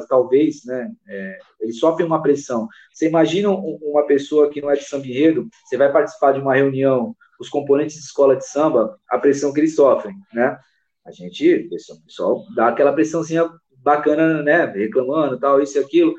talvez, 0.08 0.64
né, 0.66 0.92
é, 1.08 1.40
eles 1.60 1.80
sofrem 1.80 2.06
uma 2.06 2.22
pressão. 2.22 2.68
Você 2.94 3.08
imagina 3.08 3.50
uma 3.50 4.06
pessoa 4.06 4.50
que 4.50 4.62
não 4.62 4.70
é 4.70 4.76
de 4.76 4.84
samba 4.84 5.08
enredo, 5.08 5.48
você 5.66 5.78
vai 5.78 5.92
participar 5.92 6.34
de 6.34 6.40
uma 6.40 6.56
reunião, 6.56 7.16
os 7.40 7.50
componentes 7.50 7.96
de 7.96 8.02
escola 8.02 8.36
de 8.36 8.46
samba, 8.46 8.98
a 9.10 9.18
pressão 9.18 9.54
que 9.54 9.60
eles 9.60 9.76
sofrem, 9.76 10.16
né? 10.34 10.60
A 11.06 11.12
gente, 11.12 11.68
o 11.72 12.04
pessoal 12.06 12.44
dá 12.56 12.68
aquela 12.68 12.94
pressãozinha 12.94 13.50
bacana, 13.78 14.44
né, 14.44 14.66
reclamando, 14.66 15.40
tal, 15.40 15.62
isso 15.62 15.78
e 15.78 15.82
aquilo, 15.82 16.14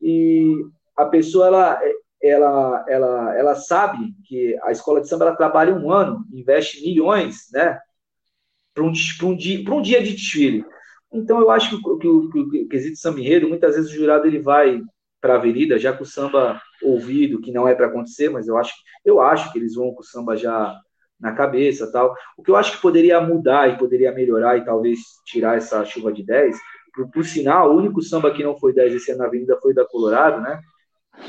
e 0.00 0.52
a 0.96 1.06
pessoa, 1.06 1.46
ela, 1.46 1.80
ela, 2.22 2.84
ela, 2.88 3.38
ela 3.38 3.54
sabe 3.54 4.14
que 4.26 4.58
a 4.62 4.70
escola 4.70 5.00
de 5.00 5.08
samba 5.08 5.26
ela 5.26 5.36
trabalha 5.36 5.74
um 5.74 5.90
ano, 5.90 6.24
investe 6.32 6.82
milhões, 6.82 7.48
né, 7.52 7.78
para 8.74 8.84
um, 8.84 8.92
um, 9.22 9.36
dia, 9.36 9.64
um 9.72 9.80
dia 9.80 10.02
de 10.02 10.12
desfile. 10.12 10.64
Então, 11.12 11.38
eu 11.38 11.50
acho 11.50 11.70
que, 11.70 11.98
que, 12.00 12.08
o 12.08 12.68
quesito 12.68 12.98
samba 12.98 13.20
enredo, 13.20 13.48
muitas 13.48 13.76
vezes 13.76 13.90
o 13.90 13.94
jurado 13.94 14.26
ele 14.26 14.40
vai 14.40 14.82
para 15.20 15.34
a 15.34 15.36
avenida 15.36 15.78
já 15.78 15.92
com 15.92 16.02
o 16.02 16.06
samba 16.06 16.60
ouvido, 16.82 17.40
que 17.40 17.52
não 17.52 17.66
é 17.68 17.74
para 17.74 17.86
acontecer, 17.86 18.28
mas 18.28 18.48
eu 18.48 18.58
acho, 18.58 18.74
eu 19.04 19.20
acho 19.20 19.52
que 19.52 19.58
eles 19.58 19.74
vão 19.74 19.94
com 19.94 20.00
o 20.00 20.04
samba 20.04 20.36
já 20.36 20.76
na 21.18 21.32
cabeça 21.32 21.90
tal. 21.90 22.14
O 22.36 22.42
que 22.42 22.50
eu 22.50 22.56
acho 22.56 22.72
que 22.72 22.82
poderia 22.82 23.20
mudar 23.20 23.70
e 23.70 23.78
poderia 23.78 24.12
melhorar 24.12 24.58
e 24.58 24.64
talvez 24.64 24.98
tirar 25.24 25.56
essa 25.56 25.84
chuva 25.84 26.12
de 26.12 26.24
10, 26.24 26.56
por, 26.94 27.10
por 27.10 27.24
sinal, 27.24 27.70
o 27.70 27.76
único 27.76 28.02
samba 28.02 28.32
que 28.32 28.42
não 28.42 28.58
foi 28.58 28.74
10 28.74 28.94
esse 28.94 29.10
ano 29.12 29.20
na 29.20 29.26
avenida 29.26 29.58
foi 29.60 29.72
da 29.72 29.86
Colorado, 29.86 30.40
né? 30.40 30.60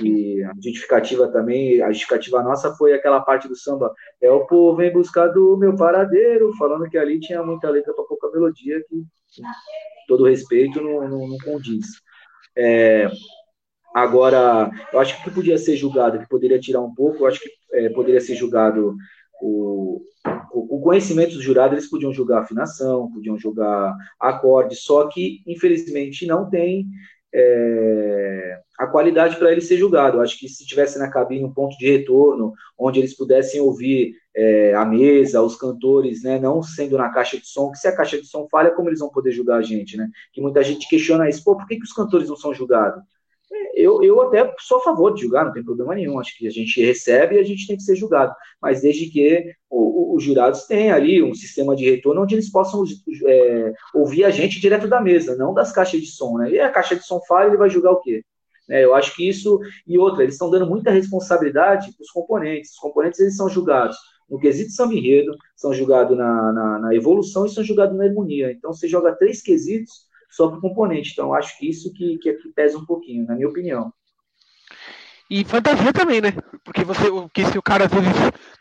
E 0.01 0.43
a 0.43 0.51
justificativa 0.55 1.27
também, 1.27 1.81
a 1.81 1.89
justificativa 1.89 2.43
nossa 2.43 2.73
foi 2.75 2.93
aquela 2.93 3.21
parte 3.21 3.47
do 3.47 3.55
samba. 3.55 3.93
É 4.21 4.29
o 4.29 4.45
povo 4.45 4.77
vem 4.77 4.91
buscar 4.91 5.27
do 5.27 5.55
meu 5.57 5.75
paradeiro, 5.75 6.53
falando 6.57 6.89
que 6.89 6.97
ali 6.97 7.19
tinha 7.19 7.43
muita 7.43 7.69
letra 7.69 7.93
para 7.93 8.03
pouca 8.03 8.29
melodia, 8.31 8.83
que 8.89 9.03
todo 10.07 10.25
respeito 10.25 10.81
não, 10.81 11.07
não, 11.07 11.27
não 11.27 11.37
condiz. 11.43 11.85
É, 12.57 13.09
agora, 13.93 14.69
eu 14.91 14.99
acho 14.99 15.23
que 15.23 15.31
podia 15.31 15.57
ser 15.57 15.77
julgado, 15.77 16.19
que 16.19 16.27
poderia 16.27 16.59
tirar 16.59 16.81
um 16.81 16.93
pouco, 16.93 17.19
eu 17.19 17.27
acho 17.27 17.39
que 17.39 17.49
é, 17.73 17.89
poderia 17.89 18.21
ser 18.21 18.35
julgado 18.35 18.95
o, 19.41 20.01
o, 20.51 20.77
o, 20.77 20.81
conhecimento 20.81 21.33
dos 21.33 21.43
jurados, 21.43 21.73
eles 21.73 21.89
podiam 21.89 22.13
julgar 22.13 22.41
afinação, 22.41 23.11
podiam 23.11 23.37
julgar 23.37 23.93
acorde, 24.19 24.75
só 24.75 25.07
que, 25.07 25.41
infelizmente, 25.45 26.25
não 26.25 26.49
tem 26.49 26.87
é, 27.33 28.59
a 28.77 28.87
qualidade 28.87 29.37
para 29.37 29.51
ele 29.51 29.61
ser 29.61 29.77
julgado. 29.77 30.17
Eu 30.17 30.21
acho 30.21 30.37
que 30.37 30.49
se 30.49 30.65
tivesse 30.65 30.99
na 30.99 31.09
cabine 31.09 31.43
um 31.43 31.53
ponto 31.53 31.77
de 31.77 31.89
retorno, 31.91 32.53
onde 32.77 32.99
eles 32.99 33.15
pudessem 33.15 33.61
ouvir 33.61 34.15
é, 34.35 34.73
a 34.73 34.85
mesa, 34.85 35.41
os 35.41 35.55
cantores, 35.55 36.23
né, 36.23 36.39
não 36.39 36.61
sendo 36.61 36.97
na 36.97 37.09
caixa 37.09 37.37
de 37.37 37.47
som, 37.47 37.71
que 37.71 37.77
se 37.77 37.87
a 37.87 37.95
caixa 37.95 38.19
de 38.19 38.27
som 38.27 38.47
falha, 38.49 38.71
como 38.71 38.89
eles 38.89 38.99
vão 38.99 39.09
poder 39.09 39.31
julgar 39.31 39.59
a 39.59 39.61
gente, 39.61 39.95
né? 39.97 40.09
Que 40.33 40.41
muita 40.41 40.63
gente 40.63 40.87
questiona 40.89 41.29
isso, 41.29 41.43
pô, 41.43 41.55
por 41.55 41.67
que, 41.67 41.77
que 41.77 41.83
os 41.85 41.93
cantores 41.93 42.27
não 42.27 42.35
são 42.35 42.53
julgados? 42.53 43.01
eu, 43.75 44.01
eu 44.03 44.21
até 44.21 44.53
sou 44.59 44.77
a 44.77 44.83
favor 44.83 45.13
de 45.13 45.21
julgar, 45.21 45.45
não 45.45 45.53
tem 45.53 45.63
problema 45.63 45.93
nenhum. 45.93 46.19
Acho 46.19 46.35
que 46.37 46.47
a 46.47 46.51
gente 46.51 46.83
recebe 46.83 47.35
e 47.35 47.39
a 47.39 47.43
gente 47.43 47.67
tem 47.67 47.75
que 47.75 47.83
ser 47.83 47.95
julgado. 47.95 48.33
Mas 48.61 48.81
desde 48.81 49.07
que 49.07 49.53
os 49.69 50.23
jurados 50.23 50.63
tenham 50.63 50.95
ali 50.95 51.21
um 51.21 51.33
sistema 51.33 51.75
de 51.75 51.89
retorno 51.89 52.23
onde 52.23 52.35
eles 52.35 52.49
possam 52.49 52.83
é, 53.27 53.73
ouvir 53.93 54.23
a 54.23 54.29
gente 54.29 54.59
direto 54.59 54.87
da 54.87 55.01
mesa, 55.01 55.35
não 55.35 55.53
das 55.53 55.71
caixas 55.71 56.01
de 56.01 56.07
som. 56.07 56.37
Né? 56.37 56.51
E 56.51 56.59
a 56.59 56.71
caixa 56.71 56.95
de 56.95 57.05
som 57.05 57.19
falha, 57.27 57.47
ele 57.47 57.57
vai 57.57 57.69
julgar 57.69 57.91
o 57.91 58.01
quê? 58.01 58.23
É, 58.69 58.83
eu 58.83 58.95
acho 58.95 59.15
que 59.15 59.27
isso. 59.27 59.59
E 59.85 59.97
outra, 59.97 60.23
eles 60.23 60.35
estão 60.35 60.49
dando 60.49 60.67
muita 60.67 60.91
responsabilidade 60.91 61.93
para 61.93 62.03
os 62.03 62.11
componentes. 62.11 62.71
Os 62.71 62.79
componentes 62.79 63.19
eles 63.19 63.35
são 63.35 63.49
julgados 63.49 63.97
no 64.29 64.39
quesito 64.39 64.71
samba 64.71 64.95
enredo, 64.95 65.35
são 65.55 65.73
julgados 65.73 66.17
na, 66.17 66.51
na, 66.51 66.79
na 66.79 66.95
evolução 66.95 67.45
e 67.45 67.49
são 67.49 67.63
julgados 67.63 67.95
na 67.95 68.05
harmonia. 68.05 68.51
Então 68.51 68.73
você 68.73 68.87
joga 68.87 69.15
três 69.15 69.41
quesitos 69.41 70.05
sobre 70.29 70.57
o 70.57 70.61
componente. 70.61 71.11
Então, 71.13 71.33
acho 71.33 71.57
que 71.57 71.69
isso 71.69 71.93
que, 71.93 72.17
que, 72.17 72.33
que 72.33 72.49
pesa 72.49 72.77
um 72.77 72.85
pouquinho, 72.85 73.25
na 73.25 73.35
minha 73.35 73.47
opinião. 73.47 73.93
E 75.29 75.43
fantasia 75.43 75.91
também, 75.91 76.21
né? 76.21 76.33
Porque 76.63 76.83
você, 76.83 77.03
que 77.33 77.45
se 77.45 77.57
o 77.57 77.61
cara 77.61 77.85
às 77.85 77.91
vezes 77.91 78.13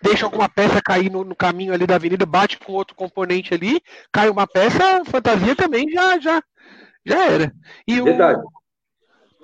deixa 0.03 0.25
alguma 0.25 0.49
peça 0.49 0.81
cair 0.81 1.11
no, 1.11 1.23
no, 1.23 1.37
caminho 1.37 1.75
ali 1.75 1.87
da 1.87 1.97
avenida, 1.97 2.25
bate 2.25 2.59
com 2.59 2.73
outro 2.73 2.97
componente 2.97 3.53
ali, 3.53 3.83
cai 4.11 4.31
uma 4.31 4.47
peça, 4.47 5.05
fantasia 5.05 5.55
também 5.55 5.91
já 5.91 6.19
já 6.19 6.43
já 7.05 7.25
era. 7.27 7.55
E 7.87 8.01
Verdade. 8.01 8.41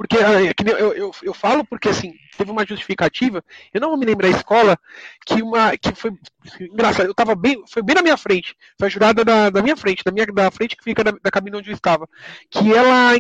Porque 0.00 0.16
é, 0.16 0.46
é 0.46 0.54
eu, 0.78 0.94
eu, 0.94 1.10
eu 1.22 1.34
falo 1.34 1.62
porque 1.62 1.90
assim, 1.90 2.14
teve 2.38 2.50
uma 2.50 2.64
justificativa, 2.64 3.44
eu 3.70 3.82
não 3.82 3.90
vou 3.90 3.98
me 3.98 4.06
lembrar 4.06 4.28
a 4.28 4.30
escola, 4.30 4.78
que 5.26 5.42
uma. 5.42 5.76
que 5.76 5.94
foi. 5.94 6.10
Engraçado, 6.58 7.04
eu 7.04 7.14
tava 7.14 7.34
bem. 7.34 7.62
Foi 7.68 7.82
bem 7.82 7.96
na 7.96 8.00
minha 8.00 8.16
frente. 8.16 8.56
Foi 8.78 8.88
a 8.88 8.90
jurada 8.90 9.22
da, 9.22 9.50
da 9.50 9.60
minha 9.60 9.76
frente, 9.76 10.02
da 10.02 10.10
minha 10.10 10.24
da 10.24 10.50
frente 10.50 10.74
que 10.74 10.82
fica 10.82 11.04
da, 11.04 11.10
da 11.22 11.30
cabine 11.30 11.58
onde 11.58 11.68
eu 11.68 11.74
estava. 11.74 12.08
Que 12.48 12.72
ela 12.72 13.12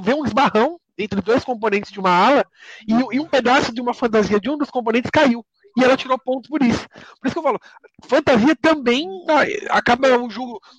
vê 0.00 0.14
um 0.14 0.24
esbarrão 0.24 0.80
entre 0.96 1.20
dois 1.20 1.44
componentes 1.44 1.92
de 1.92 2.00
uma 2.00 2.10
ala 2.10 2.46
e, 2.88 2.94
e, 3.16 3.20
um 3.20 3.26
pedaço 3.26 3.70
de 3.74 3.80
uma 3.82 3.92
fantasia 3.92 4.40
de 4.40 4.48
um 4.48 4.56
dos 4.56 4.70
componentes 4.70 5.10
caiu. 5.10 5.44
E 5.76 5.84
ela 5.84 5.94
tirou 5.94 6.18
ponto 6.18 6.48
por 6.48 6.62
isso. 6.62 6.88
Por 7.20 7.26
isso 7.26 7.34
que 7.34 7.38
eu 7.38 7.42
falo, 7.42 7.60
fantasia 8.04 8.56
também 8.56 9.06
ah, 9.28 9.76
acaba 9.76 10.08
o, 10.16 10.26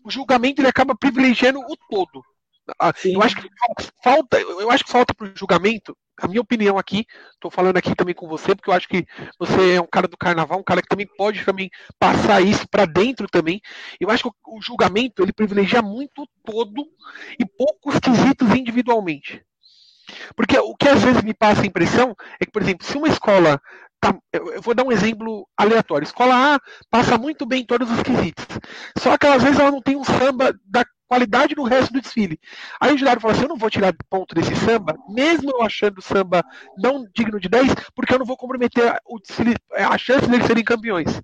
o 0.03 0.09
julgamento 0.09 0.59
ele 0.59 0.67
acaba 0.67 0.95
privilegiando 0.95 1.59
o 1.59 1.77
todo. 1.87 2.25
Ah, 2.77 2.93
Sim. 2.95 3.13
Eu 3.13 3.23
acho 3.23 3.35
que 3.35 3.49
falta, 4.03 4.39
eu 4.39 4.69
acho 4.69 4.83
que 4.83 4.91
falta 4.91 5.13
para 5.13 5.27
o 5.27 5.35
julgamento, 5.35 5.97
a 6.21 6.27
minha 6.27 6.41
opinião 6.41 6.77
aqui, 6.77 7.05
estou 7.33 7.49
falando 7.49 7.77
aqui 7.77 7.95
também 7.95 8.13
com 8.13 8.27
você, 8.27 8.53
porque 8.53 8.69
eu 8.69 8.73
acho 8.73 8.87
que 8.87 9.05
você 9.37 9.75
é 9.75 9.81
um 9.81 9.87
cara 9.87 10.07
do 10.07 10.17
carnaval, 10.17 10.59
um 10.59 10.63
cara 10.63 10.81
que 10.81 10.87
também 10.87 11.07
pode 11.17 11.43
também 11.45 11.69
passar 11.97 12.41
isso 12.41 12.67
para 12.69 12.85
dentro 12.85 13.27
também. 13.27 13.61
Eu 13.99 14.09
acho 14.09 14.23
que 14.23 14.29
o 14.47 14.61
julgamento 14.61 15.23
ele 15.23 15.33
privilegia 15.33 15.81
muito 15.81 16.23
o 16.23 16.27
todo 16.43 16.85
e 17.39 17.45
poucos 17.45 17.99
quesitos 17.99 18.53
individualmente. 18.53 19.43
Porque 20.35 20.57
o 20.57 20.75
que 20.75 20.87
às 20.89 21.03
vezes 21.03 21.21
me 21.23 21.33
passa 21.33 21.61
a 21.61 21.65
impressão 21.65 22.15
é 22.39 22.45
que, 22.45 22.51
por 22.51 22.61
exemplo, 22.61 22.85
se 22.85 22.97
uma 22.97 23.07
escola 23.07 23.61
eu 24.31 24.61
vou 24.61 24.73
dar 24.73 24.83
um 24.83 24.91
exemplo 24.91 25.47
aleatório. 25.57 26.05
Escola 26.05 26.55
A 26.55 26.59
passa 26.89 27.17
muito 27.17 27.45
bem 27.45 27.61
em 27.61 27.65
todos 27.65 27.89
os 27.89 28.01
quesitos. 28.01 28.45
Só 28.97 29.17
que 29.17 29.27
às 29.27 29.43
vezes 29.43 29.59
ela 29.59 29.71
não 29.71 29.81
tem 29.81 29.95
um 29.95 30.03
samba 30.03 30.53
da 30.65 30.85
qualidade 31.07 31.55
do 31.55 31.63
resto 31.63 31.91
do 31.91 32.01
desfile. 32.01 32.39
Aí 32.79 32.93
o 32.93 32.97
jurado 32.97 33.19
fala 33.19 33.33
assim: 33.33 33.43
eu 33.43 33.49
não 33.49 33.57
vou 33.57 33.69
tirar 33.69 33.93
ponto 34.09 34.35
desse 34.35 34.55
samba, 34.55 34.95
mesmo 35.09 35.51
eu 35.51 35.61
achando 35.61 35.97
o 35.97 36.01
samba 36.01 36.43
não 36.77 37.05
digno 37.13 37.39
de 37.39 37.49
10, 37.49 37.73
porque 37.95 38.13
eu 38.13 38.19
não 38.19 38.25
vou 38.25 38.37
comprometer 38.37 38.95
o 39.05 39.19
desfile, 39.19 39.55
a 39.73 39.97
chance 39.97 40.27
deles 40.27 40.45
serem 40.45 40.63
campeões. 40.63 41.19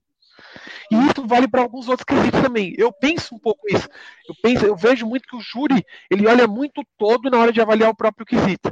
E 0.91 0.95
isso 0.95 1.25
vale 1.25 1.47
para 1.47 1.61
alguns 1.61 1.87
outros 1.87 2.05
quesitos 2.05 2.41
também. 2.41 2.73
Eu 2.77 2.91
penso 2.91 3.35
um 3.35 3.39
pouco 3.39 3.67
isso. 3.69 3.87
Eu 4.27 4.35
penso, 4.41 4.65
eu 4.65 4.75
vejo 4.75 5.05
muito 5.05 5.27
que 5.27 5.35
o 5.35 5.41
júri 5.41 5.83
ele 6.11 6.27
olha 6.27 6.47
muito 6.47 6.83
todo 6.97 7.29
na 7.29 7.39
hora 7.39 7.51
de 7.51 7.61
avaliar 7.61 7.89
o 7.89 7.95
próprio 7.95 8.25
quesito. 8.25 8.71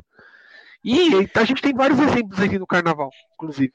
E 0.84 1.10
a 1.36 1.44
gente 1.46 1.62
tem 1.62 1.74
vários 1.74 2.00
exemplos 2.00 2.40
aqui 2.40 2.60
no 2.60 2.68
carnaval, 2.68 3.10
inclusive. 3.34 3.72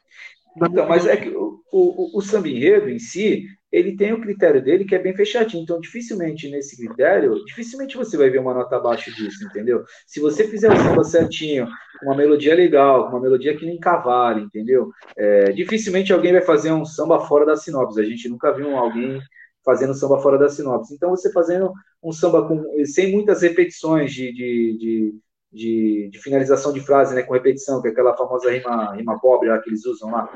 Então, 0.56 0.88
mas 0.88 1.06
é 1.06 1.16
que 1.16 1.28
o, 1.30 1.60
o, 1.72 2.18
o 2.18 2.20
samba 2.20 2.48
enredo 2.48 2.88
em 2.88 2.98
si, 2.98 3.44
ele 3.70 3.96
tem 3.96 4.12
o 4.12 4.20
critério 4.20 4.62
dele 4.62 4.84
que 4.84 4.94
é 4.94 4.98
bem 4.98 5.14
fechadinho. 5.14 5.62
Então, 5.62 5.80
dificilmente 5.80 6.48
nesse 6.48 6.76
critério, 6.76 7.44
dificilmente 7.44 7.96
você 7.96 8.16
vai 8.16 8.30
ver 8.30 8.40
uma 8.40 8.54
nota 8.54 8.76
abaixo 8.76 9.14
disso, 9.14 9.44
entendeu? 9.44 9.84
Se 10.06 10.20
você 10.20 10.48
fizer 10.48 10.72
o 10.72 10.76
samba 10.76 11.04
certinho, 11.04 11.68
uma 12.02 12.16
melodia 12.16 12.54
legal, 12.54 13.08
uma 13.08 13.20
melodia 13.20 13.56
que 13.56 13.66
nem 13.66 13.78
cavalo, 13.78 14.40
entendeu? 14.40 14.90
É, 15.16 15.52
dificilmente 15.52 16.12
alguém 16.12 16.32
vai 16.32 16.42
fazer 16.42 16.72
um 16.72 16.84
samba 16.84 17.20
fora 17.20 17.46
da 17.46 17.56
sinopse. 17.56 18.00
A 18.00 18.04
gente 18.04 18.28
nunca 18.28 18.52
viu 18.52 18.76
alguém 18.76 19.20
fazendo 19.64 19.94
samba 19.94 20.18
fora 20.20 20.38
da 20.38 20.48
sinopse. 20.48 20.94
Então, 20.94 21.10
você 21.10 21.30
fazendo 21.30 21.72
um 22.02 22.12
samba 22.12 22.46
com, 22.46 22.64
sem 22.86 23.12
muitas 23.12 23.42
repetições 23.42 24.12
de, 24.12 24.32
de, 24.32 24.78
de 24.78 25.14
de, 25.52 26.08
de, 26.12 26.18
finalização 26.18 26.72
de 26.72 26.80
frase, 26.80 27.14
né, 27.14 27.22
com 27.22 27.32
repetição, 27.32 27.80
que 27.80 27.88
é 27.88 27.90
aquela 27.90 28.16
famosa 28.16 28.50
rima, 28.50 28.94
rima 28.94 29.18
pobre 29.18 29.48
lá 29.48 29.58
que 29.58 29.70
eles 29.70 29.84
usam 29.86 30.10
lá. 30.10 30.28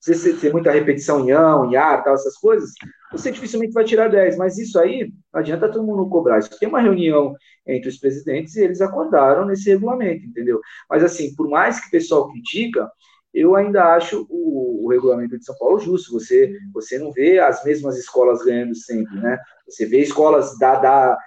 Se 0.00 0.14
você 0.14 0.34
tem 0.34 0.52
muita 0.52 0.70
repetição 0.70 1.20
em 1.20 1.32
ão, 1.32 1.70
em 1.70 1.76
ar, 1.76 2.02
tal, 2.02 2.14
essas 2.14 2.36
coisas, 2.36 2.70
você 3.12 3.30
dificilmente 3.30 3.72
vai 3.72 3.84
tirar 3.84 4.08
10, 4.08 4.36
mas 4.36 4.58
isso 4.58 4.78
aí 4.78 5.12
não 5.32 5.40
adianta 5.40 5.70
todo 5.70 5.86
mundo 5.86 6.08
cobrar. 6.08 6.38
Isso 6.38 6.58
tem 6.58 6.68
uma 6.68 6.80
reunião 6.80 7.34
entre 7.66 7.88
os 7.88 7.98
presidentes 7.98 8.56
e 8.56 8.62
eles 8.62 8.80
acordaram 8.80 9.44
nesse 9.44 9.70
regulamento, 9.70 10.26
entendeu? 10.26 10.60
Mas 10.88 11.04
assim, 11.04 11.34
por 11.34 11.48
mais 11.48 11.80
que 11.80 11.88
o 11.88 11.90
pessoal 11.90 12.28
critica, 12.30 12.90
eu 13.34 13.56
ainda 13.56 13.94
acho 13.94 14.26
o, 14.30 14.86
o, 14.86 14.88
regulamento 14.88 15.36
de 15.36 15.44
São 15.44 15.56
Paulo 15.58 15.80
justo. 15.80 16.12
Você, 16.12 16.56
você 16.72 16.98
não 16.98 17.10
vê 17.10 17.40
as 17.40 17.64
mesmas 17.64 17.98
escolas 17.98 18.42
ganhando 18.44 18.76
sempre, 18.76 19.16
né? 19.16 19.38
Você 19.68 19.84
vê 19.86 20.00
escolas 20.00 20.56
da, 20.56 20.76
da, 20.76 21.18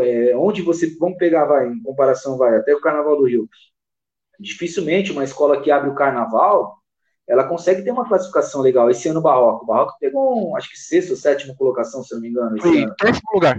é, 0.00 0.36
onde 0.36 0.62
você, 0.62 0.96
vamos 0.98 1.18
pegar, 1.18 1.44
vai, 1.44 1.68
em 1.68 1.82
comparação, 1.82 2.36
vai, 2.36 2.56
até 2.56 2.74
o 2.74 2.80
Carnaval 2.80 3.16
do 3.16 3.26
Rio, 3.26 3.48
dificilmente 4.38 5.12
uma 5.12 5.24
escola 5.24 5.60
que 5.60 5.70
abre 5.70 5.90
o 5.90 5.94
Carnaval, 5.94 6.76
ela 7.28 7.44
consegue 7.44 7.82
ter 7.82 7.90
uma 7.90 8.08
classificação 8.08 8.60
legal. 8.60 8.88
Esse 8.88 9.08
ano 9.08 9.20
o 9.20 9.22
Barroco, 9.22 9.64
o 9.64 9.66
Barroco 9.66 9.96
pegou, 9.98 10.50
um, 10.50 10.56
acho 10.56 10.70
que 10.70 10.78
sexta 10.78 11.12
ou 11.12 11.16
sétima 11.16 11.56
colocação, 11.56 12.02
se 12.02 12.14
eu 12.14 12.16
não 12.16 12.22
me 12.22 12.28
engano. 12.28 12.56
Esse 12.56 12.82
ano. 12.82 12.94
décimo 13.00 13.30
lugar. 13.34 13.58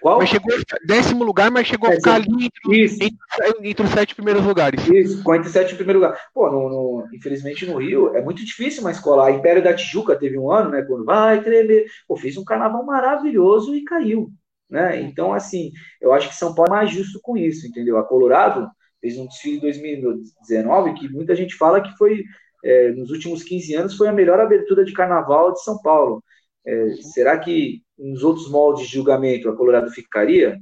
Qual? 0.00 0.18
Mas 0.18 0.28
chegou 0.28 0.50
décimo 0.86 1.24
lugar, 1.24 1.50
mas 1.50 1.66
chegou 1.66 1.88
é, 1.88 1.92
a 1.92 1.96
ficar 1.96 2.14
ali 2.16 2.26
entre, 2.46 2.84
entre, 2.84 3.70
entre, 3.70 3.86
os 3.86 3.90
sete 3.90 4.14
primeiros 4.14 4.44
lugares. 4.44 4.86
Isso, 4.88 5.22
com 5.22 5.34
entre 5.34 5.46
os 5.46 5.52
sete 5.52 5.74
primeiros 5.74 6.02
lugares. 6.02 6.22
Pô, 6.34 6.50
no, 6.50 6.68
no, 6.68 7.08
infelizmente 7.14 7.64
no 7.64 7.78
Rio 7.78 8.14
é 8.14 8.22
muito 8.22 8.44
difícil 8.44 8.82
uma 8.82 8.90
escola. 8.90 9.26
A 9.26 9.30
Império 9.30 9.62
da 9.62 9.72
Tijuca 9.72 10.16
teve 10.16 10.38
um 10.38 10.50
ano, 10.50 10.70
né? 10.70 10.82
Quando 10.82 11.04
vai 11.04 11.42
tremer. 11.42 11.86
Pô, 12.06 12.16
fez 12.16 12.36
um 12.36 12.44
carnaval 12.44 12.84
maravilhoso 12.84 13.74
e 13.74 13.84
caiu. 13.84 14.30
Né? 14.70 15.00
Então, 15.00 15.32
assim, 15.32 15.72
eu 16.00 16.12
acho 16.12 16.28
que 16.28 16.36
São 16.36 16.54
Paulo 16.54 16.72
é 16.72 16.76
mais 16.76 16.90
justo 16.90 17.18
com 17.22 17.36
isso, 17.36 17.66
entendeu? 17.66 17.98
A 17.98 18.06
Colorado 18.06 18.70
fez 19.00 19.18
um 19.18 19.26
desfile 19.26 19.56
em 19.56 19.60
2019 19.60 20.94
que 20.94 21.08
muita 21.08 21.34
gente 21.34 21.56
fala 21.56 21.80
que 21.80 21.96
foi, 21.96 22.22
é, 22.64 22.92
nos 22.92 23.10
últimos 23.10 23.42
15 23.42 23.74
anos, 23.74 23.96
foi 23.96 24.08
a 24.08 24.12
melhor 24.12 24.38
abertura 24.38 24.84
de 24.84 24.92
carnaval 24.92 25.52
de 25.52 25.62
São 25.62 25.80
Paulo. 25.82 26.22
É, 26.64 26.92
será 27.14 27.38
que 27.38 27.82
nos 27.98 28.22
outros 28.22 28.50
moldes 28.50 28.86
de 28.86 28.94
julgamento 28.94 29.48
a 29.48 29.56
Colorado 29.56 29.90
ficaria? 29.90 30.58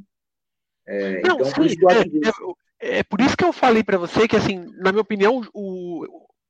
É, 0.87 1.21
Não, 1.21 1.35
então, 1.35 1.53
por 1.53 1.67
isso 1.67 1.77
é, 1.91 2.01
é, 2.81 2.99
é, 2.99 3.03
por 3.03 3.21
isso 3.21 3.37
que 3.37 3.45
eu 3.45 3.53
falei 3.53 3.85
para 3.85 3.99
você 3.99 4.27
que, 4.27 4.37
assim, 4.37 4.65
na 4.79 4.91
minha 4.91 5.03
opinião, 5.03 5.43
o, 5.53 6.07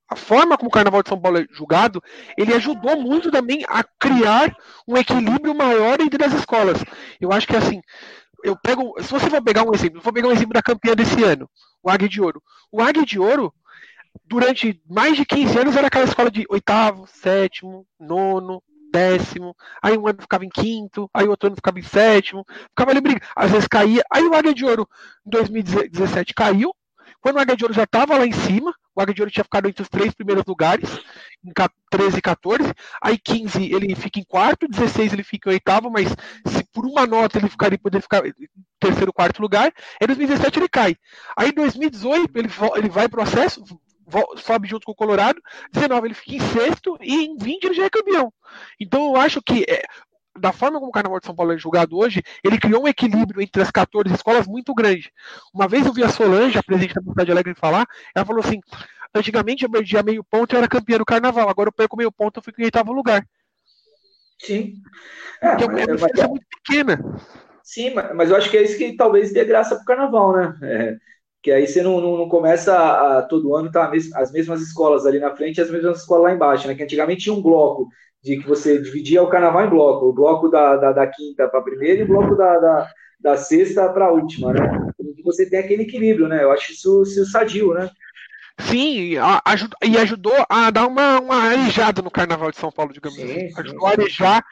a 0.09 0.17
forma 0.17 0.57
como 0.57 0.69
o 0.69 0.73
Carnaval 0.73 1.03
de 1.03 1.09
São 1.09 1.21
Paulo 1.21 1.39
é 1.39 1.47
julgado, 1.51 2.03
ele 2.37 2.55
ajudou 2.55 3.01
muito 3.01 3.31
também 3.31 3.65
a 3.69 3.85
criar 3.99 4.57
um 4.87 4.97
equilíbrio 4.97 5.55
maior 5.55 6.01
entre 6.01 6.25
as 6.25 6.33
escolas. 6.33 6.83
Eu 7.21 7.31
acho 7.31 7.47
que 7.47 7.57
assim, 7.57 7.83
eu 8.43 8.57
pego, 8.57 8.95
se 9.03 9.11
você 9.11 9.29
for 9.29 9.43
pegar 9.43 9.65
um 9.65 9.75
exemplo, 9.75 10.01
vou 10.01 10.13
pegar 10.13 10.29
um 10.29 10.33
exemplo 10.33 10.55
da 10.55 10.63
campeã 10.63 10.95
desse 10.95 11.23
ano, 11.23 11.49
o 11.83 11.91
Águia 11.91 12.09
de 12.09 12.21
Ouro. 12.21 12.43
O 12.73 12.81
Águia 12.81 13.05
de 13.05 13.19
Ouro, 13.19 13.53
durante 14.25 14.81
mais 14.89 15.17
de 15.17 15.27
15 15.27 15.59
anos, 15.59 15.77
era 15.77 15.89
aquela 15.89 16.05
escola 16.05 16.31
de 16.31 16.47
oitavo, 16.49 17.07
sétimo, 17.07 17.87
nono, 18.01 18.63
décimo, 18.91 19.55
aí 19.83 19.99
um 19.99 20.07
ano 20.07 20.23
ficava 20.23 20.45
em 20.45 20.49
quinto, 20.49 21.11
aí 21.13 21.29
outro 21.29 21.49
ano 21.49 21.57
ficava 21.57 21.79
em 21.79 21.83
sétimo, 21.83 22.47
ficava 22.71 22.91
ali 22.91 23.01
brigando, 23.03 23.27
às 23.37 23.51
vezes 23.51 23.69
caía, 23.69 24.03
aí 24.11 24.25
o 24.25 24.35
Águia 24.35 24.55
de 24.55 24.65
Ouro 24.65 24.89
em 25.27 25.31
2017 25.31 26.33
caiu, 26.33 26.75
quando 27.21 27.37
o 27.37 27.41
Águia 27.41 27.57
de 27.57 27.65
Ouro 27.65 27.75
já 27.75 27.85
estava 27.85 28.17
lá 28.17 28.27
em 28.27 28.33
cima, 28.33 28.75
o 29.05 29.21
Ouro 29.21 29.31
tinha 29.31 29.45
ficado 29.45 29.69
entre 29.69 29.83
os 29.83 29.89
três 29.89 30.13
primeiros 30.13 30.45
lugares, 30.47 30.89
em 31.45 31.53
13 31.91 32.19
e 32.19 32.23
14. 32.23 32.73
Aí 33.03 33.19
15 33.19 33.73
ele 33.73 33.95
fica 33.95 34.19
em 34.19 34.25
quarto, 34.25 34.69
16 34.69 35.13
ele 35.13 35.23
fica 35.23 35.51
em 35.51 35.55
oitavo, 35.55 35.91
mas 35.91 36.09
se 36.47 36.65
por 36.73 36.85
uma 36.85 37.07
nota 37.07 37.39
ele 37.39 37.49
ficaria, 37.49 37.79
poderia 37.79 38.03
ficar 38.03 38.27
em 38.27 38.33
terceiro, 38.81 39.13
quarto 39.13 39.41
lugar. 39.41 39.73
Em 40.01 40.07
2017 40.07 40.59
ele 40.59 40.69
cai. 40.69 40.97
Aí 41.37 41.51
em 41.51 41.55
2018 41.55 42.39
ele, 42.39 42.49
ele 42.77 42.89
vai 42.89 43.09
pro 43.09 43.23
acesso, 43.23 43.63
sobe 44.37 44.69
junto 44.69 44.85
com 44.85 44.93
o 44.93 44.97
Colorado, 44.97 45.41
19 45.73 46.09
ele 46.09 46.15
fica 46.15 46.37
em 46.37 46.41
sexto 46.41 46.97
e 47.01 47.27
em 47.27 47.37
20 47.37 47.65
ele 47.65 47.75
já 47.75 47.85
é 47.85 47.91
campeão. 47.91 48.33
Então 48.81 49.09
eu 49.09 49.17
acho 49.17 49.43
que 49.43 49.65
é, 49.69 49.83
da 50.39 50.53
forma 50.53 50.79
como 50.79 50.91
o 50.91 50.93
Carnaval 50.93 51.21
de 51.21 51.27
São 51.27 51.35
Paulo 51.35 51.53
é 51.53 51.59
julgado 51.59 51.97
hoje, 51.97 52.23
ele 52.45 52.59
criou 52.59 52.85
um 52.85 52.89
equilíbrio 52.89 53.41
entre 53.41 53.63
as 53.63 53.71
14 53.71 54.15
escolas 54.15 54.47
muito 54.47 54.75
grande. 54.75 55.13
Uma 55.53 55.69
vez 55.69 55.87
eu 55.87 55.93
vi 55.93 56.03
a 56.03 56.09
Solange, 56.09 56.59
a 56.59 56.63
presidente 56.63 56.95
da 56.95 57.03
Cidade 57.03 57.31
Alegre, 57.31 57.55
falar, 57.55 57.87
ela 58.15 58.25
falou 58.25 58.43
assim: 58.43 58.61
antigamente 59.15 59.65
eu 59.65 59.71
perdia 59.71 60.03
meio 60.03 60.25
ponto 60.25 60.55
e 60.55 60.57
era 60.57 60.69
campeã 60.69 60.99
do 60.99 61.05
Carnaval, 61.05 61.49
agora 61.49 61.69
eu 61.69 61.73
perco 61.73 61.97
meio 61.97 62.13
ponto 62.13 62.41
e 62.41 62.43
fico 62.43 62.61
em 62.61 62.65
oitavo 62.65 62.93
lugar. 62.93 63.27
Sim. 64.41 64.75
É, 65.43 65.49
é 65.49 65.67
uma 65.67 65.97
diferença 65.97 66.25
é 66.25 66.29
muito 66.29 66.47
pequena. 66.65 66.99
Sim, 67.63 67.93
mas 68.15 68.31
eu 68.31 68.37
acho 68.37 68.51
que 68.51 68.57
é 68.57 68.63
isso 68.63 68.79
que 68.79 68.97
talvez 68.97 69.33
dê 69.33 69.45
graça 69.45 69.77
pro 69.77 69.85
Carnaval, 69.85 70.33
né? 70.33 70.59
É, 70.63 70.97
que 71.43 71.51
aí 71.51 71.67
você 71.67 71.83
não, 71.83 72.01
não, 72.01 72.17
não 72.17 72.29
começa 72.29 72.75
a, 72.75 73.19
a, 73.19 73.23
todo 73.23 73.55
ano 73.55 73.71
tá 73.71 73.93
as 74.15 74.33
mesmas 74.33 74.63
escolas 74.63 75.05
ali 75.05 75.19
na 75.19 75.35
frente 75.37 75.59
e 75.59 75.61
as 75.61 75.71
mesmas 75.71 76.01
escolas 76.01 76.25
lá 76.25 76.33
embaixo, 76.33 76.67
né? 76.67 76.75
Que 76.75 76.83
antigamente 76.83 77.25
tinha 77.25 77.35
um 77.35 77.43
bloco 77.43 77.89
de 78.23 78.39
que 78.39 78.49
você 78.49 78.81
dividia 78.81 79.23
o 79.23 79.29
carnaval 79.29 79.65
em 79.65 79.71
bloco, 79.71 80.07
o 80.07 80.13
bloco 80.13 80.49
da, 80.49 80.77
da, 80.77 80.93
da 80.93 81.07
quinta 81.07 81.49
para 81.49 81.61
a 81.61 81.63
primeira 81.63 82.01
e 82.01 82.05
o 82.05 82.09
bloco 82.09 82.35
da, 82.37 82.59
da, 82.59 82.89
da 83.21 83.37
sexta 83.37 83.89
para 83.89 84.07
a 84.07 84.13
última, 84.13 84.53
né? 84.53 84.93
E 85.17 85.23
você 85.23 85.49
tem 85.49 85.59
aquele 85.59 85.83
equilíbrio, 85.83 86.29
né? 86.29 86.43
Eu 86.43 86.51
acho 86.51 86.73
isso, 86.73 87.03
isso 87.03 87.25
sadio, 87.27 87.73
né? 87.75 87.91
Sim, 88.61 89.15
ajud 89.45 89.71
e 89.85 89.97
ajudou 89.97 90.35
a 90.49 90.71
dar 90.71 90.87
uma, 90.87 91.21
uma 91.21 91.37
arejada 91.37 92.03
no 92.03 92.11
Carnaval 92.11 92.51
de 92.51 92.57
São 92.57 92.73
Paulo, 92.73 92.93
digamos 92.93 93.17
sim, 93.17 93.25
assim. 93.25 93.61
Ajudou 93.61 93.81
sim. 93.81 93.87
a 93.87 93.91
arejar. 93.91 94.45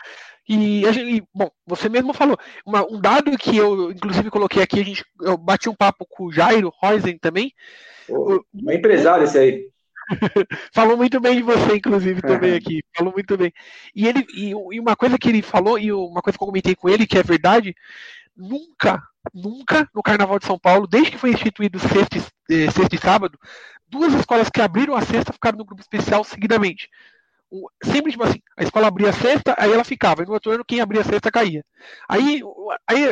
E, 0.49 0.85
e, 0.87 1.25
bom, 1.35 1.51
você 1.67 1.89
mesmo 1.89 2.14
falou, 2.14 2.39
uma, 2.64 2.87
um 2.87 3.01
dado 3.01 3.37
que 3.37 3.57
eu, 3.57 3.91
inclusive, 3.91 4.31
coloquei 4.31 4.62
aqui, 4.62 4.81
a 4.81 4.85
gente, 4.85 5.05
eu 5.21 5.37
bati 5.37 5.69
um 5.69 5.75
papo 5.75 6.07
com 6.09 6.27
o 6.27 6.33
Jairo 6.33 6.73
Rosen 6.81 7.19
também. 7.19 7.53
Oh, 8.09 8.41
um 8.55 8.71
empresário 8.71 9.25
esse 9.25 9.37
aí. 9.37 9.69
falou 10.72 10.96
muito 10.96 11.20
bem 11.20 11.36
de 11.36 11.42
você, 11.42 11.76
inclusive, 11.76 12.22
também 12.22 12.52
uhum. 12.52 12.57
aqui. 12.57 12.82
Falou 12.96 13.12
muito 13.12 13.36
bem. 13.36 13.52
E 13.94 14.07
ele 14.07 14.26
e, 14.34 14.50
e, 14.50 14.80
uma 14.80 14.96
coisa 14.96 15.18
que 15.18 15.28
ele 15.28 15.42
falou, 15.42 15.78
e 15.78 15.92
uma 15.92 16.22
coisa 16.22 16.38
que 16.38 16.42
eu 16.42 16.46
comentei 16.46 16.74
com 16.74 16.88
ele, 16.88 17.07
que 17.07 17.18
é 17.18 17.22
verdade, 17.22 17.74
nunca, 18.36 19.02
nunca 19.34 19.88
no 19.94 20.02
Carnaval 20.02 20.38
de 20.38 20.46
São 20.46 20.59
Paulo, 20.59 20.86
desde 20.86 21.12
que 21.12 21.18
foi 21.18 21.30
instituído 21.30 21.78
sexta, 21.78 22.18
eh, 22.50 22.70
sexta 22.70 22.94
e 22.94 22.98
sábado, 22.98 23.38
duas 23.88 24.12
escolas 24.14 24.50
que 24.50 24.61
abriram 24.61 24.94
a 24.94 25.02
sexta 25.02 25.32
ficaram 25.32 25.59
no 25.59 25.64
grupo 25.64 25.80
especial 25.80 26.22
seguidamente. 26.24 26.88
Sempre, 27.82 28.11
tipo 28.11 28.24
assim, 28.24 28.40
a 28.57 28.64
escola 28.64 28.88
abria 28.88 29.11
a 29.11 29.12
sexta, 29.12 29.54
aí 29.57 29.72
ela 29.72 29.84
ficava, 29.84 30.22
e 30.22 30.26
no 30.26 30.32
outro 30.32 30.50
ano 30.50 30.64
quem 30.64 30.80
abria 30.80 31.00
a 31.00 31.04
sexta 31.04 31.30
caía. 31.30 31.64
Aí, 32.09 32.42
aí 32.88 33.04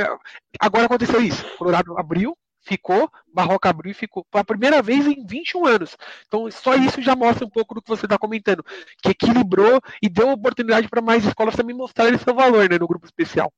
agora 0.61 0.87
aconteceu 0.87 1.23
isso. 1.23 1.47
O 1.55 1.59
Colorado 1.59 1.97
abriu, 1.97 2.37
ficou, 2.65 3.11
Barroca 3.33 3.69
abriu 3.69 3.91
e 3.91 3.95
ficou. 3.95 4.27
Foi 4.31 4.41
a 4.41 4.45
primeira 4.45 4.83
vez 4.83 5.07
em 5.07 5.25
21 5.25 5.67
anos. 5.67 5.97
Então, 6.27 6.51
só 6.51 6.75
isso 6.75 7.03
já 7.03 7.15
mostra 7.15 7.47
um 7.47 7.51
pouco 7.51 7.75
do 7.75 7.83
que 7.83 7.89
você 7.89 8.07
está 8.07 8.19
comentando, 8.19 8.65
que 9.03 9.11
equilibrou 9.11 9.81
e 10.03 10.09
deu 10.09 10.31
oportunidade 10.31 10.89
para 10.89 11.03
mais 11.03 11.25
escolas 11.25 11.55
também 11.55 11.77
mostrarem 11.77 12.19
seu 12.19 12.35
valor 12.35 12.69
né, 12.69 12.79
no 12.79 12.89
grupo 12.89 13.07
especial. 13.07 13.53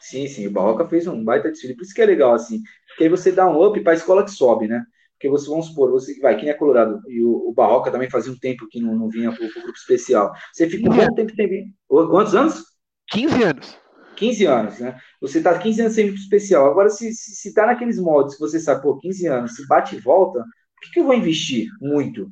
Sim, 0.00 0.26
sim, 0.26 0.46
o 0.46 0.50
Barroca 0.50 0.88
fez 0.88 1.06
um 1.06 1.22
baita 1.22 1.50
desfile, 1.50 1.74
por 1.74 1.82
isso 1.82 1.94
que 1.94 2.00
é 2.00 2.06
legal, 2.06 2.32
assim, 2.32 2.62
porque 2.88 3.04
aí 3.04 3.10
você 3.10 3.30
dá 3.30 3.48
um 3.48 3.62
up 3.62 3.78
para 3.80 3.92
a 3.92 3.96
escola 3.96 4.24
que 4.24 4.30
sobe, 4.30 4.66
né? 4.66 4.82
Porque 5.12 5.28
você, 5.28 5.48
vamos 5.48 5.66
supor, 5.66 5.90
você 5.90 6.18
vai, 6.20 6.36
quem 6.36 6.50
é 6.50 6.54
Colorado, 6.54 7.00
e 7.08 7.22
o, 7.22 7.48
o 7.48 7.52
Barroca 7.52 7.90
também 7.90 8.10
fazia 8.10 8.32
um 8.32 8.38
tempo 8.38 8.68
que 8.68 8.80
não, 8.80 8.94
não 8.94 9.08
vinha 9.08 9.32
para 9.32 9.44
o 9.44 9.52
grupo 9.52 9.76
especial. 9.76 10.32
Você 10.52 10.68
fica 10.68 10.90
um 10.90 11.14
tempo 11.14 11.34
sem 11.34 11.48
vir. 11.48 11.74
Quantos 11.88 12.34
anos? 12.34 12.64
15 13.08 13.42
anos. 13.42 13.85
15 14.16 14.44
anos, 14.46 14.78
né? 14.80 14.98
Você 15.20 15.38
está 15.38 15.56
15 15.56 15.80
anos 15.80 15.94
sem 15.94 16.06
especial. 16.08 16.70
Agora, 16.70 16.88
se, 16.88 17.12
se, 17.12 17.36
se 17.36 17.54
tá 17.54 17.66
naqueles 17.66 17.98
modos 17.98 18.34
que 18.34 18.40
você 18.40 18.58
sabe, 18.58 18.82
pô, 18.82 18.98
15 18.98 19.26
anos, 19.26 19.54
se 19.54 19.66
bate 19.66 19.96
e 19.96 20.00
volta, 20.00 20.40
por 20.40 20.80
que, 20.82 20.90
que 20.92 21.00
eu 21.00 21.04
vou 21.04 21.14
investir 21.14 21.68
muito? 21.80 22.30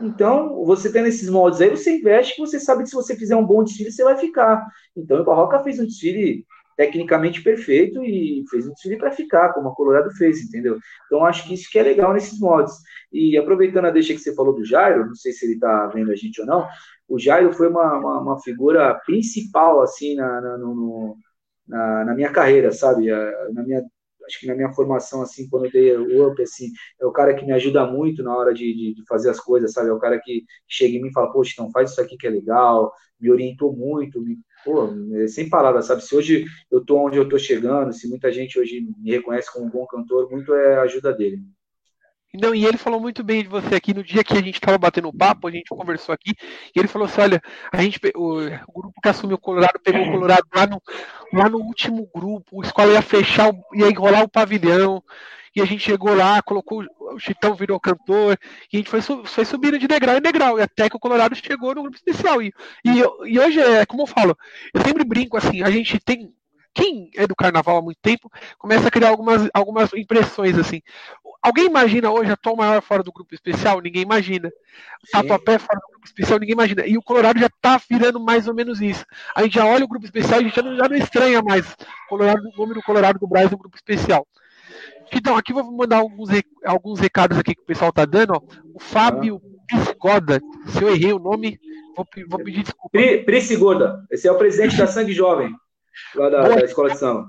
Então, 0.00 0.64
você 0.64 0.92
tendo 0.92 1.08
esses 1.08 1.28
moldes 1.28 1.60
aí, 1.60 1.70
você 1.70 1.96
investe, 1.98 2.34
que 2.34 2.40
você 2.40 2.60
sabe 2.60 2.82
que 2.82 2.90
se 2.90 2.94
você 2.94 3.16
fizer 3.16 3.36
um 3.36 3.46
bom 3.46 3.64
desfile, 3.64 3.90
você 3.90 4.04
vai 4.04 4.16
ficar. 4.16 4.64
Então, 4.94 5.20
o 5.20 5.24
Barroca 5.24 5.62
fez 5.62 5.78
um 5.80 5.86
desfile 5.86 6.44
tecnicamente 6.76 7.42
perfeito 7.42 8.04
e 8.04 8.44
fez 8.50 8.66
um 8.66 8.72
desfile 8.72 8.98
para 8.98 9.10
ficar, 9.10 9.54
como 9.54 9.68
a 9.68 9.74
Colorado 9.74 10.10
fez, 10.14 10.42
entendeu? 10.42 10.78
Então, 11.06 11.24
acho 11.24 11.46
que 11.46 11.54
isso 11.54 11.70
que 11.70 11.78
é 11.78 11.82
legal 11.82 12.12
nesses 12.12 12.38
modos. 12.38 12.74
E 13.10 13.36
aproveitando 13.38 13.86
a 13.86 13.90
deixa 13.90 14.12
que 14.12 14.20
você 14.20 14.34
falou 14.34 14.54
do 14.54 14.64
Jairo, 14.64 15.06
não 15.06 15.14
sei 15.14 15.32
se 15.32 15.46
ele 15.46 15.54
está 15.54 15.86
vendo 15.86 16.12
a 16.12 16.16
gente 16.16 16.40
ou 16.40 16.46
não, 16.46 16.68
o 17.08 17.18
Jairo 17.18 17.52
foi 17.52 17.68
uma, 17.68 17.98
uma, 17.98 18.20
uma 18.20 18.40
figura 18.40 18.94
principal, 19.06 19.80
assim, 19.80 20.14
na, 20.14 20.40
na, 20.40 20.58
no, 20.58 21.16
na, 21.66 22.04
na, 22.06 22.14
minha 22.14 22.32
carreira, 22.32 22.72
sabe? 22.72 23.08
Na 23.52 23.62
minha, 23.62 23.82
acho 24.26 24.40
que 24.40 24.46
na 24.46 24.54
minha 24.54 24.72
formação, 24.72 25.22
assim, 25.22 25.48
quando 25.48 25.66
eu 25.66 25.72
dei 25.72 25.96
o 25.96 26.28
up, 26.28 26.42
assim, 26.42 26.68
é 27.00 27.06
o 27.06 27.12
cara 27.12 27.34
que 27.34 27.44
me 27.44 27.52
ajuda 27.52 27.86
muito 27.86 28.22
na 28.22 28.36
hora 28.36 28.52
de, 28.52 28.74
de, 28.74 28.94
de 28.94 29.06
fazer 29.06 29.30
as 29.30 29.40
coisas, 29.40 29.72
sabe? 29.72 29.88
É 29.88 29.92
o 29.92 29.98
cara 29.98 30.20
que 30.22 30.44
chega 30.66 30.96
em 30.96 31.02
mim 31.02 31.08
e 31.08 31.12
fala, 31.12 31.32
poxa, 31.32 31.52
então 31.54 31.70
faz 31.70 31.92
isso 31.92 32.00
aqui 32.00 32.16
que 32.16 32.26
é 32.26 32.30
legal, 32.30 32.92
me 33.20 33.30
orientou 33.30 33.74
muito, 33.74 34.20
me, 34.20 34.38
pô, 34.64 34.88
é 35.14 35.28
sem 35.28 35.48
palavras, 35.48 35.86
sabe? 35.86 36.02
Se 36.02 36.14
hoje 36.14 36.44
eu 36.70 36.84
tô 36.84 36.98
onde 36.98 37.18
eu 37.18 37.28
tô 37.28 37.38
chegando, 37.38 37.92
se 37.92 38.08
muita 38.08 38.32
gente 38.32 38.58
hoje 38.58 38.86
me 38.98 39.10
reconhece 39.10 39.52
como 39.52 39.66
um 39.66 39.70
bom 39.70 39.86
cantor, 39.86 40.30
muito 40.30 40.52
é 40.54 40.76
a 40.76 40.82
ajuda 40.82 41.12
dele. 41.12 41.40
Não, 42.40 42.54
e 42.54 42.66
ele 42.66 42.76
falou 42.76 43.00
muito 43.00 43.22
bem 43.24 43.42
de 43.42 43.48
você 43.48 43.74
aqui 43.74 43.94
no 43.94 44.04
dia 44.04 44.22
que 44.22 44.34
a 44.34 44.42
gente 44.42 44.56
estava 44.56 44.76
batendo 44.76 45.12
papo, 45.12 45.48
a 45.48 45.50
gente 45.50 45.68
conversou 45.70 46.12
aqui, 46.12 46.34
e 46.74 46.78
ele 46.78 46.88
falou 46.88 47.06
assim: 47.06 47.20
olha, 47.20 47.42
a 47.72 47.82
gente, 47.82 47.98
o, 48.14 48.38
o 48.68 48.80
grupo 48.80 49.00
que 49.00 49.08
assumiu 49.08 49.36
o 49.36 49.40
Colorado 49.40 49.80
pegou 49.82 50.02
o 50.02 50.10
Colorado 50.10 50.46
lá 50.54 50.66
no, 50.66 50.82
lá 51.32 51.48
no 51.48 51.58
último 51.58 52.08
grupo, 52.14 52.62
a 52.62 52.66
escola 52.66 52.92
ia 52.92 53.02
fechar, 53.02 53.52
ia 53.74 53.88
enrolar 53.88 54.22
o 54.22 54.28
pavilhão, 54.28 55.02
e 55.54 55.62
a 55.62 55.64
gente 55.64 55.82
chegou 55.82 56.14
lá, 56.14 56.42
colocou 56.42 56.84
o 57.00 57.18
Chitão 57.18 57.54
virou 57.54 57.80
cantor, 57.80 58.38
e 58.70 58.76
a 58.76 58.78
gente 58.78 58.90
foi, 58.90 59.00
foi 59.00 59.44
subindo 59.44 59.78
de 59.78 59.88
degrau 59.88 60.16
em 60.16 60.20
degrau, 60.20 60.58
e 60.58 60.62
até 60.62 60.90
que 60.90 60.96
o 60.96 61.00
Colorado 61.00 61.34
chegou 61.34 61.74
no 61.74 61.82
grupo 61.82 61.96
especial. 61.96 62.42
E, 62.42 62.52
e, 62.84 62.98
e 63.24 63.38
hoje, 63.38 63.60
é 63.60 63.86
como 63.86 64.02
eu 64.02 64.06
falo, 64.06 64.36
eu 64.74 64.82
sempre 64.82 65.04
brinco 65.04 65.36
assim, 65.36 65.62
a 65.62 65.70
gente 65.70 65.98
tem 65.98 66.30
quem 66.76 67.10
é 67.16 67.26
do 67.26 67.34
carnaval 67.34 67.78
há 67.78 67.82
muito 67.82 67.98
tempo 68.02 68.30
começa 68.58 68.86
a 68.86 68.90
criar 68.90 69.08
algumas, 69.08 69.48
algumas 69.54 69.94
impressões 69.94 70.58
assim. 70.58 70.82
Alguém 71.46 71.66
imagina 71.66 72.10
hoje 72.10 72.32
a 72.32 72.36
Tom 72.36 72.56
Maior 72.56 72.82
fora 72.82 73.04
do 73.04 73.12
grupo 73.12 73.32
especial? 73.32 73.80
Ninguém 73.80 74.02
imagina. 74.02 74.50
Tatuapé 75.12 75.60
fora 75.60 75.78
do 75.78 75.92
grupo 75.92 76.04
especial? 76.04 76.40
Ninguém 76.40 76.54
imagina. 76.54 76.84
E 76.84 76.98
o 76.98 77.02
Colorado 77.02 77.38
já 77.38 77.48
tá 77.62 77.80
virando 77.88 78.18
mais 78.18 78.48
ou 78.48 78.54
menos 78.54 78.80
isso. 78.80 79.06
A 79.32 79.44
gente 79.44 79.54
já 79.54 79.64
olha 79.64 79.84
o 79.84 79.88
grupo 79.88 80.04
especial 80.04 80.40
e 80.40 80.42
a 80.42 80.48
gente 80.48 80.56
já 80.56 80.62
não, 80.62 80.76
já 80.76 80.88
não 80.88 80.96
estranha 80.96 81.40
mais 81.42 81.76
Colorado, 82.08 82.42
o 82.48 82.58
nome 82.58 82.74
do 82.74 82.82
Colorado 82.82 83.20
do 83.20 83.28
Brasil 83.28 83.52
no 83.52 83.58
grupo 83.58 83.76
especial. 83.76 84.26
Então, 85.12 85.36
aqui 85.36 85.52
vou 85.52 85.70
mandar 85.70 85.98
alguns, 85.98 86.30
alguns 86.64 86.98
recados 86.98 87.38
aqui 87.38 87.54
que 87.54 87.62
o 87.62 87.66
pessoal 87.66 87.92
tá 87.92 88.04
dando. 88.04 88.32
Ó. 88.32 88.40
O 88.74 88.80
Fábio 88.80 89.40
Pisgoda, 89.68 90.40
se 90.66 90.82
eu 90.82 90.88
errei 90.88 91.12
o 91.12 91.20
nome, 91.20 91.60
vou, 91.96 92.04
vou 92.28 92.42
pedir 92.42 92.64
desculpa. 92.64 92.90
Pri, 92.90 93.22
Pisgoda, 93.22 94.04
esse 94.10 94.26
é 94.26 94.32
o 94.32 94.36
presidente 94.36 94.76
da 94.76 94.88
Sangue 94.88 95.12
Jovem, 95.12 95.54
lá 96.16 96.28
da, 96.28 96.48
da 96.48 96.64
Escola 96.64 96.90
de 96.90 96.98
Samba. 96.98 97.28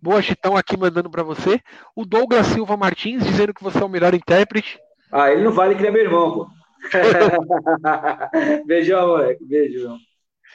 Boa, 0.00 0.22
Chitão 0.22 0.56
aqui 0.56 0.76
mandando 0.76 1.10
para 1.10 1.22
você. 1.22 1.60
O 1.94 2.04
Douglas 2.04 2.46
Silva 2.46 2.76
Martins 2.76 3.24
dizendo 3.24 3.52
que 3.52 3.62
você 3.62 3.78
é 3.78 3.84
o 3.84 3.88
melhor 3.88 4.14
intérprete. 4.14 4.78
Ah, 5.10 5.30
ele 5.30 5.42
não 5.42 5.52
vale 5.52 5.74
que 5.74 5.80
ele 5.80 5.88
é 5.88 5.90
meu 5.90 6.02
irmão, 6.02 6.32
pô. 6.32 6.46
Beijão, 8.66 9.08
moleque. 9.08 9.44
Beijo, 9.44 9.80
irmão. 9.80 9.98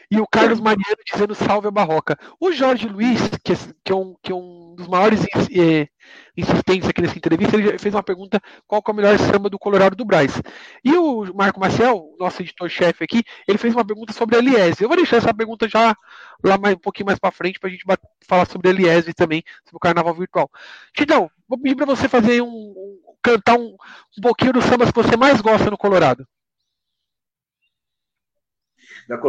E 0.10 0.20
o 0.20 0.28
Carlos 0.28 0.60
Mariano 0.60 0.98
dizendo 1.06 1.34
salve 1.36 1.68
a 1.68 1.72
Barroca. 1.72 2.18
O 2.40 2.52
Jorge 2.52 2.88
Luiz, 2.88 3.30
que 3.44 3.54
é, 3.54 3.56
que 3.84 3.92
é, 3.92 3.96
um, 3.96 4.16
que 4.22 4.32
é 4.32 4.36
um 4.36 4.76
dos 4.76 4.88
maiores 4.88 5.22
é, 5.24 5.88
insistentes 6.36 6.90
aqui 6.90 7.02
nessa 7.02 7.18
entrevista, 7.18 7.56
ele 7.56 7.78
fez 7.78 7.94
uma 7.94 8.04
pergunta 8.04 8.42
qual 8.68 8.84
é 8.86 8.92
o 8.92 8.94
melhor 8.94 9.18
samba 9.20 9.50
do 9.50 9.60
Colorado 9.60 9.96
do 9.96 10.06
Braz. 10.06 10.42
E 10.84 10.96
o 10.96 11.34
Marco 11.34 11.60
Maciel, 11.60 12.16
nosso 12.20 12.42
editor-chefe 12.42 13.04
aqui, 13.04 13.24
ele 13.48 13.58
fez 13.58 13.74
uma 13.74 13.86
pergunta 13.86 14.14
sobre 14.14 14.36
a 14.36 14.40
Eliese. 14.40 14.84
Eu 14.84 14.88
vou 14.88 14.98
deixar 14.98 15.18
essa 15.18 15.34
pergunta 15.34 15.68
já 15.68 15.96
lá 16.44 16.58
mais, 16.58 16.76
um 16.76 16.80
pouquinho 16.80 17.08
mais 17.08 17.20
para 17.20 17.32
frente 17.32 17.60
para 17.60 17.70
a 17.70 17.72
gente 17.72 17.86
falar 18.28 18.46
sobre 18.46 18.70
a 18.70 18.72
Eliese 18.72 19.14
também, 19.14 19.44
sobre 19.64 19.78
o 19.78 19.80
Carnaval 19.80 20.14
Virtual. 20.14 20.50
Tidão, 20.94 21.30
vou 21.48 21.60
pedir 21.60 21.76
para 21.76 21.86
você 21.86 22.10
fazer 22.10 22.42
um, 22.42 22.48
um 22.48 23.00
cantar 23.22 23.58
um, 23.58 23.76
um 24.18 24.22
pouquinho 24.22 24.54
dos 24.54 24.66
sambas 24.66 24.92
que 24.92 25.02
você 25.02 25.16
mais 25.16 25.40
gosta 25.40 25.72
no 25.72 25.78
Colorado. 25.78 26.28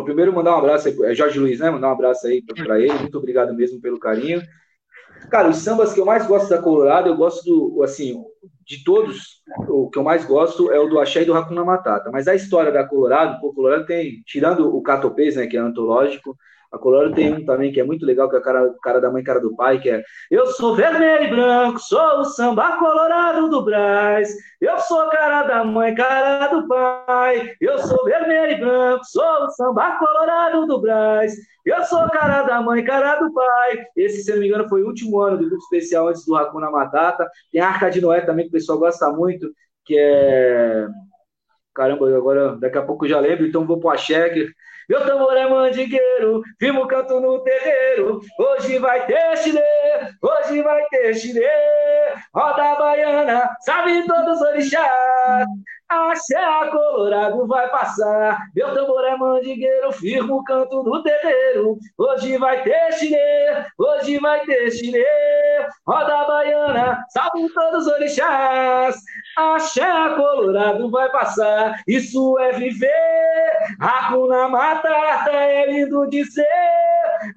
Primeiro, 0.04 0.32
mandar 0.32 0.54
um 0.54 0.58
abraço 0.58 0.88
aí, 0.88 0.96
é 1.04 1.14
Jorge 1.14 1.38
Luiz, 1.38 1.60
né? 1.60 1.70
Mandar 1.70 1.88
um 1.88 1.92
abraço 1.92 2.26
aí 2.26 2.42
para 2.42 2.80
ele. 2.80 2.94
Muito 2.94 3.18
obrigado 3.18 3.54
mesmo 3.54 3.80
pelo 3.80 3.98
carinho. 3.98 4.42
Cara, 5.30 5.48
os 5.48 5.58
sambas 5.58 5.92
que 5.92 6.00
eu 6.00 6.04
mais 6.04 6.26
gosto 6.26 6.48
da 6.50 6.60
Colorado, 6.60 7.08
eu 7.08 7.16
gosto 7.16 7.44
do, 7.44 7.82
assim, 7.82 8.22
de 8.64 8.84
todos, 8.84 9.42
o 9.68 9.88
que 9.88 9.98
eu 9.98 10.02
mais 10.02 10.24
gosto 10.24 10.70
é 10.70 10.78
o 10.78 10.88
do 10.88 11.00
Axé 11.00 11.22
e 11.22 11.24
do 11.24 11.34
Hakuna 11.34 11.64
Matata. 11.64 12.10
Mas 12.10 12.28
a 12.28 12.34
história 12.34 12.70
da 12.70 12.84
Colorado, 12.84 13.40
pô, 13.40 13.52
Colorado 13.52 13.86
tem, 13.86 14.22
tirando 14.26 14.74
o 14.74 14.82
Catopês, 14.82 15.36
né, 15.36 15.46
que 15.46 15.56
é 15.56 15.60
antológico, 15.60 16.36
a 16.74 16.78
Colorado 16.78 17.14
tem 17.14 17.32
um 17.32 17.44
também 17.44 17.72
que 17.72 17.78
é 17.78 17.84
muito 17.84 18.04
legal, 18.04 18.28
que 18.28 18.34
é 18.34 18.38
a 18.40 18.42
cara, 18.42 18.74
cara 18.82 19.00
da 19.00 19.10
mãe, 19.10 19.22
cara 19.22 19.40
do 19.40 19.54
pai, 19.54 19.80
que 19.80 19.88
é 19.88 20.02
Eu 20.28 20.46
sou 20.46 20.74
vermelho 20.74 21.24
e 21.24 21.30
branco, 21.30 21.78
sou 21.78 22.18
o 22.18 22.24
samba 22.24 22.76
colorado 22.78 23.48
do 23.48 23.62
Braz. 23.64 24.34
Eu 24.60 24.78
sou 24.80 25.08
cara 25.08 25.44
da 25.44 25.64
mãe, 25.64 25.94
cara 25.94 26.48
do 26.48 26.66
pai. 26.66 27.54
Eu 27.60 27.78
sou 27.78 28.04
vermelho 28.04 28.52
e 28.52 28.60
branco, 28.60 29.04
sou 29.04 29.44
o 29.44 29.50
samba 29.50 29.98
colorado 29.98 30.66
do 30.66 30.80
Braz. 30.80 31.34
Eu 31.64 31.82
sou 31.84 32.10
cara 32.10 32.42
da 32.42 32.60
mãe, 32.60 32.84
cara 32.84 33.20
do 33.20 33.32
pai. 33.32 33.86
Esse, 33.96 34.24
se 34.24 34.32
não 34.32 34.40
me 34.40 34.48
engano, 34.48 34.68
foi 34.68 34.82
o 34.82 34.86
último 34.86 35.20
ano 35.20 35.38
do 35.38 35.46
grupo 35.46 35.62
especial 35.62 36.08
antes 36.08 36.26
do 36.26 36.34
Hakuna 36.34 36.70
Matata. 36.70 37.30
Tem 37.52 37.60
a 37.60 37.68
Arca 37.68 37.88
de 37.88 38.00
Noé 38.00 38.20
também, 38.20 38.46
que 38.46 38.50
o 38.50 38.52
pessoal 38.52 38.78
gosta 38.78 39.08
muito, 39.10 39.48
que 39.84 39.96
é. 39.96 40.88
Caramba, 41.72 42.16
agora 42.16 42.56
daqui 42.56 42.78
a 42.78 42.82
pouco 42.82 43.04
eu 43.04 43.10
já 43.10 43.20
lembro, 43.20 43.46
então 43.46 43.66
vou 43.66 43.80
pro 43.80 43.90
Axé, 43.90 44.28
que 44.30 44.48
meu 44.89 45.07
tambor 45.07 45.37
é 45.37 45.49
mandigueiro, 45.49 46.43
firmo 46.59 46.87
canto 46.87 47.20
no 47.20 47.41
terreiro. 47.41 48.20
Hoje 48.39 48.78
vai 48.78 49.07
ter 49.07 49.37
chile, 49.39 49.61
hoje 50.22 50.62
vai 50.62 50.85
ter 50.87 51.14
chile. 51.14 51.45
Roda 52.35 52.74
baiana, 52.76 53.57
sabe 53.61 54.07
todos 54.07 54.41
os 54.41 54.49
orixás. 54.49 55.47
Axé 55.89 56.70
colorado 56.70 57.47
vai 57.47 57.68
passar. 57.70 58.39
Meu 58.55 58.72
tambor 58.74 59.05
é 59.05 59.16
mandigueiro, 59.16 59.93
firmo 59.93 60.43
canto 60.45 60.82
no 60.82 61.03
terreiro. 61.03 61.78
Hoje 61.99 62.37
vai 62.39 62.62
ter 62.62 62.93
chile, 62.95 63.16
hoje 63.78 64.18
vai 64.18 64.41
ter 64.47 64.70
chile. 64.70 65.05
Roda 65.87 66.24
baiana, 66.24 67.05
sabe 67.11 67.49
todos 67.53 67.87
os 67.87 67.93
orixás. 67.93 68.97
Axé 69.37 70.14
colorado 70.16 70.91
vai 70.91 71.11
passar. 71.11 71.80
Isso 71.87 72.39
é 72.39 72.53
viver. 72.53 73.55
Hakuna 73.78 74.49
Matata 74.49 75.30
é 75.30 75.70
lindo 75.70 76.07
de 76.09 76.24
ser. 76.24 76.47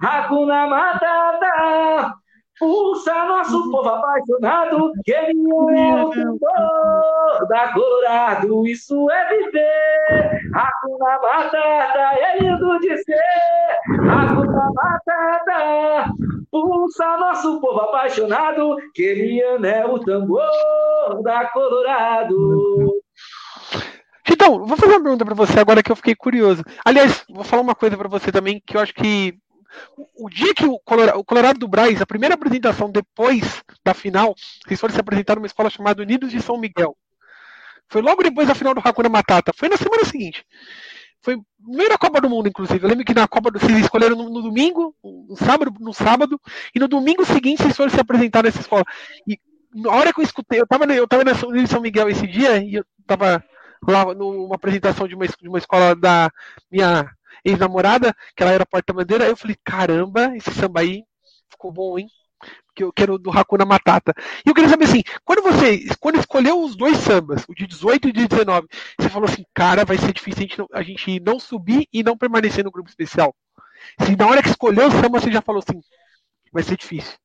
Hakuna 0.01 0.67
Matata. 0.67 2.17
Pulsa 2.59 3.13
nosso 3.25 3.69
povo 3.69 3.87
apaixonado, 3.87 4.91
que 5.03 5.11
ele 5.11 5.33
é 5.77 6.03
o 6.03 6.09
cantor 6.09 7.47
da 7.47 7.71
Colorado, 7.71 8.67
isso 8.67 9.09
é 9.11 9.29
viver. 9.29 10.41
Hakuna 10.55 11.19
Matata 11.21 11.99
é 12.19 12.39
lindo 12.39 12.79
de 12.79 12.97
ser. 12.97 14.09
Hakuna 14.09 14.71
Matata. 14.73 16.11
Pulsa 16.49 17.17
nosso 17.17 17.61
povo 17.61 17.79
apaixonado, 17.79 18.77
que 18.95 19.03
ele 19.03 19.39
é 19.41 19.85
o 19.85 19.99
tambor 19.99 21.21
da 21.21 21.45
Colorado. 21.51 22.97
Então, 24.29 24.65
vou 24.65 24.77
fazer 24.77 24.93
uma 24.93 25.03
pergunta 25.03 25.25
para 25.25 25.35
você 25.35 25.59
agora 25.59 25.83
que 25.83 25.91
eu 25.91 25.95
fiquei 25.95 26.15
curioso. 26.15 26.63
Aliás, 26.83 27.23
vou 27.29 27.43
falar 27.43 27.61
uma 27.61 27.75
coisa 27.75 27.95
para 27.95 28.09
você 28.09 28.31
também 28.31 28.61
que 28.65 28.75
eu 28.75 28.81
acho 28.81 28.93
que 28.93 29.37
O, 30.15 30.29
dia 30.29 30.53
que 30.53 30.65
o 30.65 30.79
Colorado, 30.79 31.59
do 31.59 31.67
Braz, 31.67 32.01
a 32.01 32.05
primeira 32.05 32.35
apresentação 32.35 32.91
depois 32.91 33.63
da 33.83 33.93
final, 33.93 34.35
vocês 34.65 34.79
foram 34.79 34.93
se 34.93 34.99
apresentar 34.99 35.35
numa 35.35 35.47
escola 35.47 35.69
chamada 35.69 36.01
Unidos 36.01 36.31
de 36.31 36.41
São 36.41 36.57
Miguel. 36.57 36.95
Foi 37.89 38.01
logo 38.01 38.21
depois 38.21 38.47
da 38.47 38.55
final 38.55 38.73
do 38.73 38.81
Hakuna 38.83 39.09
Matata. 39.09 39.51
Foi 39.55 39.69
na 39.69 39.77
semana 39.77 40.03
seguinte. 40.03 40.45
Foi 41.21 41.37
meio 41.59 41.97
Copa 41.97 42.21
do 42.21 42.29
Mundo, 42.29 42.47
inclusive. 42.47 42.83
Eu 42.83 42.89
lembro 42.89 43.05
que 43.05 43.13
na 43.13 43.27
Copa 43.27 43.51
do 43.51 43.59
vocês 43.59 43.77
escolheram 43.79 44.15
no, 44.15 44.29
no, 44.29 44.41
domingo, 44.41 44.95
no 45.03 45.35
sábado, 45.35 45.73
no 45.79 45.93
sábado, 45.93 46.39
e 46.73 46.79
no 46.79 46.87
domingo 46.87 47.25
seguinte 47.25 47.63
vocês 47.63 47.75
foram 47.75 47.89
se 47.89 47.99
apresentar 47.99 48.43
nessa 48.43 48.61
escola. 48.61 48.83
E 49.27 49.39
na 49.73 49.91
hora 49.91 50.13
que 50.13 50.19
eu 50.19 50.23
escutei, 50.23 50.59
eu 50.59 50.67
tava, 50.67 50.85
eu 50.93 51.07
tava 51.07 51.23
em 51.23 51.67
São 51.67 51.81
Miguel 51.81 52.09
esse 52.09 52.25
dia, 52.27 52.57
e 52.63 52.75
eu 52.75 52.85
tava 53.05 53.43
lá 53.85 54.13
numa 54.13 54.55
apresentação 54.55 55.07
de 55.07 55.15
uma, 55.15 55.27
de 55.27 55.47
uma 55.47 55.57
escola 55.57 55.95
da 55.95 56.31
minha 56.71 57.09
ex-namorada, 57.43 58.15
que 58.35 58.43
ela 58.43 58.51
era 58.51 58.65
porta-bandeira, 58.65 59.25
eu 59.25 59.37
falei, 59.37 59.55
caramba, 59.63 60.35
esse 60.35 60.51
samba 60.51 60.81
aí 60.81 61.03
ficou 61.49 61.71
bom, 61.71 61.97
hein? 61.97 62.07
Que 62.75 62.83
eu 62.83 62.93
quero 62.93 63.17
do 63.17 63.31
Hakuna 63.31 63.65
Matata. 63.65 64.13
E 64.45 64.49
eu 64.49 64.53
queria 64.53 64.69
saber 64.69 64.85
assim, 64.85 65.03
quando 65.25 65.41
você 65.41 65.85
quando 65.99 66.19
escolheu 66.19 66.61
os 66.61 66.75
dois 66.75 66.97
sambas, 66.97 67.43
o 67.47 67.55
de 67.55 67.65
18 67.65 68.07
e 68.07 68.11
o 68.11 68.13
de 68.13 68.27
19, 68.27 68.67
você 68.99 69.09
falou 69.09 69.27
assim, 69.27 69.43
cara, 69.53 69.83
vai 69.83 69.97
ser 69.97 70.13
difícil 70.13 70.43
a 70.43 70.47
gente 70.47 70.59
não, 70.59 70.67
a 70.71 70.83
gente 70.83 71.19
não 71.19 71.39
subir 71.39 71.87
e 71.91 72.03
não 72.03 72.17
permanecer 72.17 72.63
no 72.63 72.71
grupo 72.71 72.89
especial. 72.89 73.35
Se 74.01 74.15
na 74.15 74.27
hora 74.27 74.41
que 74.41 74.49
escolheu 74.49 74.87
o 74.87 74.91
samba, 74.91 75.19
você 75.19 75.31
já 75.31 75.41
falou 75.41 75.63
assim, 75.65 75.79
vai 76.51 76.63
ser 76.63 76.77
difícil. 76.77 77.17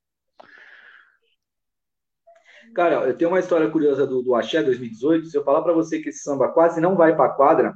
Cara, 2.74 3.06
eu 3.06 3.16
tenho 3.16 3.30
uma 3.30 3.40
história 3.40 3.70
curiosa 3.70 4.06
do, 4.06 4.22
do 4.22 4.34
Axé 4.34 4.62
2018. 4.62 5.26
Se 5.26 5.36
eu 5.36 5.44
falar 5.44 5.62
para 5.62 5.74
você 5.74 6.00
que 6.00 6.08
esse 6.08 6.22
samba 6.22 6.48
quase 6.48 6.80
não 6.80 6.96
vai 6.96 7.14
para 7.14 7.34
quadra, 7.34 7.74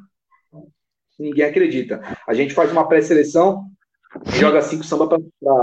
ninguém 1.18 1.44
acredita. 1.44 2.00
A 2.26 2.34
gente 2.34 2.54
faz 2.54 2.70
uma 2.72 2.88
pré-seleção 2.88 3.64
e 4.26 4.38
joga 4.38 4.62
cinco 4.62 4.84
samba 4.84 5.18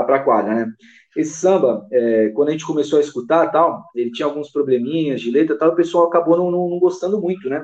para 0.06 0.24
quadra, 0.24 0.54
né? 0.54 0.74
Esse 1.16 1.34
samba, 1.34 1.88
é, 1.92 2.30
quando 2.30 2.50
a 2.50 2.52
gente 2.52 2.66
começou 2.66 2.98
a 2.98 3.02
escutar 3.02 3.52
tal, 3.52 3.84
ele 3.96 4.12
tinha 4.12 4.26
alguns 4.26 4.52
probleminhas 4.52 5.22
de 5.22 5.30
letra 5.30 5.58
tal, 5.58 5.70
o 5.70 5.76
pessoal 5.76 6.08
acabou 6.08 6.38
não, 6.38 6.50
não, 6.50 6.70
não 6.70 6.80
gostando 6.80 7.22
muito, 7.22 7.50
né? 7.50 7.64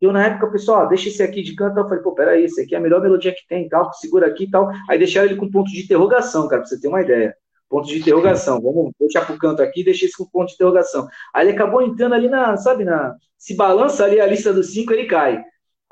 Eu, 0.00 0.12
na 0.12 0.26
época, 0.26 0.46
o 0.46 0.52
pessoal, 0.52 0.88
deixa 0.88 1.08
esse 1.08 1.22
aqui 1.22 1.42
de 1.42 1.54
canto. 1.54 1.78
Eu 1.78 1.88
falei, 1.88 2.02
pô, 2.02 2.12
peraí, 2.12 2.44
esse 2.44 2.60
aqui 2.60 2.74
é 2.74 2.78
a 2.78 2.80
melhor 2.80 3.00
melodia 3.00 3.32
que 3.32 3.46
tem, 3.48 3.68
tal, 3.68 3.92
segura 3.94 4.26
aqui 4.26 4.44
e 4.44 4.50
tal. 4.50 4.70
Aí 4.90 4.98
deixaram 4.98 5.26
ele 5.26 5.36
com 5.36 5.50
ponto 5.50 5.70
de 5.70 5.82
interrogação, 5.82 6.46
cara, 6.48 6.62
pra 6.62 6.68
você 6.68 6.78
ter 6.78 6.88
uma 6.88 7.00
ideia. 7.00 7.34
Ponto 7.68 7.88
de 7.88 7.98
interrogação. 7.98 8.60
Vamos 8.60 8.92
deixar 9.00 9.24
pro 9.26 9.38
canto 9.38 9.62
aqui, 9.62 9.82
deixa 9.82 10.04
esse 10.04 10.16
com 10.16 10.26
ponto 10.26 10.48
de 10.48 10.54
interrogação. 10.54 11.06
Aí 11.34 11.46
ele 11.46 11.56
acabou 11.56 11.82
entrando 11.82 12.14
ali 12.14 12.28
na, 12.28 12.56
sabe, 12.56 12.84
na. 12.84 13.14
Se 13.38 13.56
balança 13.56 14.04
ali 14.04 14.20
a 14.20 14.26
lista 14.26 14.52
dos 14.52 14.72
cinco, 14.72 14.92
ele 14.92 15.06
cai. 15.06 15.42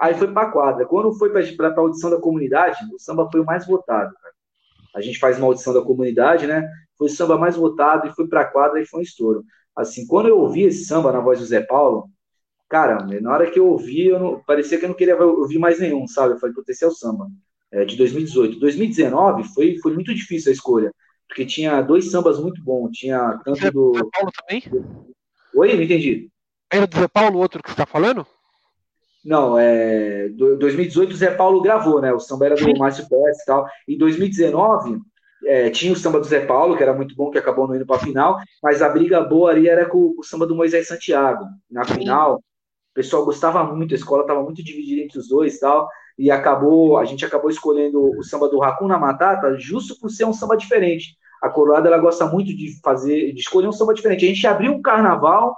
Aí 0.05 0.13
foi 0.13 0.31
para 0.31 0.49
a 0.49 0.51
quadra. 0.51 0.85
Quando 0.85 1.15
foi 1.15 1.31
para 1.31 1.69
a 1.69 1.81
audição 1.81 2.11
da 2.11 2.21
comunidade, 2.21 2.77
o 2.95 2.99
samba 2.99 3.27
foi 3.33 3.41
o 3.41 3.45
mais 3.45 3.67
votado. 3.67 4.15
Cara. 4.21 4.35
A 4.95 5.01
gente 5.01 5.19
faz 5.19 5.39
uma 5.39 5.47
audição 5.47 5.73
da 5.73 5.81
comunidade, 5.81 6.47
né? 6.47 6.69
Foi 6.99 7.07
o 7.07 7.11
samba 7.11 7.39
mais 7.39 7.57
votado 7.57 8.07
e 8.07 8.13
foi 8.13 8.29
para 8.29 8.43
a 8.43 8.45
quadra 8.45 8.83
e 8.83 8.85
foi 8.85 9.01
um 9.01 9.03
estouro. 9.03 9.43
Assim, 9.75 10.07
quando 10.07 10.29
eu 10.29 10.39
ouvi 10.39 10.65
esse 10.65 10.85
samba 10.85 11.11
na 11.11 11.21
voz 11.21 11.39
do 11.39 11.47
Zé 11.47 11.63
Paulo, 11.63 12.11
cara, 12.69 12.99
na 13.19 13.33
hora 13.33 13.51
que 13.51 13.59
eu 13.59 13.67
ouvi, 13.67 14.09
eu 14.09 14.19
não, 14.19 14.41
parecia 14.47 14.79
que 14.79 14.85
eu 14.85 14.91
não 14.91 14.97
queria 14.97 15.17
ouvir 15.17 15.59
mais 15.59 15.81
nenhum, 15.81 16.07
sabe? 16.07 16.35
Eu 16.35 16.39
falei, 16.39 16.55
putz, 16.55 16.69
esse 16.69 16.85
é 16.85 16.87
o 16.87 16.93
samba. 16.93 17.27
É, 17.73 17.87
de 17.87 17.97
2018. 17.97 18.61
2019 18.61 19.45
foi, 19.55 19.79
foi 19.79 19.95
muito 19.95 20.15
difícil 20.15 20.51
a 20.51 20.53
escolha, 20.53 20.93
porque 21.27 21.47
tinha 21.47 21.81
dois 21.81 22.11
sambas 22.11 22.39
muito 22.39 22.63
bons. 22.63 22.91
Tinha 22.93 23.41
tanto 23.43 23.73
do. 23.73 23.95
Zé 23.95 24.03
Paulo 24.13 24.31
também? 24.39 24.63
Oi, 25.55 25.75
não 25.75 25.83
entendi. 25.83 26.29
Era 26.71 26.87
do 26.87 26.99
Zé 26.99 27.09
Paulo, 27.09 27.39
o 27.39 27.41
outro 27.41 27.63
que 27.63 27.71
você 27.71 27.73
está 27.73 27.87
falando? 27.87 28.27
Não, 29.25 29.59
é. 29.59 30.29
2018 30.29 31.13
o 31.13 31.17
Zé 31.17 31.31
Paulo 31.31 31.63
gravou, 31.63 32.01
né? 32.01 32.13
O 32.13 32.21
samba 32.21 32.47
era 32.47 32.57
do 32.57 32.79
Márcio 32.79 33.09
Pérez 33.09 33.41
e 33.41 33.45
tal. 33.47 33.67
Em 33.89 33.97
2019, 33.97 35.01
é, 35.47 35.71
tinha 35.71 35.93
o 35.93 35.97
samba 35.97 36.21
do 36.21 36.27
Zé 36.27 36.45
Paulo, 36.45 36.77
que 36.77 36.83
era 36.83 36.93
muito 36.93 37.15
bom, 37.17 37.31
que 37.31 37.39
acabou 37.39 37.67
não 37.67 37.75
indo 37.75 37.87
para 37.87 37.97
a 37.97 38.01
final, 38.01 38.39
mas 38.63 38.83
a 38.83 38.89
briga 38.89 39.23
boa 39.23 39.51
ali 39.51 39.69
era 39.69 39.87
com 39.87 40.15
o 40.19 40.23
samba 40.23 40.47
do 40.47 40.55
Moisés 40.55 40.89
Santiago. 40.89 41.45
Na 41.71 41.85
final, 41.85 42.37
o 42.37 42.95
pessoal 42.95 43.25
gostava 43.25 43.65
muito, 43.65 43.95
a 43.95 43.97
escola 43.97 44.23
estava 44.23 44.43
muito 44.43 44.63
dividida 44.63 45.03
entre 45.03 45.19
os 45.19 45.29
dois 45.29 45.57
e 45.57 45.61
tal, 45.61 45.89
e 46.19 46.31
acabou, 46.31 46.99
a 46.99 47.05
gente 47.05 47.25
acabou 47.25 47.51
escolhendo 47.51 48.01
o 48.19 48.23
samba 48.23 48.49
do 48.49 48.63
Hakuna 48.63 48.99
Matata 48.99 49.59
justo 49.59 49.99
por 49.99 50.11
ser 50.11 50.25
um 50.25 50.33
samba 50.33 50.57
diferente. 50.57 51.17
A 51.43 51.49
Colorado 51.49 51.87
ela 51.87 51.99
gosta 51.99 52.27
muito 52.27 52.55
de 52.57 52.81
fazer, 52.83 53.33
de 53.33 53.41
escolher 53.41 53.69
um 53.69 53.73
samba 53.73 53.93
diferente. 53.93 54.25
A 54.25 54.29
gente 54.29 54.47
abriu 54.47 54.73
um 54.73 54.81
carnaval 54.81 55.57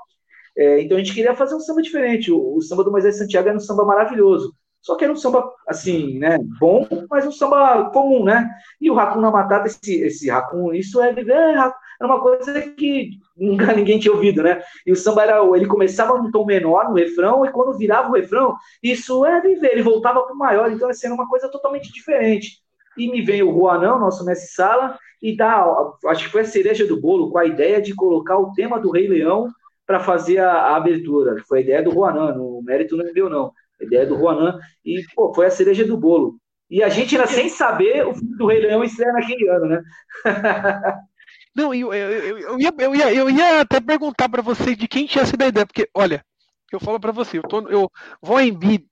é, 0.56 0.80
então 0.80 0.96
a 0.96 1.00
gente 1.00 1.14
queria 1.14 1.34
fazer 1.34 1.54
um 1.54 1.60
samba 1.60 1.82
diferente. 1.82 2.32
O, 2.32 2.56
o, 2.56 2.62
samba 2.62 2.82
do 2.82 2.90
Moisés 2.90 3.18
Santiago 3.18 3.48
era 3.48 3.56
um 3.56 3.60
samba 3.60 3.84
maravilhoso. 3.84 4.54
Só 4.80 4.94
que 4.94 5.04
era 5.04 5.12
um 5.12 5.16
samba, 5.16 5.52
assim, 5.66 6.16
né, 6.16 6.38
bom, 6.60 6.86
mas 7.10 7.26
um 7.26 7.32
samba 7.32 7.90
comum, 7.90 8.24
né? 8.24 8.48
E 8.80 8.88
o 8.88 8.98
Hakuna 8.98 9.32
Matata, 9.32 9.66
esse, 9.66 10.00
esse 10.00 10.30
Hakun, 10.30 10.72
isso 10.72 11.00
é, 11.00 11.10
é, 11.10 11.72
é 12.00 12.06
uma 12.06 12.20
coisa 12.20 12.60
que 12.62 13.10
nunca 13.36 13.72
ninguém 13.74 13.98
tinha 13.98 14.14
ouvido, 14.14 14.44
né? 14.44 14.62
E 14.86 14.92
o 14.92 14.96
samba 14.96 15.24
era, 15.24 15.44
ele 15.56 15.66
começava 15.66 16.16
num 16.16 16.30
tom 16.30 16.46
menor 16.46 16.88
no 16.88 16.94
refrão, 16.94 17.44
e 17.44 17.50
quando 17.50 17.76
virava 17.76 18.08
o 18.08 18.14
refrão, 18.14 18.54
isso 18.80 19.26
é 19.26 19.40
viver, 19.40 19.72
ele 19.72 19.82
voltava 19.82 20.22
para 20.22 20.34
o 20.34 20.38
maior, 20.38 20.70
então 20.70 20.88
assim, 20.88 21.06
era 21.06 21.14
uma 21.14 21.28
coisa 21.28 21.50
totalmente 21.50 21.92
diferente. 21.92 22.60
E 22.96 23.10
me 23.10 23.22
veio 23.22 23.50
o 23.50 23.58
Juanão, 23.58 23.98
nosso 23.98 24.24
mestre 24.24 24.54
Sala, 24.54 24.96
e 25.20 25.36
dá, 25.36 25.66
acho 26.06 26.26
que 26.26 26.30
foi 26.30 26.42
a 26.42 26.44
cereja 26.44 26.86
do 26.86 27.00
bolo, 27.00 27.32
com 27.32 27.38
a 27.38 27.44
ideia 27.44 27.82
de 27.82 27.92
colocar 27.92 28.38
o 28.38 28.52
tema 28.52 28.78
do 28.78 28.92
Rei 28.92 29.08
Leão 29.08 29.48
para 29.86 30.00
fazer 30.00 30.38
a, 30.38 30.50
a, 30.50 30.76
abertura. 30.76 31.42
Foi 31.46 31.58
a 31.58 31.62
ideia 31.62 31.82
do 31.82 31.92
Juanan, 31.92 32.34
o 32.38 32.60
mérito 32.62 32.96
não 32.96 33.06
é 33.06 33.12
meu, 33.12 33.30
não. 33.30 33.52
A 33.80 33.84
ideia 33.84 34.06
do 34.06 34.16
Juanan, 34.16 34.58
e 34.84 35.02
pô, 35.14 35.32
foi 35.32 35.46
a 35.46 35.50
cereja 35.50 35.84
do 35.84 35.96
bolo. 35.96 36.38
E 36.68 36.82
a 36.82 36.88
gente 36.88 37.14
ainda 37.16 37.28
sem 37.28 37.48
saber, 37.48 38.04
o 38.06 38.14
filme 38.14 38.36
do 38.36 38.46
Rei 38.46 38.60
Leão 38.60 38.82
estreia 38.82 39.12
naquele 39.12 39.48
ano, 39.48 39.66
né? 39.66 39.82
não, 41.54 41.72
eu, 41.72 41.94
eu, 41.94 42.38
eu, 42.38 42.58
ia, 42.58 42.74
eu, 42.78 42.94
ia, 42.94 43.14
eu 43.14 43.30
ia 43.30 43.60
até 43.60 43.80
perguntar 43.80 44.28
para 44.28 44.42
você 44.42 44.74
de 44.74 44.88
quem 44.88 45.06
tinha 45.06 45.24
sido 45.24 45.42
a 45.42 45.46
ideia, 45.46 45.64
porque, 45.64 45.88
olha, 45.94 46.24
eu 46.72 46.80
falo 46.80 46.98
para 46.98 47.12
você, 47.12 47.38
eu, 47.38 47.42
tô, 47.42 47.68
eu 47.68 47.88
vou 48.20 48.40
em 48.40 48.52
Bi 48.52 48.84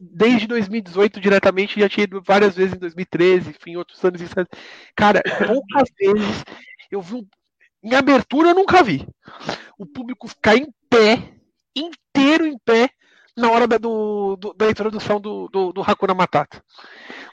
desde 0.00 0.46
2018 0.46 1.20
diretamente, 1.20 1.80
já 1.80 1.88
tinha 1.88 2.04
ido 2.04 2.22
várias 2.24 2.56
vezes 2.56 2.74
em 2.74 2.78
2013, 2.78 3.50
enfim, 3.50 3.76
outros 3.76 4.02
anos. 4.04 4.20
Cara, 4.94 5.22
poucas 5.46 5.88
vezes 5.98 6.44
eu 6.90 7.02
vi 7.02 7.14
um 7.14 7.26
em 7.82 7.94
abertura 7.94 8.50
eu 8.50 8.54
nunca 8.54 8.82
vi. 8.82 9.06
O 9.78 9.86
público 9.86 10.28
ficar 10.28 10.56
em 10.56 10.66
pé, 10.88 11.34
inteiro 11.74 12.46
em 12.46 12.58
pé, 12.58 12.90
na 13.36 13.50
hora 13.50 13.66
da, 13.66 13.76
do, 13.76 14.36
do, 14.36 14.54
da 14.54 14.70
introdução 14.70 15.20
do, 15.20 15.46
do, 15.48 15.72
do 15.72 15.82
Hakuna 15.82 16.14
Matata. 16.14 16.62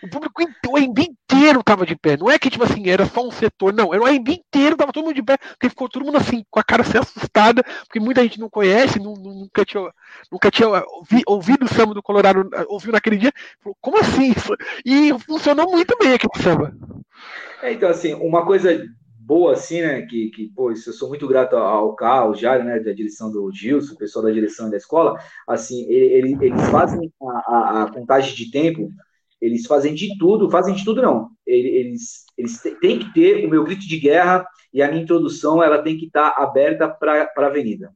O 0.03 0.09
público 0.09 0.43
o 0.67 0.77
inteiro 0.77 1.61
estava 1.61 1.85
de 1.85 1.95
pé. 1.95 2.17
Não 2.17 2.29
é 2.29 2.37
que, 2.37 2.49
tipo 2.49 2.63
assim, 2.65 2.89
era 2.89 3.05
só 3.05 3.25
um 3.25 3.31
setor, 3.31 3.73
não. 3.73 3.93
Era 3.93 4.03
o 4.03 4.05
AMB 4.05 4.27
inteiro, 4.27 4.75
tava 4.75 4.91
todo 4.91 5.05
mundo 5.05 5.15
de 5.15 5.23
pé, 5.23 5.37
porque 5.37 5.69
ficou 5.69 5.87
todo 5.87 6.03
mundo 6.03 6.17
assim, 6.17 6.43
com 6.51 6.59
a 6.59 6.63
cara 6.63 6.81
assim 6.81 6.97
assustada, 6.97 7.63
porque 7.85 8.01
muita 8.01 8.21
gente 8.21 8.37
não 8.37 8.49
conhece, 8.49 8.99
nunca 8.99 9.63
tinha, 9.63 9.89
nunca 10.29 10.51
tinha 10.51 10.67
ouvi, 10.67 11.21
ouvido 11.25 11.65
o 11.65 11.73
samba 11.73 11.93
do 11.93 12.03
Colorado, 12.03 12.49
ouviu 12.67 12.91
naquele 12.91 13.15
dia. 13.15 13.31
Falou, 13.61 13.77
como 13.79 13.97
assim? 13.97 14.33
E 14.85 15.17
funcionou 15.19 15.71
muito 15.71 15.97
bem 15.97 16.13
aquele 16.13 16.43
samba. 16.43 16.75
É, 17.61 17.71
então, 17.71 17.89
assim, 17.89 18.13
uma 18.13 18.45
coisa 18.45 18.85
boa, 19.25 19.53
assim, 19.53 19.81
né? 19.81 20.01
Que, 20.03 20.29
que 20.29 20.49
pô, 20.49 20.71
isso, 20.71 20.89
eu 20.89 20.93
sou 20.93 21.09
muito 21.09 21.27
grato 21.27 21.55
ao 21.55 21.95
Carl, 21.95 22.27
ao 22.27 22.35
Jário, 22.35 22.65
né? 22.65 22.79
Da 22.79 22.91
direção 22.91 23.31
do 23.31 23.51
Gilson, 23.51 23.93
o 23.93 23.97
pessoal 23.97 24.25
da 24.25 24.31
direção 24.31 24.69
da 24.69 24.77
escola. 24.77 25.17
Assim, 25.47 25.85
ele, 25.89 26.37
eles 26.41 26.61
fazem 26.69 27.11
a, 27.21 27.55
a, 27.55 27.83
a, 27.83 27.91
contagem 27.91 28.35
de 28.35 28.51
tempo, 28.51 28.89
eles 29.41 29.65
fazem 29.65 29.93
de 29.93 30.17
tudo, 30.17 30.49
fazem 30.49 30.73
de 30.75 30.83
tudo 30.83 31.01
não. 31.01 31.29
Eles, 31.45 32.25
eles 32.37 32.61
têm 32.81 32.99
que 32.99 33.13
ter 33.13 33.45
o 33.45 33.49
meu 33.49 33.63
grito 33.63 33.87
de 33.87 33.99
guerra 33.99 34.45
e 34.73 34.81
a 34.81 34.89
minha 34.89 35.03
introdução, 35.03 35.61
ela 35.63 35.81
tem 35.81 35.97
que 35.97 36.05
estar 36.05 36.35
aberta 36.37 36.87
para 36.87 37.29
a 37.37 37.45
avenida. 37.45 37.91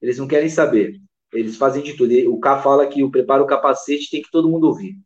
Eles 0.00 0.18
não 0.18 0.28
querem 0.28 0.48
saber. 0.48 1.00
Eles 1.32 1.56
fazem 1.56 1.82
de 1.82 1.94
tudo. 1.94 2.12
O 2.32 2.38
K 2.38 2.62
fala 2.62 2.86
que 2.86 3.02
o 3.02 3.10
preparo 3.10 3.44
o 3.44 3.46
capacete 3.46 4.10
tem 4.10 4.22
que 4.22 4.30
todo 4.30 4.48
mundo 4.48 4.68
ouvir. 4.68 4.96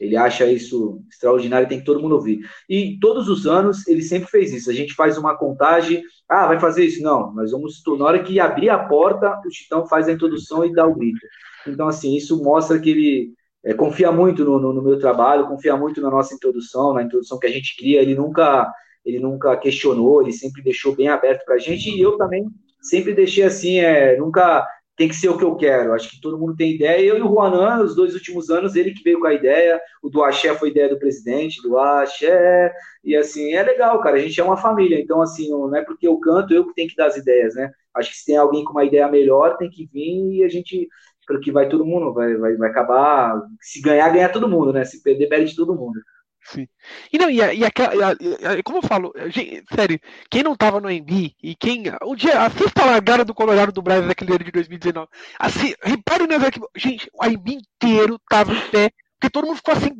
Ele 0.00 0.16
acha 0.16 0.50
isso 0.50 1.02
extraordinário, 1.10 1.68
tem 1.68 1.78
que 1.78 1.84
todo 1.84 2.00
mundo 2.00 2.14
ouvir. 2.14 2.40
E 2.68 2.98
todos 2.98 3.28
os 3.28 3.46
anos 3.46 3.86
ele 3.86 4.02
sempre 4.02 4.30
fez 4.30 4.52
isso. 4.52 4.70
A 4.70 4.72
gente 4.72 4.94
faz 4.94 5.18
uma 5.18 5.36
contagem, 5.36 6.02
ah, 6.28 6.46
vai 6.46 6.58
fazer 6.58 6.86
isso? 6.86 7.02
Não, 7.02 7.34
nós 7.34 7.52
vamos, 7.52 7.82
na 7.98 8.04
hora 8.06 8.22
que 8.22 8.40
abrir 8.40 8.70
a 8.70 8.78
porta, 8.78 9.38
o 9.44 9.48
Titão 9.50 9.86
faz 9.86 10.08
a 10.08 10.12
introdução 10.12 10.64
e 10.64 10.72
dá 10.72 10.86
o 10.86 10.94
grito. 10.94 11.20
Então, 11.66 11.86
assim, 11.86 12.16
isso 12.16 12.42
mostra 12.42 12.78
que 12.78 12.90
ele 12.90 13.34
é, 13.62 13.74
confia 13.74 14.10
muito 14.10 14.42
no, 14.42 14.58
no, 14.58 14.72
no, 14.72 14.82
meu 14.82 14.98
trabalho, 14.98 15.46
confia 15.46 15.76
muito 15.76 16.00
na 16.00 16.10
nossa 16.10 16.34
introdução, 16.34 16.94
na 16.94 17.02
introdução 17.02 17.38
que 17.38 17.46
a 17.46 17.52
gente 17.52 17.76
cria. 17.76 18.00
Ele 18.00 18.14
nunca, 18.14 18.72
ele 19.04 19.18
nunca 19.18 19.54
questionou, 19.56 20.22
ele 20.22 20.32
sempre 20.32 20.62
deixou 20.62 20.96
bem 20.96 21.08
aberto 21.08 21.44
para 21.44 21.56
a 21.56 21.58
gente. 21.58 21.90
E 21.90 22.00
eu 22.00 22.16
também 22.16 22.48
sempre 22.80 23.12
deixei 23.12 23.44
assim, 23.44 23.78
é, 23.78 24.16
nunca 24.16 24.66
tem 25.00 25.08
que 25.08 25.16
ser 25.16 25.30
o 25.30 25.38
que 25.38 25.44
eu 25.44 25.56
quero. 25.56 25.94
Acho 25.94 26.10
que 26.10 26.20
todo 26.20 26.38
mundo 26.38 26.54
tem 26.54 26.74
ideia. 26.74 27.00
Eu 27.02 27.16
e 27.16 27.22
o 27.22 27.28
Juanan, 27.28 27.82
os 27.82 27.96
dois 27.96 28.12
últimos 28.12 28.50
anos, 28.50 28.76
ele 28.76 28.92
que 28.92 29.02
veio 29.02 29.18
com 29.18 29.26
a 29.26 29.32
ideia. 29.32 29.80
O 30.02 30.10
do 30.10 30.22
Axé 30.22 30.54
foi 30.54 30.68
ideia 30.68 30.90
do 30.90 30.98
presidente, 30.98 31.62
do 31.62 31.78
Axé. 31.78 32.70
E 33.02 33.16
assim, 33.16 33.54
é 33.54 33.62
legal, 33.62 33.98
cara. 34.02 34.16
A 34.16 34.18
gente 34.18 34.38
é 34.38 34.44
uma 34.44 34.58
família. 34.58 35.00
Então, 35.00 35.22
assim, 35.22 35.48
não 35.48 35.74
é 35.74 35.82
porque 35.82 36.06
eu 36.06 36.18
canto, 36.18 36.52
eu 36.52 36.66
que 36.66 36.74
tenho 36.74 36.86
que 36.86 36.96
dar 36.96 37.06
as 37.06 37.16
ideias, 37.16 37.54
né? 37.54 37.72
Acho 37.94 38.10
que 38.10 38.18
se 38.18 38.26
tem 38.26 38.36
alguém 38.36 38.62
com 38.62 38.72
uma 38.72 38.84
ideia 38.84 39.08
melhor, 39.08 39.56
tem 39.56 39.70
que 39.70 39.86
vir 39.86 40.34
e 40.34 40.44
a 40.44 40.50
gente. 40.50 40.86
Porque 41.26 41.50
vai 41.50 41.66
todo 41.66 41.86
mundo, 41.86 42.12
vai, 42.12 42.36
vai, 42.36 42.54
vai 42.56 42.68
acabar. 42.68 43.40
Se 43.58 43.80
ganhar, 43.80 44.10
ganha 44.10 44.28
todo 44.28 44.50
mundo, 44.50 44.70
né? 44.70 44.84
Se 44.84 45.02
perder, 45.02 45.28
perde 45.30 45.56
todo 45.56 45.74
mundo. 45.74 45.98
Sim. 46.42 46.66
E 47.12 47.18
não, 47.18 47.30
e, 47.30 47.42
a, 47.42 47.52
e, 47.52 47.64
aquela, 47.64 48.16
e, 48.20 48.46
a, 48.46 48.62
como 48.62 48.78
eu 48.78 48.82
falo, 48.82 49.12
gente, 49.28 49.62
sério, 49.74 50.00
quem 50.30 50.42
não 50.42 50.56
tava 50.56 50.80
no 50.80 50.88
AMB 50.88 51.34
e 51.42 51.54
quem. 51.54 51.84
Um 52.02 52.14
dia, 52.14 52.42
assista 52.42 52.82
a 52.82 52.86
largada 52.86 53.24
do 53.24 53.34
Colorado 53.34 53.72
do 53.72 53.82
Brasil 53.82 54.08
daquele 54.08 54.32
ano 54.34 54.44
de 54.44 54.50
2019. 54.50 55.08
Assim, 55.38 55.74
repare 55.82 56.26
nas 56.26 56.42
Gente, 56.76 57.08
o 57.12 57.24
AMB 57.24 57.48
inteiro 57.48 58.18
tava 58.28 58.52
em 58.52 58.70
pé, 58.70 58.90
porque 59.18 59.30
todo 59.30 59.46
mundo 59.46 59.56
ficou 59.56 59.74
assim. 59.74 59.90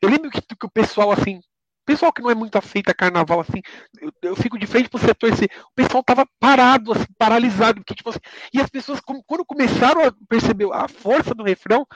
Eu 0.00 0.08
lembro 0.08 0.30
que, 0.30 0.40
que 0.40 0.66
o 0.66 0.70
pessoal, 0.70 1.12
assim, 1.12 1.40
pessoal 1.86 2.12
que 2.12 2.20
não 2.20 2.30
é 2.30 2.34
muito 2.34 2.58
aceita 2.58 2.92
carnaval, 2.92 3.40
assim, 3.40 3.62
eu, 4.00 4.12
eu 4.22 4.36
fico 4.36 4.58
de 4.58 4.66
frente 4.66 4.88
pro 4.88 4.98
setor, 4.98 5.32
assim, 5.32 5.44
o 5.44 5.74
pessoal 5.74 6.02
tava 6.02 6.26
parado, 6.40 6.92
assim, 6.92 7.06
paralisado, 7.16 7.80
porque, 7.80 7.94
tipo 7.94 8.10
assim, 8.10 8.18
e 8.52 8.60
as 8.60 8.68
pessoas, 8.68 9.00
quando 9.00 9.44
começaram 9.46 10.04
a 10.04 10.12
perceber 10.28 10.68
a 10.72 10.88
força 10.88 11.32
do 11.32 11.44
refrão, 11.44 11.86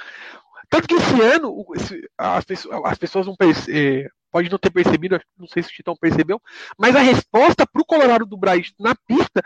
tanto 0.71 0.89
que 0.89 0.95
esse 0.95 1.21
ano, 1.21 1.65
as 2.17 2.45
pessoas, 2.45 2.81
as 2.85 2.99
pessoas 2.99 3.27
não 3.27 3.37
perce, 3.37 4.09
pode 4.31 4.49
não 4.49 4.59
ter 4.59 4.71
percebido, 4.71 5.21
não 5.37 5.49
sei 5.49 5.63
se 5.63 5.71
o 5.71 5.73
Titão 5.73 5.97
percebeu, 5.97 6.41
mas 6.79 6.95
a 6.95 7.01
resposta 7.01 7.67
para 7.67 7.83
o 7.83 7.85
Colorado 7.85 8.25
do 8.25 8.37
Braz 8.37 8.73
na 8.79 8.95
pista 8.95 9.43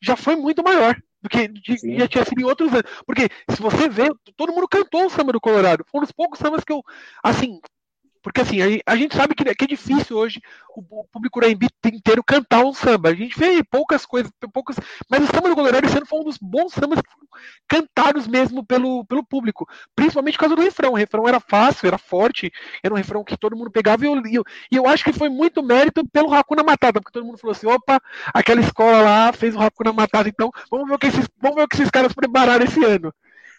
já 0.00 0.16
foi 0.16 0.36
muito 0.36 0.62
maior 0.62 0.96
do 1.20 1.28
que 1.28 1.48
de, 1.48 1.98
já 1.98 2.06
tinha 2.06 2.24
sido 2.24 2.40
em 2.40 2.44
outros 2.44 2.72
anos. 2.72 2.90
Porque 3.04 3.28
se 3.50 3.60
você 3.60 3.88
vê, 3.88 4.12
todo 4.36 4.52
mundo 4.52 4.68
cantou 4.68 5.06
o 5.06 5.10
samba 5.10 5.32
do 5.32 5.40
Colorado. 5.40 5.84
Foi 5.90 6.00
um 6.00 6.04
dos 6.04 6.12
poucos 6.12 6.38
sambas 6.38 6.62
que 6.62 6.72
eu, 6.72 6.82
assim, 7.22 7.60
porque 8.28 8.42
assim, 8.42 8.58
a, 8.84 8.94
gente 8.94 9.16
sabe 9.16 9.34
que, 9.34 9.42
que, 9.42 9.64
é 9.64 9.66
difícil 9.66 10.14
hoje 10.14 10.42
o, 10.76 11.04
público 11.10 11.40
Raimbi 11.40 11.66
inteiro 11.86 12.22
cantar 12.22 12.62
um 12.62 12.74
samba. 12.74 13.08
A 13.08 13.14
gente 13.14 13.38
vê 13.38 13.64
poucas 13.64 14.04
coisas, 14.04 14.30
poucas. 14.52 14.76
Mas 15.08 15.24
o 15.24 15.26
samba 15.26 15.48
do 15.48 15.54
Colorado 15.54 15.86
esse 15.86 15.96
ano 15.96 16.04
foi 16.04 16.20
um 16.20 16.24
dos 16.24 16.36
bons 16.36 16.74
sambas 16.74 17.00
cantados 17.66 18.26
mesmo 18.26 18.62
pelo, 18.62 19.02
pelo 19.06 19.24
público. 19.24 19.66
Principalmente 19.96 20.34
por 20.34 20.40
causa 20.40 20.56
do 20.56 20.62
refrão. 20.62 20.92
O 20.92 20.96
refrão 20.96 21.26
era 21.26 21.40
fácil, 21.40 21.86
era 21.86 21.96
forte, 21.96 22.52
era 22.82 22.92
um 22.92 22.98
refrão 22.98 23.24
que 23.24 23.34
todo 23.34 23.56
mundo 23.56 23.70
pegava 23.70 24.04
e 24.04 24.08
eu, 24.08 24.26
e 24.26 24.34
eu, 24.34 24.44
e 24.70 24.76
eu 24.76 24.86
acho 24.86 25.04
que 25.04 25.12
foi 25.12 25.30
muito 25.30 25.62
mérito 25.62 26.06
pelo 26.10 26.34
Hakuna 26.34 26.62
Matata, 26.62 27.00
porque 27.00 27.12
todo 27.12 27.24
mundo 27.24 27.38
falou 27.38 27.52
assim: 27.52 27.66
opa, 27.66 27.98
aquela 28.34 28.60
escola 28.60 29.00
lá 29.00 29.32
fez 29.32 29.56
o 29.56 29.60
Hakuna 29.60 29.94
Matata, 29.94 30.28
então 30.28 30.50
vamos 30.70 30.86
ver 30.86 30.94
o 30.96 30.98
que 30.98 31.06
esses, 31.06 31.26
vamos 31.40 31.56
ver 31.56 31.62
o 31.62 31.68
que 31.68 31.76
esses 31.76 31.90
caras 31.90 32.12
prepararam 32.12 32.64
esse 32.64 32.84
ano. 32.84 33.10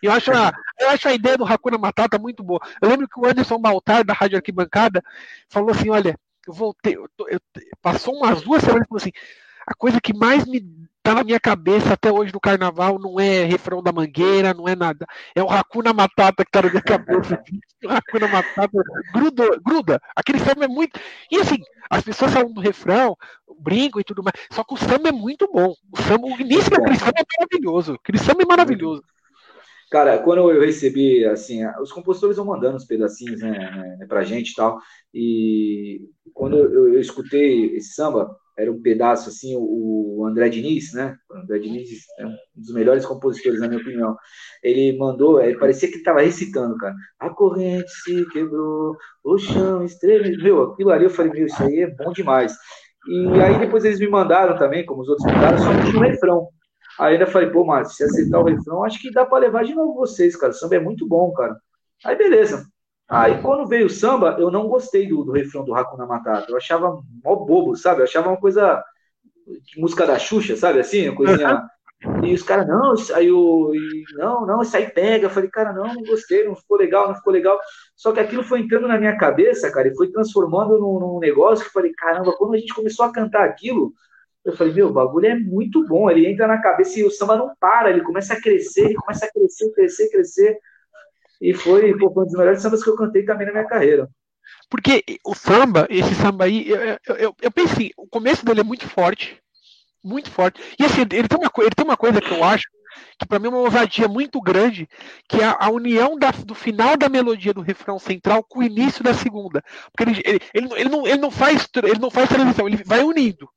Eu 0.02 0.12
acho, 0.12 0.32
a, 0.32 0.52
eu 0.80 0.89
acho 0.89 1.08
a 1.08 1.14
ideia 1.14 1.38
do 1.38 1.45
Hakuna 1.45 1.78
Matata 1.78 2.18
muito 2.18 2.43
boa. 2.43 2.60
Eu 2.82 2.89
lembro 2.89 3.08
que 3.08 3.20
o 3.20 3.26
Anderson 3.26 3.60
Baltar, 3.60 4.04
da 4.04 4.14
Rádio 4.14 4.38
Arquibancada, 4.38 5.04
falou 5.50 5.72
assim: 5.72 5.89
olha, 5.89 6.18
eu 6.47 6.54
voltei, 6.54 6.95
eu, 6.95 7.08
eu, 7.28 7.39
passou 7.82 8.16
umas 8.16 8.41
duas 8.41 8.62
semanas 8.62 8.86
e 8.86 8.89
falou 8.89 9.02
assim: 9.02 9.12
a 9.68 9.74
coisa 9.76 10.02
que 10.02 10.14
mais 10.14 10.45
me 10.45 10.62
tá 11.02 11.14
na 11.14 11.24
minha 11.24 11.39
cabeça 11.39 11.93
até 11.93 12.12
hoje 12.12 12.34
no 12.34 12.39
carnaval 12.39 13.00
não 13.00 13.20
é 13.20 13.43
refrão 13.43 13.82
da 13.82 13.91
mangueira, 13.91 14.54
não 14.54 14.68
é 14.68 14.76
nada. 14.76 15.06
É 15.34 15.41
o 15.41 15.50
Hakuna 15.50 15.93
Matata 15.93 16.43
que 16.43 16.52
tá 16.52 16.62
na 16.62 16.70
minha 16.70 16.82
cabeça. 16.82 17.41
o 17.84 17.89
Hakuna 17.89 18.28
Matata 18.28 18.84
gruda, 19.14 19.60
gruda. 19.64 20.02
Aquele 20.16 20.39
samba 20.39 20.66
é 20.66 20.68
muito. 20.68 21.00
E 21.32 21.38
assim, 21.38 21.58
as 21.89 22.04
pessoas 22.04 22.34
falam 22.34 22.52
do 22.52 22.62
refrão, 22.62 23.16
brinco 23.60 24.00
e 24.00 24.04
tudo 24.04 24.24
mais. 24.24 24.36
Só 24.52 24.64
que 24.64 24.74
o 24.74 24.78
samba 24.78 25.10
é 25.10 25.12
muito 25.12 25.50
bom. 25.52 25.74
O, 25.91 26.02
samba, 26.02 26.28
o 26.28 26.39
início 26.39 26.70
daquele 26.70 26.97
samba 26.97 27.14
é 27.18 27.26
maravilhoso. 27.39 27.93
Aquele 27.93 28.18
samba 28.18 28.43
é 28.43 28.45
maravilhoso. 28.45 29.04
Cara, 29.90 30.20
quando 30.20 30.52
eu 30.52 30.62
recebi, 30.62 31.26
assim, 31.26 31.66
os 31.82 31.92
compositores 31.92 32.38
vão 32.38 32.46
mandando 32.46 32.78
os 32.78 32.86
pedacinhos, 32.86 33.42
né, 33.42 33.98
né 33.98 34.06
pra 34.08 34.24
gente 34.24 34.52
e 34.52 34.56
tal, 34.56 34.80
e 35.12 36.02
quando 36.32 36.58
eu, 36.58 36.94
eu, 36.94 37.00
escutei 37.00 37.76
esse 37.76 37.96
samba, 37.96 38.30
era 38.56 38.72
um 38.72 38.80
pedaço, 38.80 39.30
assim, 39.30 39.56
o, 39.58 40.24
André 40.28 40.48
Diniz, 40.50 40.94
né, 40.94 41.18
o 41.28 41.38
André 41.38 41.58
Diniz 41.58 41.90
é 42.20 42.26
um 42.28 42.36
dos 42.56 42.72
melhores 42.72 43.04
compositores, 43.04 43.60
na 43.60 43.68
minha 43.68 43.82
opinião, 43.82 44.16
ele 44.62 44.96
mandou, 44.96 45.42
ele 45.42 45.58
parecia 45.58 45.88
que 45.88 45.96
ele 45.96 46.02
estava 46.02 46.22
recitando, 46.22 46.78
cara, 46.78 46.94
a 47.20 47.32
corrente 47.32 47.90
se 48.04 48.30
quebrou, 48.30 48.96
o 49.24 49.38
chão 49.40 49.84
estremeceu, 49.84 50.62
aquilo 50.72 50.92
ali, 50.92 51.06
eu 51.06 51.10
falei, 51.10 51.32
meu, 51.32 51.48
isso 51.48 51.64
aí 51.64 51.80
é 51.80 51.88
bom 51.88 52.12
demais, 52.12 52.56
e 53.08 53.42
aí 53.42 53.58
depois 53.58 53.84
eles 53.84 54.00
me 54.00 54.08
mandaram 54.08 54.56
também, 54.56 54.86
como 54.86 55.02
os 55.02 55.10
outros 55.10 55.26
mandaram, 55.26 55.58
só 55.58 55.70
um 55.72 56.02
refrão, 56.02 56.48
Aí 57.00 57.14
ainda 57.14 57.26
falei, 57.26 57.50
pô, 57.50 57.64
Márcio, 57.64 57.95
se 57.95 58.04
aceitar 58.04 58.39
o 58.39 58.43
refrão, 58.43 58.84
acho 58.84 59.00
que 59.00 59.10
dá 59.10 59.26
para 59.26 59.39
levar 59.39 59.64
de 59.64 59.74
novo 59.74 59.95
vocês, 59.95 60.36
cara. 60.36 60.52
O 60.52 60.56
samba 60.56 60.76
é 60.76 60.80
muito 60.80 61.08
bom, 61.08 61.32
cara. 61.32 61.56
Aí 62.04 62.14
beleza. 62.16 62.68
Aí 63.08 63.41
quando 63.41 63.68
veio 63.68 63.86
o 63.86 63.89
samba, 63.89 64.36
eu 64.38 64.52
não 64.52 64.68
gostei 64.68 65.08
do, 65.08 65.24
do 65.24 65.32
refrão 65.32 65.64
do 65.64 65.74
Hakuna 65.74 66.06
Matata. 66.06 66.52
Eu 66.52 66.58
achava 66.58 67.02
mó 67.24 67.36
bobo, 67.38 67.74
sabe? 67.76 68.02
Eu 68.02 68.04
achava 68.04 68.28
uma 68.28 68.38
coisa. 68.38 68.84
Música 69.78 70.06
da 70.06 70.20
Xuxa, 70.20 70.58
sabe? 70.58 70.80
Assim, 70.80 71.08
uma 71.08 71.16
coisinha. 71.16 71.64
E 72.24 72.34
os 72.34 72.43
caras, 72.43 72.68
não, 72.68 72.93
aí 73.16 73.28
eu, 73.28 73.72
não, 74.14 74.45
não, 74.45 74.62
isso 74.62 74.76
aí 74.76 74.89
pega. 74.89 75.26
Eu 75.26 75.30
falei, 75.30 75.50
cara, 75.50 75.74
não, 75.74 75.93
não 75.93 76.04
gostei, 76.04 76.45
não 76.45 76.56
ficou 76.56 76.78
legal, 76.78 77.08
não 77.08 77.16
ficou 77.16 77.32
legal. 77.32 77.60
Só 77.95 78.12
que 78.12 78.20
aquilo 78.20 78.43
foi 78.43 78.60
entrando 78.60 78.88
na 78.88 78.97
minha 78.97 79.18
cabeça, 79.18 79.72
cara, 79.72 79.88
e 79.88 79.95
foi 79.95 80.12
transformando 80.12 80.78
num, 80.78 81.00
num 81.00 81.20
negócio 81.20 81.64
que 81.64 81.70
eu 81.70 81.74
falei, 81.74 81.93
caramba, 81.93 82.36
quando 82.38 82.54
a 82.56 82.58
gente 82.58 82.74
começou 82.74 83.06
a 83.06 83.12
cantar 83.12 83.43
aquilo, 83.45 83.93
eu 84.46 84.56
falei, 84.56 84.74
meu, 84.74 84.88
o 84.88 84.94
bagulho 84.94 85.28
é 85.28 85.36
muito 85.36 85.86
bom. 85.88 86.10
Ele 86.10 86.28
entra 86.28 86.48
na 86.48 86.62
cabeça 86.62 87.00
e 87.00 87.04
o 87.04 87.12
samba 87.12 87.36
não 87.36 87.54
para, 87.60 87.90
ele 87.90 88.02
começa 88.02 88.34
a 88.34 88.42
crescer, 88.42 88.86
ele 88.86 88.96
começa 88.96 89.26
a 89.26 89.32
crescer, 89.32 89.72
crescer, 89.72 90.10
crescer. 90.10 90.58
E 91.42 91.54
foi, 91.54 91.98
pô, 91.98 92.10
um 92.10 92.26
dos 92.26 92.34
melhores 92.34 92.62
sambas 92.62 92.84
que 92.84 92.90
eu 92.90 92.96
cantei 92.96 93.24
também 93.24 93.48
na 93.48 93.54
minha 93.54 93.68
carreira. 93.68 94.10
Porque 94.70 95.04
o 95.26 95.36
samba, 95.36 95.88
esse 95.90 96.14
samba 96.16 96.46
aí, 96.46 96.70
eu, 96.70 96.78
eu, 96.80 97.16
eu, 97.16 97.36
eu 97.42 97.52
pensei, 97.52 97.92
o 97.98 98.08
começo 98.08 98.46
dele 98.46 98.62
é 98.62 98.64
muito 98.64 98.88
forte, 98.88 99.42
muito 100.04 100.32
forte. 100.32 100.62
E 100.80 100.86
assim, 100.86 101.02
ele 101.02 101.28
tem 101.28 101.38
uma, 101.38 101.52
ele 101.60 101.76
tem 101.76 101.86
uma 101.86 101.98
coisa 101.98 102.22
que 102.22 102.32
eu 102.32 102.44
acho 102.44 102.68
que 103.18 103.26
para 103.26 103.39
mim 103.39 103.47
é 103.47 103.50
uma 103.50 103.60
ousadia 103.60 104.08
muito 104.08 104.41
grande, 104.41 104.88
que 105.28 105.38
é 105.38 105.56
a, 105.60 105.70
união 105.70 106.18
da, 106.18 106.32
do 106.32 106.56
final 106.56 106.97
da 106.97 107.10
melodia 107.10 107.54
do 107.54 107.62
refrão 107.62 108.00
central 108.00 108.43
com 108.43 108.60
o 108.60 108.64
início 108.64 109.04
da 109.04 109.14
segunda. 109.14 109.64
Porque 109.91 110.10
ele, 110.10 110.22
ele, 110.26 110.39
ele, 110.54 110.70
ele, 110.76 110.89
não, 110.89 111.08
ele, 111.08 111.18
não, 111.20 111.32
faz, 111.32 111.68
ele 111.84 112.00
não 112.00 112.10
faz 112.10 112.30
transição, 112.30 112.68
ele 112.68 112.84
vai 112.84 113.04
unindo. 113.04 113.50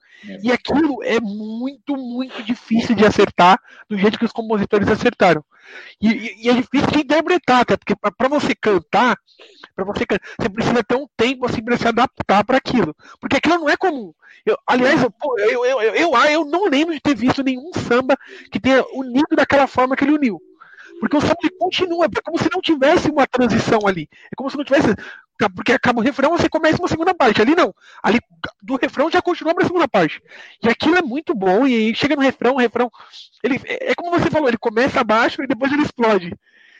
E 0.43 0.53
aquilo 0.53 1.03
é 1.03 1.21
muito, 1.21 1.97
muito 1.97 2.43
difícil 2.45 2.95
de 2.95 3.05
acertar 3.05 3.59
do 3.89 3.99
jeito 3.99 4.19
que 4.19 4.25
os 4.25 4.33
compositores 4.33 4.89
acertaram. 4.89 5.45
E, 6.01 6.09
e, 6.09 6.47
e 6.47 6.51
é 6.51 6.55
difícil 6.55 6.89
de 6.89 7.01
interpretar, 7.01 7.63
até 7.63 7.77
porque 7.77 7.95
para 7.97 8.29
você 8.29 8.55
cantar, 8.55 9.17
para 9.75 9.85
você 9.85 10.05
você 10.39 10.49
precisa 10.49 10.85
ter 10.85 10.97
um 10.97 11.07
tempo 11.17 11.47
assim 11.47 11.63
para 11.63 11.77
se 11.77 11.89
adaptar 11.89 12.45
para 12.45 12.57
aquilo. 12.57 12.95
Porque 13.21 13.37
aquilo 13.37 13.59
não 13.59 13.69
é 13.69 13.77
comum. 13.77 14.13
Eu, 14.45 14.59
aliás, 14.67 15.03
eu, 15.03 15.13
eu, 15.39 15.65
eu, 15.65 15.81
eu, 15.81 16.17
eu 16.17 16.45
não 16.45 16.69
lembro 16.69 16.95
de 16.95 17.01
ter 17.01 17.15
visto 17.15 17.43
nenhum 17.43 17.71
samba 17.75 18.17
que 18.51 18.59
tenha 18.61 18.85
unido 18.93 19.37
daquela 19.37 19.67
forma 19.67 19.97
que 19.97 20.05
ele 20.05 20.15
uniu. 20.15 20.41
Porque 21.01 21.17
o 21.17 21.21
samba 21.21 21.37
continua, 21.59 22.07
é 22.07 22.21
como 22.23 22.39
se 22.39 22.49
não 22.53 22.61
tivesse 22.61 23.11
uma 23.11 23.27
transição 23.27 23.81
ali. 23.87 24.09
É 24.31 24.37
como 24.37 24.51
se 24.51 24.57
não 24.57 24.65
tivesse 24.65 24.95
porque 25.55 25.73
acaba 25.73 26.01
o 26.01 26.03
refrão, 26.03 26.37
você 26.37 26.49
começa 26.49 26.79
uma 26.79 26.89
segunda 26.89 27.15
parte. 27.15 27.41
Ali 27.41 27.55
não. 27.55 27.75
Ali 28.03 28.21
do 28.63 28.77
refrão 28.77 29.11
já 29.11 29.21
continua 29.21 29.55
para 29.55 29.65
a 29.65 29.67
segunda 29.67 29.89
parte. 29.89 30.23
E 30.63 30.69
aquilo 30.69 30.97
é 30.97 31.03
muito 31.03 31.35
bom. 31.35 31.67
E 31.67 31.95
chega 31.95 32.17
no 32.17 32.23
refrão, 32.23 32.55
o 32.55 32.59
refrão. 32.59 32.91
Ele, 33.43 33.61
é, 33.65 33.91
é 33.91 33.95
como 33.95 34.11
você 34.11 34.31
falou, 34.31 34.49
ele 34.49 34.59
começa 34.59 35.01
abaixo 35.01 35.43
e 35.43 35.47
depois 35.47 35.73
ele 35.73 35.83
explode. 35.83 36.33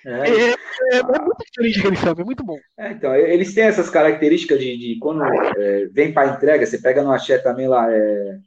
É, 0.05 0.11
é, 0.11 0.51
é, 0.51 0.99
é 0.99 1.03
muito 1.03 1.45
diferente 1.45 1.79
aquele 1.79 1.97
samba, 1.97 2.23
é 2.23 2.25
muito 2.25 2.45
bom. 2.45 2.59
É, 2.77 2.91
então, 2.91 3.15
eles 3.15 3.55
têm 3.55 3.65
essas 3.65 3.89
características 3.89 4.59
de, 4.59 4.77
de 4.77 4.99
quando 4.99 5.23
é, 5.25 5.87
vem 5.93 6.13
para 6.13 6.35
entrega, 6.35 6.67
você 6.67 6.79
pega 6.79 7.03
no 7.03 7.13
axé 7.13 7.39
também 7.39 7.69
lá, 7.69 7.87
é, 7.91 8.39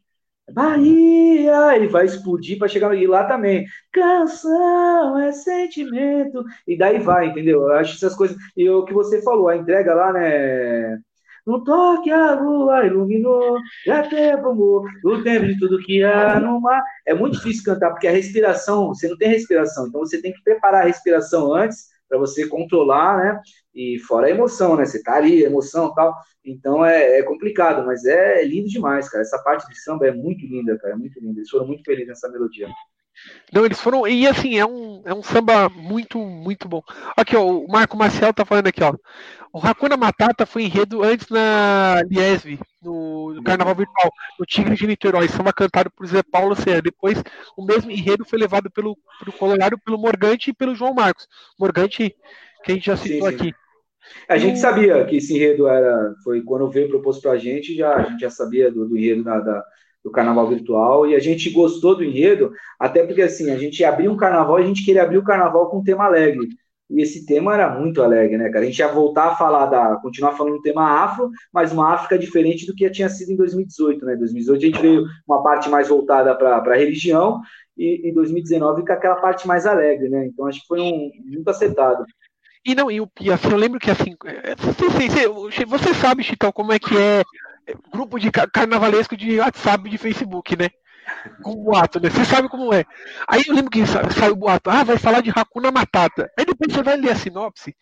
Bahia, 0.51 1.75
ele 1.75 1.87
vai 1.87 2.05
explodir 2.05 2.57
para 2.57 2.67
chegar 2.67 2.93
e 2.95 3.07
lá 3.07 3.25
também. 3.25 3.65
Canção 3.91 5.19
é 5.19 5.31
sentimento 5.31 6.43
e 6.67 6.77
daí 6.77 6.99
vai, 6.99 7.27
entendeu? 7.27 7.63
Eu 7.63 7.73
acho 7.73 7.95
essas 7.95 8.15
coisas 8.15 8.37
e 8.55 8.69
o 8.69 8.85
que 8.85 8.93
você 8.93 9.21
falou, 9.23 9.49
a 9.49 9.57
entrega 9.57 9.93
lá, 9.95 10.13
né? 10.13 10.99
No 11.45 11.63
toque 11.63 12.09
a 12.11 12.33
lua 12.39 12.85
iluminou, 12.85 13.57
já 13.85 14.01
teve 14.07 14.31
amor, 14.31 14.89
o 15.03 15.21
tempo 15.21 15.45
de 15.45 15.59
tudo 15.59 15.77
que 15.79 16.03
há 16.03 16.39
no 16.39 16.59
mar. 16.59 16.83
É 17.05 17.13
muito 17.13 17.37
difícil 17.37 17.63
cantar 17.63 17.91
porque 17.91 18.07
a 18.07 18.11
respiração, 18.11 18.87
você 18.87 19.07
não 19.07 19.17
tem 19.17 19.29
respiração, 19.29 19.87
então 19.87 19.99
você 20.01 20.21
tem 20.21 20.33
que 20.33 20.43
preparar 20.43 20.83
a 20.83 20.85
respiração 20.87 21.53
antes 21.53 21.85
para 22.09 22.17
você 22.17 22.47
controlar, 22.47 23.17
né? 23.17 23.39
E 23.75 23.99
fora 23.99 24.27
a 24.27 24.31
emoção, 24.31 24.77
né? 24.77 24.85
Você 24.85 25.03
tá 25.03 25.15
ali, 25.15 25.43
emoção 25.43 25.89
e 25.91 25.95
tal. 25.95 26.15
Então 26.45 26.85
é, 26.85 27.19
é, 27.19 27.23
complicado, 27.23 27.85
mas 27.85 28.05
é 28.05 28.43
lindo 28.45 28.69
demais, 28.69 29.09
cara. 29.09 29.21
Essa 29.21 29.37
parte 29.39 29.67
de 29.67 29.79
samba 29.81 30.07
é 30.07 30.11
muito 30.11 30.45
linda, 30.45 30.77
cara. 30.77 30.93
É 30.93 30.97
muito 30.97 31.19
linda. 31.19 31.39
Eles 31.39 31.49
foram 31.49 31.67
muito 31.67 31.83
felizes 31.83 32.07
nessa 32.07 32.29
melodia. 32.29 32.69
Não, 33.51 33.65
eles 33.65 33.79
foram. 33.79 34.07
E 34.07 34.27
assim, 34.27 34.57
é 34.57 34.65
um, 34.65 35.01
é 35.05 35.13
um 35.13 35.23
samba 35.23 35.69
muito, 35.69 36.19
muito 36.19 36.67
bom. 36.67 36.81
Aqui, 37.15 37.35
ó, 37.35 37.45
o 37.45 37.67
Marco 37.67 37.97
Marcial 37.97 38.33
tá 38.33 38.45
falando 38.45 38.67
aqui, 38.67 38.83
ó. 38.83 38.93
O 39.53 39.59
Hakuna 39.65 39.95
Matata 39.95 40.45
foi 40.45 40.63
enredo 40.63 41.01
antes 41.01 41.29
na 41.29 42.01
Liesve, 42.09 42.59
no, 42.81 43.33
no 43.33 43.41
Carnaval 43.41 43.73
Virtual, 43.73 44.11
no 44.37 44.45
Tigre 44.45 44.75
de 44.75 44.85
Niterói, 44.85 45.29
samba 45.29 45.53
cantado 45.53 45.89
por 45.89 46.05
Zé 46.05 46.21
Paulo 46.23 46.55
Serra. 46.57 46.81
Depois, 46.81 47.23
o 47.55 47.65
mesmo 47.65 47.89
enredo 47.89 48.25
foi 48.25 48.37
levado 48.37 48.69
pelo, 48.69 48.97
pelo 49.17 49.31
Colorado, 49.31 49.79
pelo 49.79 49.97
Morgante 49.97 50.49
e 50.49 50.53
pelo 50.53 50.75
João 50.75 50.93
Marcos. 50.93 51.25
Morgante, 51.57 52.13
que 52.65 52.71
a 52.71 52.75
gente 52.75 52.85
já 52.85 52.97
citou 52.97 53.29
sim, 53.29 53.37
sim. 53.37 53.43
aqui. 53.43 53.55
A 54.27 54.37
gente 54.37 54.59
sabia 54.59 55.03
que 55.05 55.17
esse 55.17 55.35
enredo 55.35 55.67
era. 55.67 56.13
Foi 56.23 56.41
quando 56.41 56.69
veio 56.69 56.89
proposto 56.89 57.21
para 57.21 57.31
a 57.31 57.37
gente, 57.37 57.75
já, 57.75 57.95
a 57.95 58.03
gente 58.03 58.21
já 58.21 58.29
sabia 58.29 58.71
do, 58.71 58.87
do 58.87 58.97
enredo 58.97 59.23
da, 59.23 59.39
da, 59.39 59.63
do 60.03 60.11
carnaval 60.11 60.47
virtual 60.47 61.07
e 61.07 61.15
a 61.15 61.19
gente 61.19 61.49
gostou 61.49 61.95
do 61.95 62.03
enredo, 62.03 62.51
até 62.79 63.03
porque 63.03 63.23
assim, 63.23 63.49
a 63.49 63.57
gente 63.57 63.83
abriu 63.83 64.11
um 64.11 64.17
carnaval 64.17 64.59
e 64.59 64.63
a 64.63 64.67
gente 64.67 64.85
queria 64.85 65.01
abrir 65.01 65.17
o 65.17 65.23
carnaval 65.23 65.67
com 65.69 65.79
um 65.79 65.83
tema 65.83 66.05
alegre. 66.05 66.47
e 66.89 67.01
esse 67.01 67.25
tema 67.25 67.55
era 67.55 67.69
muito 67.79 68.03
alegre, 68.03 68.37
né, 68.37 68.49
cara? 68.49 68.63
A 68.63 68.67
gente 68.67 68.77
ia 68.77 68.87
voltar 68.87 69.29
a 69.29 69.35
falar 69.35 69.65
da. 69.65 69.95
continuar 69.97 70.33
falando 70.33 70.57
do 70.57 70.61
tema 70.61 71.03
afro, 71.03 71.29
mas 71.51 71.71
uma 71.71 71.91
África 71.93 72.19
diferente 72.19 72.67
do 72.67 72.75
que 72.75 72.89
tinha 72.91 73.09
sido 73.09 73.31
em 73.31 73.35
2018, 73.35 74.05
né? 74.05 74.13
Em 74.13 74.19
2018 74.19 74.61
a 74.61 74.65
gente 74.65 74.81
veio 74.81 75.05
uma 75.27 75.41
parte 75.41 75.69
mais 75.69 75.87
voltada 75.87 76.35
para 76.35 76.57
a 76.57 76.77
religião 76.77 77.41
e 77.77 78.07
em 78.09 78.13
2019 78.13 78.85
com 78.85 78.93
aquela 78.93 79.15
parte 79.15 79.47
mais 79.47 79.65
alegre, 79.65 80.07
né? 80.09 80.27
Então 80.27 80.47
acho 80.47 80.61
que 80.61 80.67
foi 80.67 80.79
um 80.79 81.11
muito 81.25 81.49
acertado. 81.49 82.05
E 82.65 82.73
não, 82.73 82.89
e, 82.89 82.99
e 83.21 83.31
assim, 83.31 83.49
eu 83.51 83.57
lembro 83.57 83.79
que 83.79 83.91
assim, 83.91 84.15
é, 84.25 84.55
você, 84.55 85.65
você 85.65 85.93
sabe, 85.93 86.23
Chitão, 86.23 86.51
como 86.51 86.73
é 86.73 86.79
que 86.79 86.97
é 86.97 87.23
grupo 87.91 88.19
de 88.19 88.31
carnavalesco 88.31 89.15
de 89.15 89.39
WhatsApp 89.39 89.89
de 89.89 89.97
Facebook, 89.97 90.55
né? 90.57 90.69
Com 91.43 91.63
boato, 91.63 91.99
né? 91.99 92.09
Você 92.09 92.25
sabe 92.25 92.49
como 92.49 92.73
é. 92.73 92.83
Aí 93.27 93.43
eu 93.47 93.53
lembro 93.53 93.69
que 93.69 93.85
saiu 93.85 94.33
o 94.33 94.35
boato, 94.35 94.69
ah, 94.69 94.83
vai 94.83 94.97
falar 94.97 95.21
de 95.21 95.29
Hakuna 95.29 95.71
Matata. 95.71 96.29
Aí 96.37 96.45
depois 96.45 96.73
você 96.73 96.81
vai 96.81 96.97
ler 96.97 97.11
a 97.11 97.15
sinopse 97.15 97.75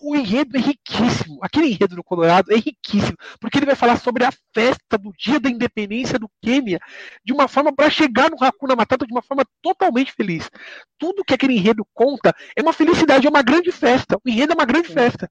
o 0.00 0.14
enredo 0.14 0.56
é 0.56 0.60
riquíssimo. 0.60 1.38
Aquele 1.42 1.68
enredo 1.68 1.96
do 1.96 2.04
Colorado 2.04 2.52
é 2.52 2.56
riquíssimo, 2.56 3.16
porque 3.40 3.58
ele 3.58 3.66
vai 3.66 3.74
falar 3.74 3.96
sobre 3.96 4.24
a 4.24 4.32
festa 4.54 4.98
do 4.98 5.12
dia 5.18 5.40
da 5.40 5.48
independência 5.48 6.18
do 6.18 6.30
Quênia, 6.42 6.78
de 7.24 7.32
uma 7.32 7.48
forma 7.48 7.74
para 7.74 7.90
chegar 7.90 8.30
no 8.30 8.42
Hakuna 8.42 8.76
Matata 8.76 9.06
de 9.06 9.12
uma 9.12 9.22
forma 9.22 9.44
totalmente 9.62 10.12
feliz. 10.12 10.50
Tudo 10.98 11.24
que 11.24 11.34
aquele 11.34 11.54
enredo 11.54 11.86
conta 11.94 12.34
é 12.56 12.62
uma 12.62 12.72
felicidade, 12.72 13.26
é 13.26 13.30
uma 13.30 13.42
grande 13.42 13.72
festa. 13.72 14.16
O 14.24 14.28
enredo 14.28 14.52
é 14.52 14.54
uma 14.54 14.66
grande 14.66 14.88
festa. 14.88 15.30